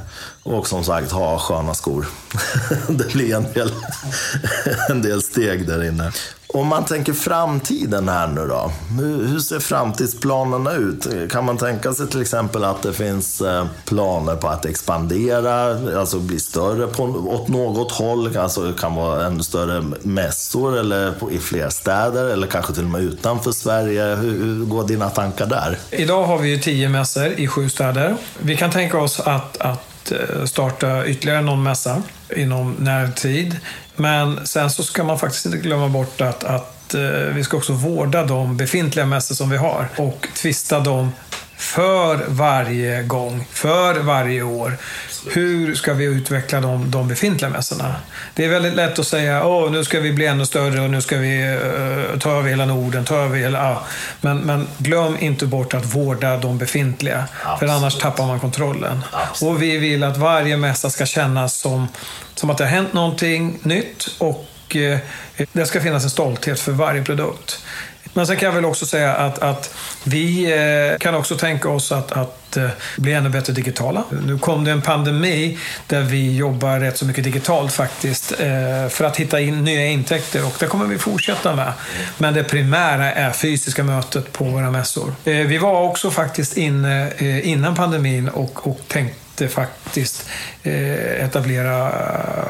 Och 0.43 0.68
som 0.68 0.84
sagt, 0.84 1.12
ha 1.12 1.39
sköna 1.39 1.74
skor. 1.74 2.08
det 2.89 3.14
blir 3.14 3.36
en 3.36 3.54
del, 3.54 3.72
en 4.89 5.02
del 5.02 5.22
steg 5.22 5.68
där 5.68 5.84
inne. 5.84 6.12
Om 6.54 6.68
man 6.68 6.86
tänker 6.86 7.14
framtiden 7.14 8.10
här 8.10 8.28
nu 8.28 8.47
då. 8.47 8.72
Hur 9.28 9.39
ser 9.39 9.60
framtidsplanerna 9.60 10.74
ut? 10.74 11.32
Kan 11.32 11.45
man 11.45 11.58
tänka 11.58 11.93
sig 11.93 12.08
till 12.08 12.22
exempel 12.22 12.64
att 12.64 12.82
det 12.82 12.93
finns 12.93 13.41
eh, 13.41 13.66
planer 13.86 14.36
på 14.36 14.47
att 14.47 14.66
expandera, 14.66 15.64
alltså 15.99 16.20
bli 16.20 16.39
större 16.39 16.88
på, 16.88 17.04
åt 17.04 17.47
något 17.47 17.91
håll? 17.91 18.38
Alltså 18.38 18.62
det 18.62 18.80
kan 18.80 18.95
vara 18.95 19.26
ännu 19.26 19.43
större 19.43 19.84
mässor 20.02 20.78
eller 20.78 21.32
i 21.32 21.39
fler 21.39 21.70
städer 21.70 22.26
eller 22.26 22.47
kanske 22.47 22.74
till 22.74 22.84
och 22.84 22.89
med 22.89 23.02
utanför 23.02 23.52
Sverige. 23.52 24.16
Hur, 24.16 24.45
hur 24.45 24.66
går 24.66 24.88
dina 24.88 25.10
tankar 25.10 25.45
där? 25.45 25.78
Idag 25.91 26.24
har 26.24 26.38
vi 26.38 26.49
ju 26.49 26.58
tio 26.58 26.89
mässor 26.89 27.28
i 27.28 27.47
sju 27.47 27.70
städer. 27.70 28.16
Vi 28.39 28.58
kan 28.58 28.72
tänka 28.72 28.97
oss 28.97 29.20
att, 29.20 29.58
att 29.58 30.12
eh, 30.12 30.45
starta 30.45 31.06
ytterligare 31.06 31.41
någon 31.41 31.64
mässa 31.64 32.02
inom 32.36 32.76
närtid. 32.80 33.60
Men 33.96 34.48
sen 34.48 34.70
så 34.70 34.84
ska 34.84 35.04
man 35.04 35.20
faktiskt 35.20 35.46
inte 35.46 35.58
glömma 35.58 35.89
bort 35.89 36.22
att, 36.22 36.44
att 36.44 36.94
eh, 36.94 37.02
vi 37.34 37.44
ska 37.44 37.58
också 37.58 37.74
vårda 37.74 38.26
de 38.26 38.58
befintliga 38.58 39.06
mässor 39.06 39.36
som 39.36 39.50
vi 39.50 39.58
har 39.58 39.88
och 39.98 40.28
tvista 40.36 40.80
dem 40.80 41.12
för 41.62 42.26
varje 42.28 43.03
gång, 43.03 43.47
för 43.51 43.99
varje 43.99 44.41
år. 44.41 44.78
Hur 45.30 45.76
ska 45.76 45.93
vi 45.93 46.05
utveckla 46.05 46.62
de, 46.62 46.91
de 46.91 47.07
befintliga 47.07 47.49
mässorna? 47.49 47.95
Det 48.34 48.45
är 48.45 48.49
väldigt 48.49 48.74
lätt 48.74 48.99
att 48.99 49.07
säga 49.07 49.45
åh, 49.47 49.72
nu 49.72 49.84
ska 49.84 49.99
vi 49.99 50.14
bli 50.14 50.26
ännu 50.26 50.45
större 50.45 50.82
och 50.82 50.89
nu 50.89 51.01
ska 51.01 51.18
vi 51.18 51.57
uh, 51.57 52.20
ta 52.20 52.32
över 52.32 52.49
hela 52.49 52.66
Norden, 52.66 53.05
ta 53.05 53.16
över 53.16 53.38
hela... 53.38 53.72
Uh. 53.72 53.78
Men, 54.22 54.38
men 54.38 54.68
glöm 54.78 55.18
inte 55.20 55.45
bort 55.45 55.74
att 55.74 55.86
vårda 55.95 56.38
de 56.38 56.57
befintliga, 56.57 57.28
Absolut. 57.43 57.59
för 57.59 57.78
annars 57.78 57.97
tappar 57.97 58.26
man 58.26 58.39
kontrollen. 58.39 59.03
Absolut. 59.12 59.55
Och 59.55 59.62
vi 59.62 59.78
vill 59.78 60.03
att 60.03 60.18
varje 60.18 60.57
mässa 60.57 60.89
ska 60.89 61.05
kännas 61.05 61.55
som, 61.55 61.88
som 62.36 62.49
att 62.49 62.57
det 62.57 62.64
har 62.64 62.72
hänt 62.72 62.93
någonting 62.93 63.59
nytt 63.64 64.07
och 64.18 64.76
uh, 64.76 64.97
det 65.53 65.66
ska 65.66 65.82
finnas 65.82 66.03
en 66.03 66.09
stolthet 66.09 66.59
för 66.59 66.72
varje 66.72 67.03
produkt. 67.03 67.59
Men 68.14 68.28
sen 68.28 68.38
kan 68.38 68.45
jag 68.45 68.53
väl 68.53 68.66
också 68.66 68.86
säga 68.86 69.14
att, 69.14 69.39
att 69.39 69.76
vi 70.03 70.53
eh, 70.91 70.97
kan 70.97 71.16
också 71.16 71.38
tänka 71.38 71.70
oss 71.70 71.91
att, 71.91 72.12
att 72.12 72.57
eh, 72.57 72.70
bli 72.97 73.14
ännu 73.14 73.30
bättre 73.30 73.53
digitala. 73.53 74.03
Nu 74.26 74.39
kom 74.39 74.64
det 74.64 74.72
en 74.72 74.82
pandemi 74.82 75.57
där 75.88 76.01
vi 76.01 76.36
jobbar 76.36 76.80
rätt 76.80 76.97
så 76.97 77.05
mycket 77.05 77.24
digitalt 77.24 77.74
faktiskt 77.74 78.32
eh, 78.32 78.88
för 78.89 79.03
att 79.03 79.18
hitta 79.18 79.39
in 79.39 79.64
nya 79.64 79.86
intäkter 79.86 80.45
och 80.45 80.55
det 80.59 80.66
kommer 80.66 80.86
vi 80.86 80.97
fortsätta 80.97 81.55
med. 81.55 81.74
Men 82.18 82.34
det 82.34 82.43
primära 82.43 83.14
är 83.14 83.32
fysiska 83.32 83.84
mötet 83.84 84.34
på 84.34 84.43
våra 84.43 84.72
mässor. 84.72 85.14
Vi 85.24 85.57
var 85.57 85.82
också 85.82 86.12
faktiskt 86.12 86.57
inne 86.57 87.12
innan 87.43 87.76
pandemin 87.76 88.30
och, 88.30 88.68
och 88.68 88.80
tänkte 88.88 89.47
faktiskt 89.47 90.30
etablera 90.64 91.91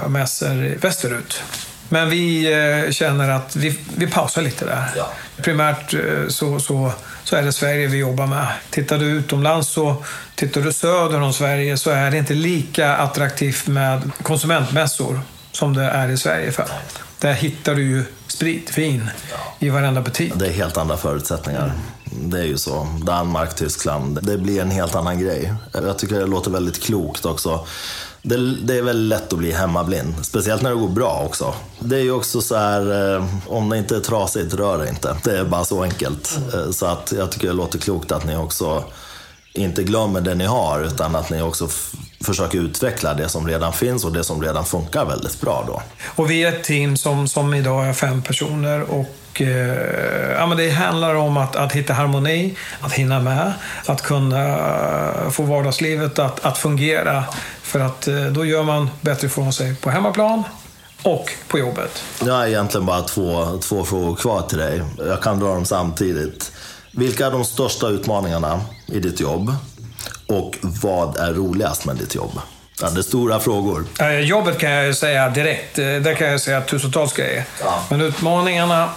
mässor 0.08 0.78
västerut. 0.82 1.44
Men 1.92 2.10
vi 2.10 2.54
eh, 2.54 2.92
känner 2.92 3.30
att 3.30 3.56
vi, 3.56 3.78
vi 3.96 4.08
pausar 4.08 4.42
lite 4.42 4.66
där. 4.66 4.92
Ja. 4.98 5.12
Primärt 5.44 5.94
eh, 5.94 6.28
så, 6.28 6.60
så, 6.60 6.92
så 7.24 7.36
är 7.36 7.42
det 7.42 7.54
Sverige 7.54 7.88
vi 7.88 7.98
jobbar 7.98 8.28
med. 8.28 8.48
Tittar 8.70 8.98
du 8.98 9.06
utomlands 9.06 9.70
så 9.70 10.04
tittar 10.36 10.62
du 10.62 10.74
söder 10.74 11.22
om 11.22 11.34
Sverige 11.34 11.78
så 11.78 11.90
är 11.90 12.12
det 12.12 12.18
inte 12.18 12.34
lika 12.34 12.96
attraktivt 12.96 13.68
med 13.68 14.12
konsumentmässor 14.24 15.22
som 15.52 15.74
det 15.74 15.84
är 15.84 16.10
i 16.10 16.18
Sverige. 16.18 16.52
För. 16.52 16.66
Där 17.20 17.34
hittar 17.34 17.76
du 17.76 17.84
ju 17.84 18.04
sprit, 18.28 18.78
vin 18.78 19.10
i 19.60 19.70
varenda 19.70 20.02
butik. 20.02 20.34
Det 20.36 20.48
är 20.48 20.52
helt 20.52 20.78
andra 20.78 20.98
förutsättningar. 20.98 21.64
Mm. 21.64 22.30
Det 22.30 22.40
är 22.40 22.46
ju 22.46 22.58
så. 22.58 22.88
Danmark, 23.04 23.56
Tyskland. 23.56 24.20
Det 24.22 24.38
blir 24.38 24.62
en 24.62 24.72
helt 24.72 24.96
annan 24.96 25.20
grej. 25.20 25.54
Jag 25.74 25.98
tycker 25.98 26.20
det 26.20 26.26
låter 26.26 26.52
väldigt 26.52 26.84
klokt 26.84 27.26
också 27.26 27.66
det, 28.24 28.56
det, 28.56 28.78
är 28.78 28.82
väldigt 28.82 29.10
lätt 29.10 29.34
att 29.34 29.40
bli 29.40 29.52
hemmablind. 29.52 30.14
Speciellt 30.22 30.62
när 30.62 30.70
det 30.70 30.76
går 30.76 30.90
bra 30.90 31.24
också. 31.26 31.54
Det 31.80 31.96
är 31.96 32.02
ju 32.02 32.12
också 32.12 32.42
så 32.42 32.56
här, 32.56 33.16
eh, 33.16 33.26
om 33.48 33.70
det 33.70 33.78
inte 33.78 33.96
är 33.96 34.00
trasigt, 34.00 34.54
rör 34.54 34.78
det 34.78 34.90
inte. 34.90 35.18
Det 35.24 35.38
är 35.38 35.46
bara 35.46 35.66
så 35.66 35.84
enkelt. 35.84 36.38
Mm. 36.54 36.74
Så 36.74 36.86
att 36.86 37.14
jag 37.18 37.32
tycker 37.32 37.48
det 37.48 37.54
låter 37.54 37.80
klokt 37.80 38.12
att 38.12 38.26
ni 38.26 38.36
också 38.36 38.84
inte 39.54 39.84
glömmer 39.84 40.22
det 40.22 40.36
ni 40.36 40.46
har, 40.46 40.82
utan 40.82 41.16
att 41.16 41.30
ni 41.30 41.42
också 41.42 41.68
försöker 42.22 42.58
utveckla 42.58 43.14
det 43.14 43.30
som 43.30 43.48
redan 43.48 43.74
finns 43.74 44.06
och 44.06 44.14
det 44.14 44.24
som 44.24 44.44
redan 44.44 44.66
funkar 44.66 45.06
väldigt 45.06 45.42
bra. 45.42 45.64
Då. 45.68 45.82
Och 46.16 46.32
vi 46.32 46.44
är 46.44 46.48
ett 46.48 46.64
team 46.64 46.98
som, 46.98 47.28
som 47.28 47.54
idag 47.54 47.88
är 47.88 47.94
fem 47.94 48.22
personer 48.22 48.82
och 48.82 49.06
eh, 49.42 50.32
ja, 50.38 50.46
men 50.46 50.58
det 50.58 50.70
handlar 50.70 51.16
om 51.16 51.38
att, 51.38 51.56
att 51.56 51.72
hitta 51.72 51.94
harmoni, 51.94 52.56
att 52.82 52.94
hinna 52.94 53.20
med, 53.20 53.54
att 53.86 54.02
kunna 54.02 54.58
få 55.32 55.44
vardagslivet 55.44 56.20
att, 56.20 56.46
att 56.46 56.58
fungera 56.58 57.24
för 57.62 57.80
att 57.80 58.08
eh, 58.08 58.26
då 58.26 58.46
gör 58.46 58.64
man 58.64 58.90
bättre 59.02 59.28
ifrån 59.28 59.54
sig 59.54 59.76
på 59.76 59.90
hemmaplan 59.90 60.44
och 61.04 61.32
på 61.48 61.60
jobbet. 61.60 62.04
Jag 62.26 62.34
har 62.34 62.46
egentligen 62.46 62.86
bara 62.86 63.02
två, 63.02 63.58
två 63.62 63.84
frågor 63.86 64.16
kvar 64.16 64.42
till 64.42 64.58
dig. 64.58 64.82
Jag 64.98 65.22
kan 65.22 65.40
dra 65.40 65.54
dem 65.54 65.66
samtidigt. 65.66 66.52
Vilka 66.92 67.28
är 67.28 67.32
de 67.32 67.46
största 67.46 67.88
utmaningarna 67.88 68.62
i 68.86 69.00
ditt 69.00 69.20
jobb? 69.20 69.56
Och 70.28 70.58
vad 70.62 71.18
är 71.18 71.34
roligast 71.34 71.86
med 71.86 71.96
ditt 71.96 72.16
jobb? 72.16 72.40
Ja, 72.82 72.90
det 72.90 73.00
är 73.00 73.04
stora 73.04 73.40
frågor. 73.40 73.86
Jobbet 74.22 74.60
kan 74.60 74.72
jag 74.72 74.96
säga 74.96 75.30
direkt. 75.30 75.80
Eh, 75.80 75.86
där 75.86 76.14
kan 76.14 76.28
jag 76.28 76.42
säga 76.42 76.62
tusentals 76.62 77.14
grejer. 77.14 77.44
Ja. 77.64 77.84
Men 77.90 78.02
utmaningarna 78.02 78.90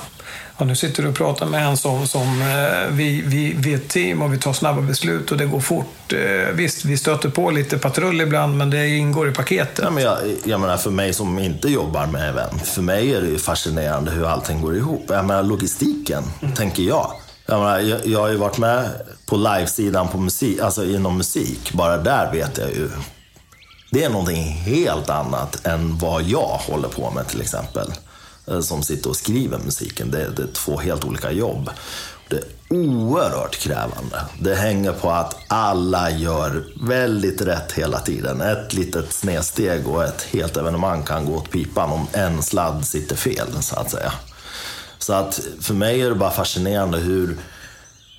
Ja, 0.59 0.65
nu 0.65 0.77
sitter 0.77 1.03
du 1.03 1.09
och 1.09 1.15
pratar 1.15 1.47
med 1.47 1.67
en 1.67 1.77
som, 1.77 2.07
som 2.07 2.43
eh, 2.43 2.91
vi, 2.91 3.23
vi, 3.27 3.55
vi 3.57 3.73
är 3.73 3.77
ett 3.77 3.89
team 3.89 4.23
och 4.23 4.33
vi 4.33 4.39
tar 4.39 4.53
snabba 4.53 4.81
beslut 4.81 5.33
och 5.33 5.39
det 5.39 5.47
går 5.47 5.61
fort. 5.61 6.13
Eh, 6.13 6.55
visst, 6.55 6.85
vi 6.85 6.97
stöter 6.97 7.29
på 7.29 7.51
lite 7.51 7.79
patrull 7.79 8.21
ibland, 8.21 8.57
men 8.57 8.71
det 8.71 8.89
ingår 8.89 9.29
i 9.29 9.33
paketet. 9.33 9.81
Ja, 9.83 9.91
men 9.91 10.03
jag, 10.03 10.19
jag 10.45 10.61
menar, 10.61 10.77
för 10.77 10.91
mig 10.91 11.13
som 11.13 11.39
inte 11.39 11.69
jobbar 11.69 12.07
med 12.07 12.29
event, 12.29 12.67
för 12.67 12.83
mig 12.83 13.15
är 13.15 13.21
det 13.21 13.29
ju 13.29 13.39
fascinerande 13.39 14.11
hur 14.11 14.27
allting 14.27 14.61
går 14.61 14.77
ihop. 14.77 15.05
Jag 15.09 15.25
menar, 15.25 15.43
logistiken, 15.43 16.25
mm. 16.43 16.55
tänker 16.55 16.83
jag. 16.83 17.13
Jag, 17.47 17.59
menar, 17.59 17.81
jag, 17.81 18.07
jag 18.07 18.21
har 18.21 18.29
ju 18.29 18.37
varit 18.37 18.59
med 18.59 18.91
på 19.27 19.37
livesidan 19.37 20.09
på 20.09 20.19
musik, 20.19 20.61
alltså 20.61 20.85
inom 20.85 21.19
musik. 21.19 21.73
Bara 21.73 21.99
där 21.99 22.33
vet 22.33 22.59
jag 22.59 22.71
ju. 22.71 22.91
Det 23.91 24.05
är 24.05 24.11
någonting 24.11 24.43
helt 24.45 25.11
annat 25.11 25.67
än 25.67 25.99
vad 25.99 26.23
jag 26.23 26.59
håller 26.69 26.89
på 26.89 27.11
med 27.11 27.29
till 27.29 27.41
exempel. 27.41 27.93
Eh, 28.47 28.61
som 28.61 28.83
sitter 28.83 29.11
och 29.11 29.17
skriver 29.17 29.59
musiken. 29.59 30.11
Det, 30.11 30.31
det 30.37 30.43
är 30.43 30.53
två 30.53 30.79
helt 30.79 31.05
olika 31.05 31.31
jobb. 31.31 31.71
Det 32.29 32.37
är 32.37 32.45
oerhört 32.71 33.57
krävande. 33.57 34.25
Det 34.41 34.55
hänger 34.55 34.93
på 34.93 35.11
att 35.11 35.37
alla 35.49 36.11
gör 36.11 36.65
väldigt 36.81 37.41
rätt 37.41 37.73
hela 37.73 37.99
tiden. 37.99 38.41
Ett 38.41 38.73
litet 38.73 39.13
snedsteg 39.13 39.89
och 39.89 40.05
ett 40.05 40.23
helt 40.23 40.57
evenemang 40.57 41.03
kan 41.03 41.27
gå 41.27 41.37
åt 41.37 41.51
pipan 41.51 41.93
om 41.93 42.07
en 42.13 42.43
sladd 42.43 42.87
sitter 42.87 43.17
fel, 43.17 43.63
så 43.63 43.77
att 43.77 43.91
säga. 43.91 44.13
Så 44.99 45.13
att 45.13 45.41
för 45.61 45.75
mig 45.75 46.03
är 46.03 46.09
det 46.09 46.15
bara 46.15 46.31
fascinerande 46.31 46.99
hur 46.99 47.39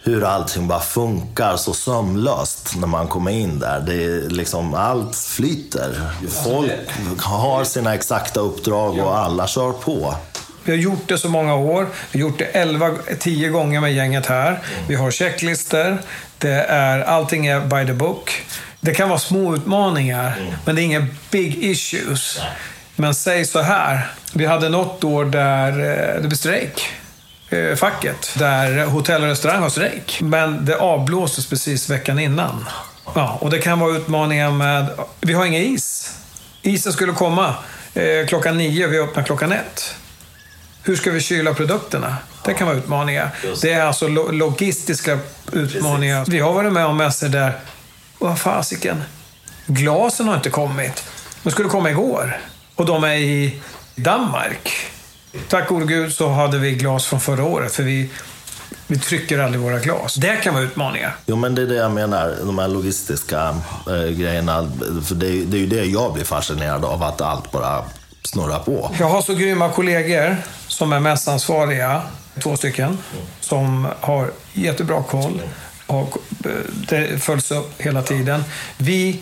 hur 0.05 0.23
allting 0.23 0.67
bara 0.67 0.79
funkar 0.79 1.57
så 1.57 1.73
sömlöst 1.73 2.75
när 2.75 2.87
man 2.87 3.07
kommer 3.07 3.31
in 3.31 3.59
där. 3.59 3.79
Det 3.79 4.03
är 4.03 4.29
liksom, 4.29 4.73
allt 4.73 5.15
flyter. 5.15 6.01
Folk 6.43 7.21
har 7.21 7.63
sina 7.63 7.95
exakta 7.95 8.39
uppdrag 8.39 8.99
och 8.99 9.17
alla 9.17 9.47
kör 9.47 9.71
på. 9.71 10.15
Vi 10.63 10.71
har 10.71 10.79
gjort 10.79 11.07
det 11.07 11.17
så 11.17 11.29
många 11.29 11.55
år. 11.55 11.87
Vi 12.11 12.21
har 12.21 12.29
gjort 12.29 12.39
det 12.39 12.45
11, 12.45 12.91
10 13.19 13.49
gånger 13.49 13.81
med 13.81 13.93
gänget 13.93 14.25
här. 14.25 14.59
Vi 14.87 14.95
har 14.95 15.11
checklister. 15.11 15.97
Det 16.37 16.63
är, 16.63 16.99
allting 17.01 17.45
är 17.45 17.59
by 17.59 17.87
the 17.87 17.93
book. 17.93 18.43
Det 18.81 18.93
kan 18.93 19.09
vara 19.09 19.19
små 19.19 19.55
utmaningar, 19.55 20.37
mm. 20.39 20.53
men 20.65 20.75
det 20.75 20.81
är 20.81 20.83
inga 20.83 21.07
big 21.31 21.63
issues. 21.63 22.39
Men 22.95 23.15
säg 23.15 23.45
så 23.45 23.61
här. 23.61 24.11
Vi 24.33 24.45
hade 24.45 24.69
något 24.69 25.03
år 25.03 25.25
där 25.25 25.69
eh, 25.69 26.21
det 26.21 26.27
blev 26.27 26.37
strejk. 26.37 26.89
Eh, 27.55 27.75
facket 27.75 28.33
där 28.37 28.85
hotell 28.85 29.21
och 29.23 29.27
restaurang 29.27 29.61
har 29.61 29.69
strejk. 29.69 30.21
Men 30.21 30.65
det 30.65 30.77
avblåstes 30.77 31.47
precis 31.49 31.89
veckan 31.89 32.19
innan. 32.19 32.65
Ja, 33.15 33.37
och 33.41 33.49
det 33.49 33.59
kan 33.59 33.79
vara 33.79 33.95
utmaningar 33.97 34.51
med... 34.51 34.89
Vi 35.21 35.33
har 35.33 35.45
inga 35.45 35.59
is. 35.59 36.13
Isen 36.61 36.93
skulle 36.93 37.13
komma 37.13 37.55
eh, 37.93 38.27
klockan 38.27 38.57
nio, 38.57 38.87
vi 38.87 38.99
öppnar 38.99 39.23
klockan 39.23 39.51
ett. 39.51 39.95
Hur 40.83 40.95
ska 40.95 41.11
vi 41.11 41.19
kyla 41.19 41.53
produkterna? 41.53 42.17
Det 42.45 42.53
kan 42.53 42.67
vara 42.67 42.77
utmaningar. 42.77 43.29
Det 43.61 43.73
är 43.73 43.85
alltså 43.85 44.07
lo 44.07 44.31
logistiska 44.31 45.19
utmaningar. 45.51 46.19
Precis. 46.19 46.33
Vi 46.33 46.39
har 46.39 46.53
varit 46.53 46.73
med 46.73 46.85
om 46.85 46.97
mässor 46.97 47.27
där, 47.29 47.59
vad 48.19 48.39
fasiken, 48.39 49.03
glasen 49.65 50.27
har 50.27 50.35
inte 50.35 50.49
kommit. 50.49 51.03
De 51.43 51.51
skulle 51.51 51.69
komma 51.69 51.89
igår. 51.89 52.39
Och 52.75 52.85
de 52.85 53.03
är 53.03 53.15
i 53.15 53.59
Danmark. 53.95 54.91
Tack 55.47 55.67
gode 55.67 55.85
gud 55.85 56.13
så 56.13 56.29
hade 56.29 56.57
vi 56.57 56.71
glas 56.71 57.05
från 57.05 57.19
förra 57.19 57.43
året, 57.43 57.71
för 57.71 57.83
vi, 57.83 58.09
vi 58.87 58.99
trycker 58.99 59.39
aldrig 59.39 59.61
våra 59.61 59.79
glas. 59.79 60.15
Det 60.15 60.35
kan 60.35 60.53
vara 60.53 60.63
utmaningar. 60.63 61.15
Jo, 61.25 61.35
men 61.35 61.55
det 61.55 61.61
är 61.61 61.67
det 61.67 61.75
jag 61.75 61.91
menar, 61.91 62.35
de 62.45 62.59
här 62.59 62.67
logistiska 62.67 63.55
äh, 63.87 64.17
grejerna. 64.17 64.71
För 65.05 65.15
det, 65.15 65.27
det 65.27 65.57
är 65.57 65.61
ju 65.61 65.67
det 65.67 65.85
jag 65.85 66.13
blir 66.13 66.23
fascinerad 66.23 66.85
av, 66.85 67.03
att 67.03 67.21
allt 67.21 67.51
bara 67.51 67.83
snurrar 68.23 68.59
på. 68.59 68.91
Jag 68.99 69.09
har 69.09 69.21
så 69.21 69.33
grymma 69.33 69.69
kollegor 69.69 70.37
som 70.67 70.93
är 70.93 70.99
mässansvariga, 70.99 72.01
två 72.43 72.57
stycken, 72.57 72.97
som 73.39 73.87
har 73.99 74.31
jättebra 74.53 75.03
koll. 75.03 75.41
Och 75.87 76.17
eh, 76.45 76.51
det 76.89 77.23
följs 77.23 77.51
upp 77.51 77.81
hela 77.81 78.01
tiden. 78.01 78.43
Vi 78.77 79.19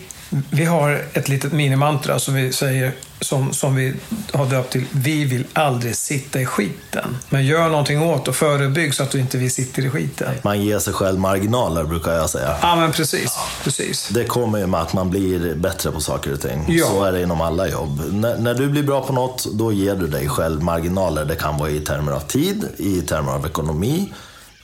vi 0.50 0.64
har 0.64 1.04
ett 1.12 1.28
litet 1.28 1.52
minimantra 1.52 2.18
som 2.18 2.34
vi 2.34 2.52
säger 2.52 2.92
som, 3.20 3.52
som 3.52 3.74
vi 3.74 3.94
har 4.32 4.46
döpt 4.46 4.72
till 4.72 4.84
Vi 4.90 5.24
vill 5.24 5.44
aldrig 5.52 5.96
sitta 5.96 6.40
i 6.40 6.46
skiten. 6.46 7.16
Men 7.28 7.46
gör 7.46 7.68
någonting 7.68 8.02
åt 8.02 8.28
och 8.28 8.36
förebygg 8.36 8.94
så 8.94 9.02
att 9.02 9.10
du 9.10 9.20
inte 9.20 9.38
vi 9.38 9.50
sitter 9.50 9.86
i 9.86 9.90
skiten. 9.90 10.34
Man 10.42 10.62
ger 10.62 10.78
sig 10.78 10.92
själv 10.92 11.18
marginaler 11.18 11.84
brukar 11.84 12.12
jag 12.12 12.30
säga. 12.30 12.56
Ja, 12.62 12.76
men 12.76 12.92
precis. 12.92 13.38
precis. 13.64 14.08
Det 14.08 14.24
kommer 14.24 14.58
ju 14.58 14.66
med 14.66 14.80
att 14.80 14.92
man 14.92 15.10
blir 15.10 15.54
bättre 15.54 15.90
på 15.90 16.00
saker 16.00 16.32
och 16.32 16.40
ting. 16.40 16.64
Ja. 16.68 16.86
Så 16.86 17.04
är 17.04 17.12
det 17.12 17.22
inom 17.22 17.40
alla 17.40 17.68
jobb. 17.68 18.00
N 18.00 18.20
när 18.38 18.54
du 18.54 18.68
blir 18.68 18.82
bra 18.82 19.02
på 19.06 19.12
något, 19.12 19.46
då 19.52 19.72
ger 19.72 19.94
du 19.94 20.06
dig 20.06 20.28
själv 20.28 20.62
marginaler. 20.62 21.24
Det 21.24 21.36
kan 21.36 21.58
vara 21.58 21.70
i 21.70 21.80
termer 21.80 22.12
av 22.12 22.20
tid, 22.20 22.68
i 22.76 23.00
termer 23.00 23.32
av 23.32 23.46
ekonomi 23.46 24.12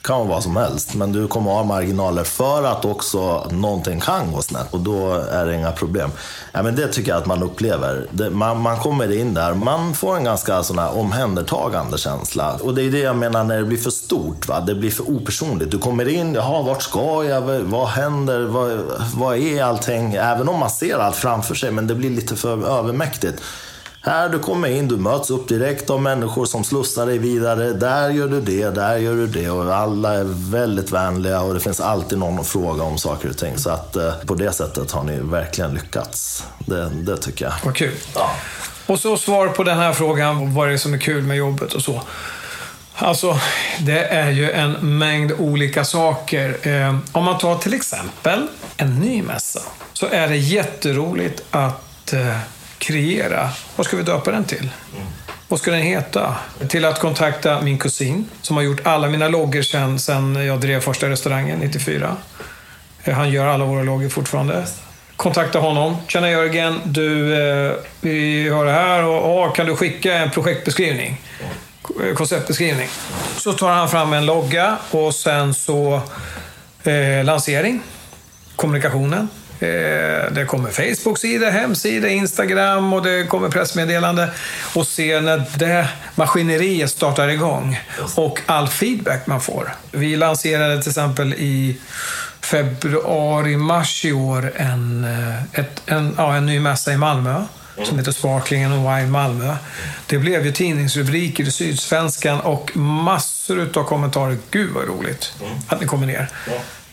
kan 0.02 0.18
vara 0.18 0.28
vad 0.28 0.42
som 0.42 0.56
helst, 0.56 0.94
men 0.94 1.12
du 1.12 1.28
kommer 1.28 1.50
ha 1.50 1.64
marginaler 1.64 2.24
för 2.24 2.64
att 2.64 2.84
också 2.84 3.46
någonting 3.50 4.00
kan 4.00 4.32
gå 4.32 4.42
snett 4.42 4.66
och 4.70 4.80
då 4.80 5.12
är 5.14 5.46
det 5.46 5.54
inga 5.54 5.72
problem. 5.72 6.10
Ja, 6.52 6.62
men 6.62 6.76
det 6.76 6.88
tycker 6.88 7.10
jag 7.10 7.18
att 7.18 7.26
man 7.26 7.42
upplever. 7.42 8.06
Det, 8.10 8.30
man, 8.30 8.60
man 8.60 8.78
kommer 8.78 9.18
in 9.18 9.34
där, 9.34 9.54
man 9.54 9.94
får 9.94 10.16
en 10.16 10.24
ganska 10.24 10.62
sån 10.62 10.78
här 10.78 10.98
omhändertagande 10.98 11.98
känsla. 11.98 12.58
Och 12.62 12.74
det 12.74 12.82
är 12.82 12.90
det 12.90 12.98
jag 12.98 13.16
menar 13.16 13.44
när 13.44 13.58
det 13.58 13.64
blir 13.64 13.78
för 13.78 13.90
stort, 13.90 14.48
va? 14.48 14.60
det 14.60 14.74
blir 14.74 14.90
för 14.90 15.10
opersonligt. 15.10 15.70
Du 15.70 15.78
kommer 15.78 16.08
in, 16.08 16.34
jaha, 16.34 16.62
vart 16.62 16.82
ska 16.82 17.24
jag? 17.24 17.40
Vad 17.60 17.88
händer? 17.88 18.40
Vad, 18.40 18.80
vad 19.14 19.36
är 19.36 19.62
allting? 19.62 20.14
Även 20.14 20.48
om 20.48 20.58
man 20.58 20.70
ser 20.70 20.98
allt 20.98 21.16
framför 21.16 21.54
sig, 21.54 21.70
men 21.70 21.86
det 21.86 21.94
blir 21.94 22.10
lite 22.10 22.36
för 22.36 22.78
övermäktigt. 22.78 23.42
Här 24.02 24.28
du 24.28 24.38
kommer 24.38 24.68
in, 24.68 24.88
du 24.88 24.96
möts 24.96 25.30
upp 25.30 25.48
direkt 25.48 25.90
av 25.90 26.02
människor 26.02 26.44
som 26.46 26.64
slussar 26.64 27.06
dig 27.06 27.18
vidare. 27.18 27.72
Där 27.72 28.10
gör 28.10 28.28
du 28.28 28.40
det, 28.40 28.70
där 28.70 28.96
gör 28.96 29.14
du 29.14 29.26
det. 29.26 29.50
Och 29.50 29.74
alla 29.74 30.14
är 30.14 30.24
väldigt 30.50 30.90
vänliga 30.90 31.40
och 31.40 31.54
det 31.54 31.60
finns 31.60 31.80
alltid 31.80 32.18
någon 32.18 32.38
att 32.38 32.48
fråga 32.48 32.82
om 32.82 32.98
saker 32.98 33.28
och 33.28 33.36
ting. 33.38 33.58
Så 33.58 33.70
att 33.70 33.96
eh, 33.96 34.14
på 34.26 34.34
det 34.34 34.52
sättet 34.52 34.90
har 34.90 35.04
ni 35.04 35.18
verkligen 35.20 35.74
lyckats. 35.74 36.44
Det, 36.58 36.88
det 36.88 37.16
tycker 37.16 37.44
jag. 37.44 37.52
Vad 37.64 37.76
kul. 37.76 37.94
Ja. 38.14 38.30
Och 38.86 39.00
så 39.00 39.16
svar 39.16 39.48
på 39.48 39.64
den 39.64 39.78
här 39.78 39.92
frågan, 39.92 40.54
vad 40.54 40.68
är 40.68 40.72
det 40.72 40.78
som 40.78 40.94
är 40.94 40.98
kul 40.98 41.22
med 41.22 41.36
jobbet 41.36 41.72
och 41.72 41.82
så. 41.82 42.02
Alltså, 42.94 43.38
det 43.80 44.04
är 44.04 44.30
ju 44.30 44.50
en 44.50 44.98
mängd 44.98 45.32
olika 45.38 45.84
saker. 45.84 46.68
Eh, 46.68 46.96
om 47.12 47.24
man 47.24 47.38
tar 47.38 47.58
till 47.58 47.74
exempel 47.74 48.46
en 48.76 49.00
ny 49.00 49.22
mässa, 49.22 49.60
så 49.92 50.06
är 50.06 50.28
det 50.28 50.36
jätteroligt 50.36 51.42
att 51.50 52.12
eh, 52.12 52.36
kreera. 52.80 53.50
Vad 53.76 53.86
ska 53.86 53.96
vi 53.96 54.02
döpa 54.02 54.30
den 54.30 54.44
till? 54.44 54.70
Vad 55.48 55.60
ska 55.60 55.70
den 55.70 55.82
heta? 55.82 56.34
Till 56.68 56.84
att 56.84 57.00
kontakta 57.00 57.60
min 57.60 57.78
kusin 57.78 58.28
som 58.42 58.56
har 58.56 58.62
gjort 58.62 58.86
alla 58.86 59.08
mina 59.08 59.28
loggor 59.28 59.62
sedan, 59.62 59.98
sedan 59.98 60.46
jag 60.46 60.60
drev 60.60 60.80
första 60.80 61.08
restaurangen 61.08 61.58
94. 61.58 62.16
Eh, 63.04 63.14
han 63.14 63.30
gör 63.30 63.46
alla 63.46 63.64
våra 63.64 63.82
loggor 63.82 64.08
fortfarande. 64.08 64.66
Kontakta 65.16 65.58
honom. 65.58 65.96
Tjena 66.08 66.30
Jörgen, 66.30 66.80
du, 66.84 67.34
eh, 67.34 67.72
vi 68.00 68.48
har 68.48 68.64
det 68.64 68.72
här 68.72 69.04
och 69.04 69.38
oh, 69.38 69.52
kan 69.52 69.66
du 69.66 69.76
skicka 69.76 70.14
en 70.14 70.30
projektbeskrivning? 70.30 71.20
Eh, 72.04 72.14
konceptbeskrivning. 72.14 72.88
Så 73.36 73.52
tar 73.52 73.70
han 73.70 73.88
fram 73.88 74.12
en 74.12 74.26
logga 74.26 74.76
och 74.90 75.14
sen 75.14 75.54
så 75.54 76.00
eh, 76.84 77.24
lansering, 77.24 77.80
kommunikationen. 78.56 79.28
Eh, 79.60 80.32
det 80.32 80.44
kommer 80.46 80.70
Facebook-sida, 80.70 81.50
hemsida, 81.50 82.08
Instagram 82.08 82.92
och 82.92 83.02
det 83.02 83.26
kommer 83.26 83.48
pressmeddelande. 83.48 84.30
Och 84.74 84.86
se 84.86 85.20
när 85.20 85.44
det 85.56 85.88
maskineriet 86.14 86.90
startar 86.90 87.28
igång 87.28 87.80
och 88.14 88.40
all 88.46 88.68
feedback 88.68 89.26
man 89.26 89.40
får. 89.40 89.74
Vi 89.90 90.16
lanserade 90.16 90.82
till 90.82 90.90
exempel 90.90 91.34
i 91.34 91.76
februari, 92.40 93.56
mars 93.56 94.04
i 94.04 94.12
år 94.12 94.52
en, 94.56 95.04
eh, 95.04 95.60
ett, 95.60 95.82
en, 95.86 96.14
ja, 96.18 96.34
en 96.34 96.46
ny 96.46 96.60
mässa 96.60 96.92
i 96.92 96.96
Malmö 96.96 97.44
som 97.84 97.98
heter 97.98 98.12
Sparkling 98.12 98.64
and 98.64 98.74
Wine 98.74 99.10
Malmö. 99.10 99.56
Det 100.06 100.18
blev 100.18 100.46
ju 100.46 100.52
tidningsrubriker 100.52 101.44
i 101.44 101.50
Sydsvenskan 101.50 102.40
och 102.40 102.76
massor 102.76 103.70
av 103.74 103.84
kommentarer. 103.84 104.36
Gud 104.50 104.70
vad 104.74 104.88
roligt 104.88 105.32
att 105.68 105.80
ni 105.80 105.86
kommer 105.86 106.06
ner. 106.06 106.28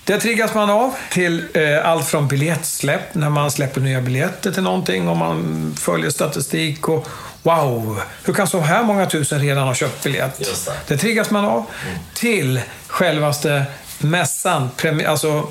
Det 0.08 0.20
triggas 0.20 0.53
man 0.53 0.70
av 0.70 0.95
till 1.12 1.45
eh, 1.53 1.89
allt 1.89 2.08
från 2.08 2.28
biljettsläpp, 2.28 3.16
när 3.16 3.30
man 3.30 3.51
släpper 3.51 3.82
nya 3.82 4.01
biljetter 4.01 4.51
till 4.51 4.64
någonting 4.64 5.08
och 5.08 5.18
man 5.18 5.76
följer 5.80 6.10
statistik 6.10 6.89
och 6.89 7.08
Wow, 7.43 8.01
hur 8.26 8.34
kan 8.34 8.47
så 8.47 8.60
här 8.60 8.84
många 8.84 9.05
tusen 9.05 9.39
redan 9.39 9.68
ha 9.68 9.74
köpt 9.74 10.03
biljett? 10.03 10.38
Det. 10.38 10.72
det 10.88 10.97
triggas 10.97 11.30
man 11.30 11.45
av. 11.45 11.58
Mm. 11.58 11.99
Till 12.14 12.62
självaste 12.88 13.66
mässan, 13.99 14.70
alltså 15.08 15.47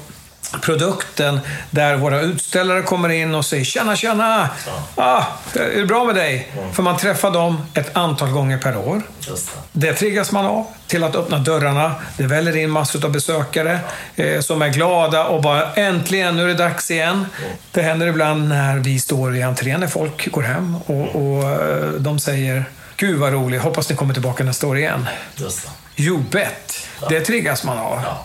produkten 0.62 1.40
där 1.70 1.97
våra 1.97 2.20
utställare 2.20 2.82
kommer 2.82 3.09
in 3.09 3.34
och 3.34 3.44
säger 3.44 3.64
“Tjena, 3.64 3.97
tjena! 3.97 4.49
Ah, 4.94 5.24
är 5.55 5.80
det 5.80 5.86
bra 5.86 6.05
med 6.05 6.14
dig?” 6.14 6.49
mm. 6.59 6.72
För 6.72 6.82
man 6.82 6.97
träffar 6.97 7.30
dem 7.30 7.66
ett 7.74 7.97
antal 7.97 8.30
gånger 8.30 8.59
per 8.59 8.76
år. 8.76 9.03
Just 9.20 9.51
det. 9.72 9.86
det 9.86 9.92
triggas 9.94 10.32
man 10.32 10.47
av 10.47 10.66
till 10.86 11.05
att 11.05 11.16
öppna 11.16 11.38
dörrarna. 11.38 11.94
Det 12.16 12.26
väller 12.26 12.57
in 12.57 12.70
massor 12.70 13.05
av 13.05 13.11
besökare 13.11 13.80
eh, 14.16 14.40
som 14.40 14.62
är 14.62 14.68
glada 14.68 15.24
och 15.24 15.42
bara 15.42 15.72
“Äntligen, 15.72 16.36
nu 16.36 16.42
är 16.42 16.49
det 16.49 16.55
dags 16.55 16.90
igen”. 16.90 17.14
Mm. 17.16 17.51
Det 17.72 17.82
händer 17.82 18.07
ibland 18.07 18.49
när 18.49 18.76
vi 18.76 19.01
står 19.01 19.36
i 19.36 19.42
entrén 19.42 19.80
när 19.80 19.86
folk 19.86 20.32
går 20.32 20.42
hem 20.42 20.76
och, 20.86 21.16
och 21.16 21.51
eh, 21.51 21.90
de 21.99 22.18
säger 22.18 22.64
“Gud 22.97 23.18
vad 23.18 23.32
roligt, 23.32 23.62
hoppas 23.62 23.90
ni 23.90 23.97
kommer 23.97 24.14
tillbaka 24.14 24.44
nästa 24.44 24.66
år 24.66 24.78
igen”. 24.78 25.07
Just 25.36 25.68
det. 25.97 26.03
You 26.03 26.22
bet! 26.30 26.88
Ja. 27.01 27.09
Det 27.09 27.20
triggas 27.20 27.64
man 27.64 27.78
av. 27.78 28.01
Ja 28.05 28.24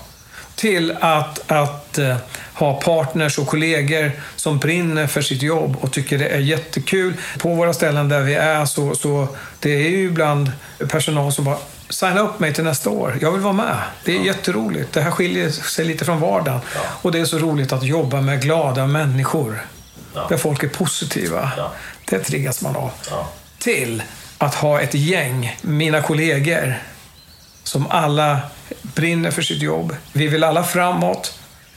till 0.62 0.98
att, 1.00 1.52
att 1.52 2.00
uh, 2.00 2.16
ha 2.54 2.82
partners 2.82 3.38
och 3.40 3.48
kollegor 3.48 4.12
som 4.36 4.60
brinner 4.60 5.08
för 5.08 5.22
sitt 5.22 5.42
jobb 5.42 5.78
och 5.82 5.92
tycker 5.92 6.18
det 6.18 6.28
är 6.28 6.40
jättekul. 6.40 7.14
På 7.40 7.54
våra 7.54 7.74
ställen 7.74 8.10
där 8.10 8.22
vi 8.22 8.34
är 8.34 8.66
så, 8.66 8.96
så 8.96 9.28
det 9.60 9.70
är 9.70 9.90
ju 9.90 10.06
ibland 10.06 10.52
personal 10.90 11.32
som 11.32 11.46
bara 11.46 11.58
signa 11.90 12.20
upp 12.20 12.40
mig 12.40 12.54
till 12.54 12.64
nästa 12.64 12.90
år. 12.90 13.18
Jag 13.22 13.32
vill 13.32 13.42
vara 13.42 13.54
med. 13.54 13.78
Det 14.06 14.12
är 14.12 14.18
ja. 14.18 14.26
jätteroligt. 14.26 14.94
Det 14.94 15.02
här 15.02 15.12
skiljer 15.12 15.50
sig 15.50 15.86
lite 15.86 16.06
från 16.06 16.20
vardagen. 16.20 16.60
Ja. 16.76 16.82
Och 17.02 17.12
det 17.12 17.20
är 17.20 17.26
så 17.26 17.38
roligt 17.38 17.74
att 17.74 17.84
jobba 17.84 18.22
med 18.22 18.42
glada 18.42 18.88
människor. 18.88 19.66
Ja. 20.14 20.26
Där 20.30 20.38
folk 20.38 20.64
är 20.64 20.70
positiva. 20.70 21.52
Ja. 21.58 21.72
Det 22.10 22.20
triggas 22.20 22.62
man 22.62 22.76
av. 22.76 22.92
Till 23.58 24.04
att 24.38 24.56
ha 24.56 24.82
ett 24.82 24.94
gäng, 24.94 25.58
mina 25.62 26.02
kollegor, 26.02 26.80
som 27.64 27.88
alla 27.90 28.40
brinner 28.82 29.32
för 29.32 29.42
sitt 29.42 29.62
jobb. 29.62 29.96
Vi 30.14 30.28
vill 30.28 30.44
alla 30.44 30.64
framåt. 30.64 31.34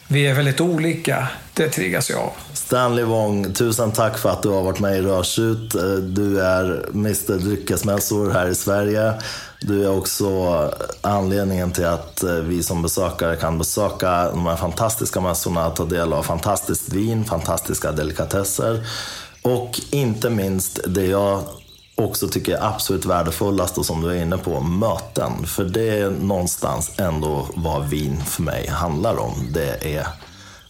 Vi 0.09 0.26
är 0.26 0.34
väldigt 0.34 0.61
olika. 0.61 1.28
Det 1.55 1.68
triggas 1.68 2.11
jag 2.11 2.20
av. 2.20 2.32
Stanley 2.53 3.05
Wong, 3.05 3.53
tusen 3.53 3.92
tack 3.92 4.18
för 4.18 4.30
att 4.30 4.42
du 4.42 4.49
har 4.49 4.62
varit 4.62 4.80
med 4.80 4.99
i 4.99 5.03
Rörsut. 5.03 5.74
Eh, 5.74 5.82
du 5.95 6.40
är 6.40 6.88
Mr 6.95 7.38
Dryckesmässor 7.38 8.30
här 8.30 8.49
i 8.49 8.55
Sverige. 8.55 9.12
Du 9.61 9.84
är 9.84 9.99
också 9.99 10.70
anledningen 11.01 11.72
till 11.72 11.86
att 11.86 12.22
eh, 12.22 12.34
vi 12.34 12.62
som 12.62 12.82
besökare 12.82 13.36
kan 13.36 13.59
besöka 13.59 14.30
de 14.30 14.47
här 14.47 14.57
fantastiska 14.57 15.20
mässorna, 15.20 15.70
ta 15.70 15.84
del 15.84 16.12
av 16.12 16.22
fantastiskt 16.22 16.92
vin, 16.92 17.24
fantastiska 17.24 17.92
delikatesser 17.92 18.86
och 19.42 19.80
inte 19.90 20.30
minst 20.30 20.80
det 20.86 21.07
jag 21.07 21.42
också 21.95 22.28
tycker 22.28 22.57
är 22.57 22.66
absolut 22.66 23.05
värdefullast 23.05 23.78
och 23.78 23.86
som 23.86 24.01
du 24.01 24.11
är 24.11 24.22
inne 24.22 24.38
på, 24.38 24.61
möten. 24.61 25.47
För 25.47 25.64
det 25.64 25.99
är 25.99 26.11
någonstans 26.11 26.92
ändå 26.99 27.49
vad 27.55 27.88
vin 27.88 28.20
för 28.24 28.42
mig 28.42 28.68
handlar 28.68 29.16
om. 29.16 29.49
Det 29.53 29.95
är 29.97 30.07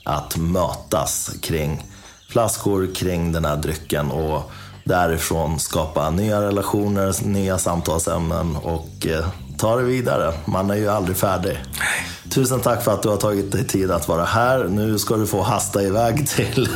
att 0.05 0.37
mötas 0.37 1.31
kring 1.41 1.87
flaskor, 2.29 2.95
kring 2.95 3.33
den 3.33 3.45
här 3.45 3.57
drycken 3.57 4.11
och 4.11 4.51
därifrån 4.85 5.59
skapa 5.59 6.11
nya 6.11 6.43
relationer, 6.43 7.27
nya 7.27 7.59
samtalsämnen 7.59 8.57
och 8.57 9.07
eh, 9.07 9.27
ta 9.59 9.77
det 9.77 9.83
vidare. 9.83 10.35
Man 10.45 10.71
är 10.71 10.77
ju 10.77 10.89
aldrig 10.89 11.17
färdig. 11.17 11.59
Tusen 12.35 12.61
tack 12.61 12.83
för 12.83 12.95
att 12.95 13.03
du 13.03 13.09
har 13.09 13.17
tagit 13.17 13.53
dig 13.53 13.67
tid 13.67 13.91
att 13.91 14.09
vara 14.09 14.25
här. 14.25 14.65
Nu 14.65 14.99
ska 14.99 15.17
du 15.17 15.27
få 15.27 15.43
hasta 15.43 15.83
iväg 15.83 16.29
till 16.37 16.69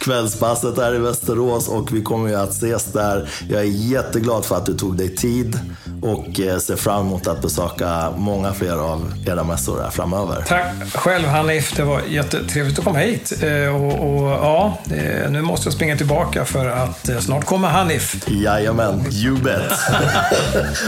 kvällspasset 0.00 0.76
här 0.76 0.94
i 0.94 0.98
Västerås 0.98 1.68
och 1.68 1.92
vi 1.92 2.02
kommer 2.02 2.28
ju 2.28 2.34
att 2.34 2.50
ses 2.50 2.84
där. 2.84 3.28
Jag 3.48 3.60
är 3.60 3.64
jätteglad 3.64 4.44
för 4.44 4.56
att 4.56 4.66
du 4.66 4.74
tog 4.74 4.96
dig 4.96 5.16
tid 5.16 5.58
och 6.02 6.40
eh, 6.40 6.58
ser 6.58 6.76
fram 6.76 7.06
emot 7.06 7.26
att 7.26 7.42
besöka 7.42 8.10
många 8.16 8.52
fler 8.52 8.76
av 8.76 9.12
era 9.26 9.44
mässor 9.44 9.82
här 9.82 9.90
framöver. 9.90 10.44
Tack 10.46 10.66
själv 10.94 11.28
Hanif, 11.28 11.76
det 11.76 11.84
var 11.84 12.00
jättetrevligt 12.08 12.78
att 12.78 12.84
komma 12.84 12.98
hit. 12.98 13.32
Eh, 13.42 13.76
och, 13.76 14.14
och 14.14 14.30
ja, 14.30 14.78
eh, 14.90 15.30
nu 15.30 15.42
måste 15.42 15.66
jag 15.66 15.74
springa 15.74 15.96
tillbaka 15.96 16.44
för 16.44 16.66
att 16.66 17.10
snart 17.20 17.44
kommer 17.44 17.68
Hanif. 17.68 18.28
Jajamän, 18.28 19.06
you 19.12 19.38
bet. 19.40 19.72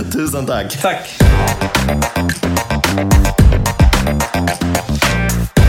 Tusen 0.12 0.46
tack. 0.46 0.82
Tack. 0.82 1.18
Thank 4.06 5.56
you. 5.58 5.65